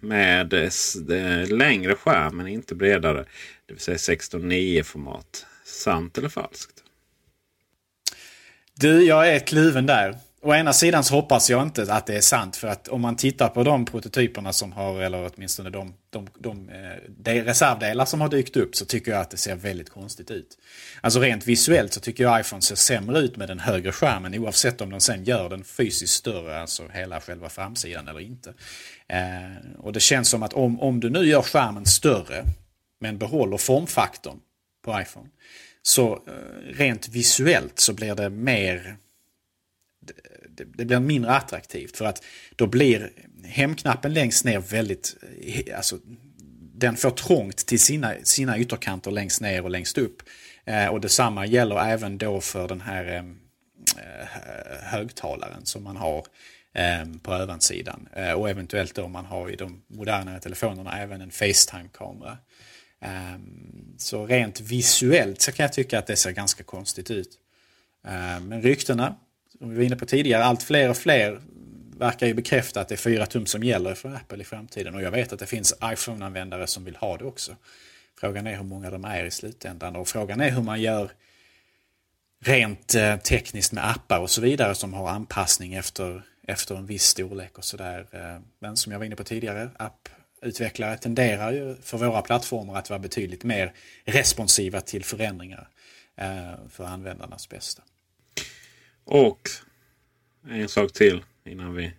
med 0.00 0.52
eh, 0.54 1.48
längre 1.48 1.94
skärm 1.94 2.36
men 2.36 2.46
inte 2.46 2.74
bredare. 2.74 3.24
Det 3.66 3.74
vill 3.74 3.80
säga 3.80 3.96
16.9 3.96 4.82
format. 4.82 5.46
Sant 5.64 6.18
eller 6.18 6.28
falskt? 6.28 6.82
Du, 8.74 9.04
jag 9.04 9.28
är 9.28 9.38
kluven 9.38 9.86
där. 9.86 10.16
Å 10.46 10.54
ena 10.54 10.72
sidan 10.72 11.04
så 11.04 11.14
hoppas 11.14 11.50
jag 11.50 11.62
inte 11.62 11.92
att 11.92 12.06
det 12.06 12.16
är 12.16 12.20
sant 12.20 12.56
för 12.56 12.68
att 12.68 12.88
om 12.88 13.00
man 13.00 13.16
tittar 13.16 13.48
på 13.48 13.62
de 13.62 13.84
prototyperna 13.84 14.52
som 14.52 14.72
har, 14.72 15.00
eller 15.00 15.30
åtminstone 15.34 15.70
de, 15.70 15.94
de, 16.10 16.28
de, 16.38 16.68
eh, 16.68 17.10
de 17.18 17.42
reservdelar 17.42 18.04
som 18.04 18.20
har 18.20 18.28
dykt 18.28 18.56
upp 18.56 18.76
så 18.76 18.84
tycker 18.84 19.12
jag 19.12 19.20
att 19.20 19.30
det 19.30 19.36
ser 19.36 19.54
väldigt 19.54 19.90
konstigt 19.90 20.30
ut. 20.30 20.58
Alltså 21.00 21.20
rent 21.20 21.46
visuellt 21.46 21.92
så 21.92 22.00
tycker 22.00 22.24
jag 22.24 22.40
iPhone 22.40 22.62
ser 22.62 22.74
sämre 22.74 23.18
ut 23.18 23.36
med 23.36 23.48
den 23.48 23.58
högre 23.58 23.92
skärmen 23.92 24.34
oavsett 24.34 24.80
om 24.80 24.90
de 24.90 25.00
sen 25.00 25.24
gör 25.24 25.48
den 25.48 25.64
fysiskt 25.64 26.12
större, 26.12 26.60
alltså 26.60 26.88
hela 26.92 27.20
själva 27.20 27.48
framsidan 27.48 28.08
eller 28.08 28.20
inte. 28.20 28.54
Eh, 29.08 29.78
och 29.78 29.92
det 29.92 30.00
känns 30.00 30.28
som 30.28 30.42
att 30.42 30.52
om, 30.52 30.80
om 30.80 31.00
du 31.00 31.10
nu 31.10 31.26
gör 31.26 31.42
skärmen 31.42 31.86
större 31.86 32.44
men 33.00 33.18
behåller 33.18 33.56
formfaktorn 33.56 34.38
på 34.84 35.00
iPhone 35.00 35.28
så 35.82 36.12
eh, 36.12 36.74
rent 36.74 37.08
visuellt 37.08 37.78
så 37.78 37.92
blir 37.92 38.14
det 38.14 38.30
mer 38.30 38.96
det, 40.48 40.64
det 40.64 40.84
blir 40.84 41.00
mindre 41.00 41.30
attraktivt 41.30 41.96
för 41.96 42.04
att 42.04 42.24
då 42.56 42.66
blir 42.66 43.10
hemknappen 43.44 44.14
längst 44.14 44.44
ner 44.44 44.58
väldigt, 44.58 45.16
eh, 45.42 45.76
alltså 45.76 45.98
den 46.74 46.96
får 46.96 47.10
trångt 47.10 47.56
till 47.56 47.80
sina, 47.80 48.14
sina 48.22 48.58
ytterkanter 48.58 49.10
längst 49.10 49.40
ner 49.40 49.62
och 49.62 49.70
längst 49.70 49.98
upp. 49.98 50.22
Eh, 50.64 50.86
och 50.86 51.00
detsamma 51.00 51.46
gäller 51.46 51.76
även 51.76 52.18
då 52.18 52.40
för 52.40 52.68
den 52.68 52.80
här 52.80 53.04
eh, 53.04 53.18
eh 53.18 54.28
högtalaren 54.82 55.66
som 55.66 55.82
man 55.82 55.96
har 55.96 56.26
eh, 56.74 57.04
på 57.22 57.32
ovansidan. 57.32 58.08
Eh, 58.12 58.32
och 58.32 58.50
eventuellt 58.50 58.94
då 58.94 59.08
man 59.08 59.24
har 59.24 59.50
i 59.50 59.56
de 59.56 59.82
modernare 59.88 60.40
telefonerna 60.40 61.00
även 61.00 61.20
en 61.20 61.30
Facetime-kamera. 61.30 62.38
Eh, 63.00 63.38
så 63.98 64.26
rent 64.26 64.60
visuellt 64.60 65.40
så 65.40 65.52
kan 65.52 65.64
jag 65.64 65.72
tycka 65.72 65.98
att 65.98 66.06
det 66.06 66.16
ser 66.16 66.30
ganska 66.30 66.64
konstigt 66.64 67.10
ut. 67.10 67.38
Men 68.40 68.62
ryktena 68.62 69.16
som 69.58 69.70
vi 69.70 69.76
var 69.76 69.82
inne 69.82 69.96
på 69.96 70.06
tidigare, 70.06 70.44
allt 70.44 70.62
fler 70.62 70.90
och 70.90 70.96
fler 70.96 71.40
verkar 71.96 72.26
ju 72.26 72.34
bekräfta 72.34 72.80
att 72.80 72.88
det 72.88 72.94
är 72.94 72.96
4 72.96 73.26
tum 73.26 73.46
som 73.46 73.62
gäller 73.62 73.94
för 73.94 74.14
Apple 74.14 74.40
i 74.40 74.44
framtiden. 74.44 74.94
Och 74.94 75.02
jag 75.02 75.10
vet 75.10 75.32
att 75.32 75.38
det 75.38 75.46
finns 75.46 75.74
iPhone-användare 75.84 76.66
som 76.66 76.84
vill 76.84 76.96
ha 76.96 77.16
det 77.16 77.24
också. 77.24 77.56
Frågan 78.20 78.46
är 78.46 78.56
hur 78.56 78.64
många 78.64 78.90
de 78.90 79.04
är 79.04 79.24
i 79.24 79.30
slutändan 79.30 79.96
och 79.96 80.08
frågan 80.08 80.40
är 80.40 80.50
hur 80.50 80.62
man 80.62 80.80
gör 80.82 81.10
rent 82.44 82.94
eh, 82.94 83.16
tekniskt 83.16 83.72
med 83.72 83.90
appar 83.90 84.18
och 84.18 84.30
så 84.30 84.40
vidare 84.40 84.74
som 84.74 84.94
har 84.94 85.08
anpassning 85.08 85.74
efter, 85.74 86.22
efter 86.46 86.74
en 86.74 86.86
viss 86.86 87.04
storlek 87.04 87.58
och 87.58 87.64
sådär. 87.64 88.06
Eh, 88.12 88.42
men 88.58 88.76
som 88.76 88.92
jag 88.92 88.98
var 88.98 89.06
inne 89.06 89.16
på 89.16 89.24
tidigare, 89.24 89.70
apputvecklare 89.76 90.96
tenderar 90.96 91.52
ju 91.52 91.76
för 91.82 91.98
våra 91.98 92.22
plattformar 92.22 92.78
att 92.78 92.90
vara 92.90 93.00
betydligt 93.00 93.44
mer 93.44 93.72
responsiva 94.04 94.80
till 94.80 95.04
förändringar 95.04 95.68
eh, 96.16 96.52
för 96.70 96.84
användarnas 96.84 97.48
bästa. 97.48 97.82
Och 99.04 99.50
en 100.48 100.68
sak 100.68 100.92
till 100.92 101.22
innan 101.44 101.74
vi 101.74 101.92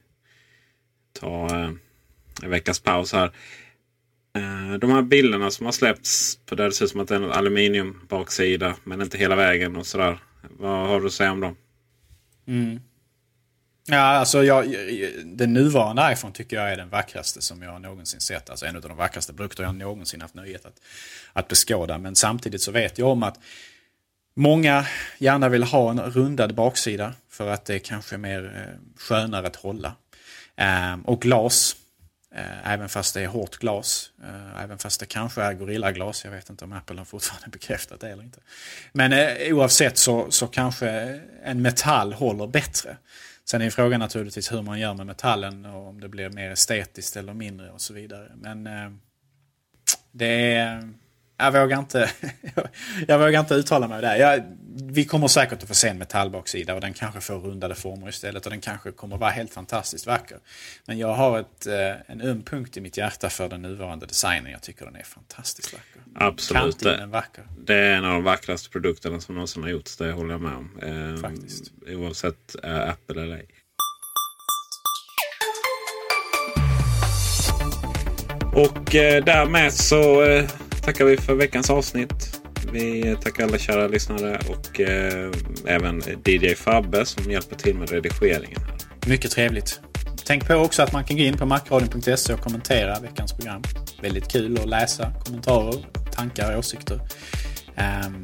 tar 1.14 1.64
eh, 1.64 1.72
en 2.44 2.50
veckas 2.50 2.80
paus 2.80 3.14
här. 3.14 3.32
Eh, 4.36 4.74
de 4.80 4.92
här 4.92 5.02
bilderna 5.02 5.52
som 5.52 5.66
har 5.66 5.74
släppts 5.74 6.40
på 6.46 6.56
där 6.56 6.66
det 6.66 6.72
ser 6.72 6.86
ut 6.86 6.92
som 6.92 7.00
att 7.00 7.08
det 7.08 7.16
är 7.16 7.20
en 7.20 7.32
aluminium 7.32 8.02
baksida 8.10 8.76
men 8.84 9.02
inte 9.02 9.18
hela 9.18 9.36
vägen 9.36 9.76
och 9.76 9.88
sådär. 9.88 10.20
Vad 10.50 10.88
har 10.88 11.02
du 11.02 11.08
att 11.08 11.14
säga 11.14 11.32
om 11.32 11.40
dem? 11.40 11.56
Mm. 12.48 12.80
Ja, 13.88 14.00
alltså 14.00 14.44
jag, 14.44 14.76
den 15.26 15.54
nuvarande 15.54 16.14
iPhone 16.14 16.34
tycker 16.34 16.56
jag 16.58 16.72
är 16.72 16.78
den 16.78 16.90
vackraste 16.90 17.42
som 17.42 17.62
jag 17.62 17.82
någonsin 17.82 18.20
sett. 18.20 18.50
Alltså 18.50 18.66
en 18.66 18.76
av 18.76 18.82
de 18.82 18.98
vackraste 18.98 19.34
produkter 19.34 19.64
jag 19.64 19.76
någonsin 19.76 20.22
haft 20.22 20.36
nöjet 20.36 20.66
att, 20.66 20.82
att 21.34 21.48
beskåda. 21.48 21.98
Men 21.98 22.16
samtidigt 22.16 22.62
så 22.62 22.72
vet 22.72 22.98
jag 22.98 23.08
om 23.08 23.24
att 23.24 23.40
Många 24.38 24.86
gärna 25.18 25.50
vill 25.50 25.64
ha 25.64 25.92
en 25.92 26.00
rundad 26.00 26.56
baksida 26.56 27.14
för 27.30 27.48
att 27.48 27.66
det 27.66 27.76
är 27.76 27.80
kanske 27.80 28.18
mer 28.18 28.68
eh, 28.68 29.00
skönare 29.00 29.48
att 29.48 29.56
hålla. 29.56 29.96
Ehm, 30.56 31.02
och 31.02 31.22
glas. 31.22 31.76
Eh, 32.36 32.72
även 32.72 32.90
fast 32.90 33.14
det 33.14 33.22
är 33.22 33.28
hårt 33.28 33.58
glas. 33.58 34.12
Eh, 34.24 34.64
även 34.64 34.78
fast 34.78 35.00
det 35.00 35.06
kanske 35.06 35.42
är 35.42 35.54
gorillaglas, 35.54 36.26
Jag 36.26 36.32
vet 36.32 36.50
inte 36.50 36.66
om 36.66 36.74
Apple 36.74 36.98
har 36.98 37.06
fortfarande 37.06 37.48
bekräftat 37.58 38.00
det 38.00 38.10
eller 38.10 38.24
inte. 38.24 38.40
Men 38.94 39.14
oavsett 39.54 39.98
så, 39.98 40.32
så 40.32 40.48
kanske 40.48 40.90
en 41.44 41.62
metall 41.62 42.14
håller 42.14 42.48
bättre. 42.48 42.98
Sen 43.46 43.62
är 43.62 43.70
frågan 43.70 44.00
naturligtvis 44.00 44.52
hur 44.52 44.62
man 44.62 44.80
gör 44.80 44.94
med 44.94 45.06
metallen 45.06 45.66
och 45.66 45.88
om 45.88 46.02
det 46.02 46.10
blir 46.10 46.30
mer 46.30 46.52
estetiskt 46.52 47.16
eller 47.16 47.34
mindre 47.34 47.72
och 47.72 47.82
så 47.82 47.94
vidare. 47.94 48.32
Men 48.36 48.70
det 50.12 50.56
är... 50.56 50.94
Jag 51.38 51.52
vågar 51.52 51.80
inte, 51.80 52.10
jag 53.08 53.20
vågar 53.20 53.40
inte 53.40 53.54
uttala 53.54 53.88
mig 53.88 54.02
där. 54.02 54.16
Jag, 54.16 54.44
vi 54.84 55.06
kommer 55.06 55.28
säkert 55.28 55.64
att 55.64 55.68
få 55.68 55.76
se 55.76 55.88
en 55.88 55.98
metallbaksida 55.98 56.74
och 56.76 56.82
den 56.82 56.94
kanske 56.94 57.22
får 57.22 57.40
rundade 57.40 57.76
former 57.76 58.10
istället 58.10 58.46
och 58.46 58.52
den 58.52 58.62
kanske 58.62 58.92
kommer 58.92 59.18
vara 59.18 59.30
helt 59.30 59.54
fantastiskt 59.54 60.08
vacker. 60.08 60.38
Men 60.86 60.98
jag 60.98 61.14
har 61.14 61.40
ett, 61.40 61.68
eh, 61.68 62.12
en 62.12 62.22
öm 62.22 62.44
punkt 62.44 62.78
i 62.78 62.82
mitt 62.82 62.98
hjärta 62.98 63.30
för 63.30 63.50
den 63.50 63.62
nuvarande 63.62 64.06
designen. 64.06 64.52
Jag 64.52 64.62
tycker 64.62 64.86
den 64.86 64.96
är 64.96 65.04
fantastiskt 65.04 65.74
vacker. 65.74 66.02
Absolut. 66.16 66.80
Det, 66.80 67.06
vacker. 67.06 67.44
det 67.58 67.76
är 67.76 67.92
en 67.92 68.06
av 68.06 68.14
de 68.14 68.24
vackraste 68.24 68.70
produkterna 68.70 69.20
som 69.20 69.36
någonsin 69.36 69.64
har 69.64 69.70
gjorts. 69.70 69.98
Det 69.98 70.12
håller 70.12 70.32
jag 70.32 70.42
med 70.42 70.54
om. 70.54 70.80
Eh, 71.16 71.22
Faktiskt. 71.22 71.72
Oavsett 71.88 72.56
eh, 72.64 72.90
Apple 72.90 73.22
eller 73.22 73.36
ej. 73.36 73.48
Och 78.56 78.96
eh, 78.96 79.24
därmed 79.24 79.74
så 79.74 80.24
eh, 80.24 80.50
tackar 80.86 81.06
vi 81.06 81.18
för 81.18 81.36
veckans 81.36 81.70
avsnitt. 81.70 82.42
Vi 82.72 83.18
tackar 83.22 83.44
alla 83.44 83.58
kära 83.58 83.88
lyssnare 83.88 84.40
och 84.50 84.80
eh, 84.80 85.32
även 85.66 86.02
DJ 86.26 86.56
Fabbe 86.56 87.06
som 87.06 87.32
hjälper 87.32 87.56
till 87.56 87.76
med 87.76 87.90
redigeringen. 87.90 88.60
Här. 88.62 89.10
Mycket 89.10 89.32
trevligt. 89.32 89.80
Tänk 90.26 90.48
på 90.48 90.54
också 90.54 90.84
att 90.84 90.94
man 90.94 91.04
kan 91.04 91.18
gå 91.18 91.24
in 91.24 91.38
på 91.38 91.46
macradion.se 91.46 92.34
och 92.34 92.40
kommentera 92.40 93.00
veckans 93.00 93.34
program. 93.34 93.62
Väldigt 94.02 94.32
kul 94.32 94.60
att 94.60 94.70
läsa 94.70 95.14
kommentarer, 95.26 95.86
tankar 96.16 96.54
och 96.54 96.60
åsikter. 96.60 97.00
Um... 98.06 98.24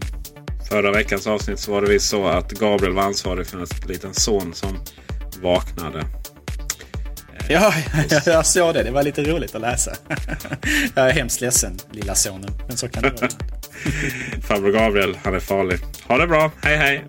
Förra 0.69 0.91
veckans 0.91 1.27
avsnitt 1.27 1.59
så 1.59 1.71
var 1.71 1.81
det 1.81 1.89
visst 1.89 2.09
så 2.09 2.27
att 2.27 2.51
Gabriel 2.51 2.93
var 2.93 3.03
ansvarig 3.03 3.47
för 3.47 3.57
en 3.57 3.67
liten 3.87 4.13
son 4.13 4.53
som 4.53 4.77
vaknade. 5.41 6.05
Ja, 7.51 7.73
jag 8.25 8.45
såg 8.45 8.73
det. 8.73 8.83
Det 8.83 8.91
var 8.91 9.03
lite 9.03 9.23
roligt 9.23 9.55
att 9.55 9.61
läsa. 9.61 9.91
Jag 10.95 11.09
är 11.09 11.13
hemskt 11.13 11.41
ledsen, 11.41 11.77
lilla 11.91 12.15
sonen. 12.15 12.51
Men 12.67 12.77
så 12.77 12.87
kan 12.89 13.03
det 13.03 13.21
vara. 13.21 13.29
Farbror 14.47 14.71
Gabriel, 14.71 15.17
han 15.23 15.35
är 15.35 15.39
farlig. 15.39 15.79
Ha 16.07 16.17
det 16.17 16.27
bra. 16.27 16.51
Hej 16.61 16.77
hej! 16.77 17.05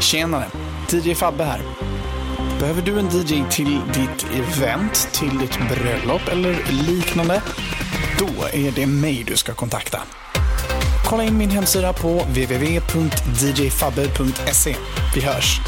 Tjenare! 0.00 0.44
DJ 0.90 1.14
Fabbe 1.14 1.44
här. 1.44 1.60
Behöver 2.60 2.82
du 2.82 2.98
en 2.98 3.06
DJ 3.06 3.44
till 3.50 3.80
ditt 3.94 4.26
event, 4.34 5.08
till 5.12 5.38
ditt 5.38 5.58
bröllop 5.68 6.28
eller 6.28 6.56
liknande? 6.86 7.42
Då 8.18 8.28
är 8.52 8.72
det 8.72 8.86
mig 8.86 9.24
du 9.26 9.36
ska 9.36 9.54
kontakta. 9.54 10.00
Kolla 11.04 11.24
in 11.24 11.38
min 11.38 11.50
hemsida 11.50 11.92
på 11.92 12.08
www.djfabbe.se. 12.08 14.76
Vi 15.14 15.20
hörs! 15.20 15.60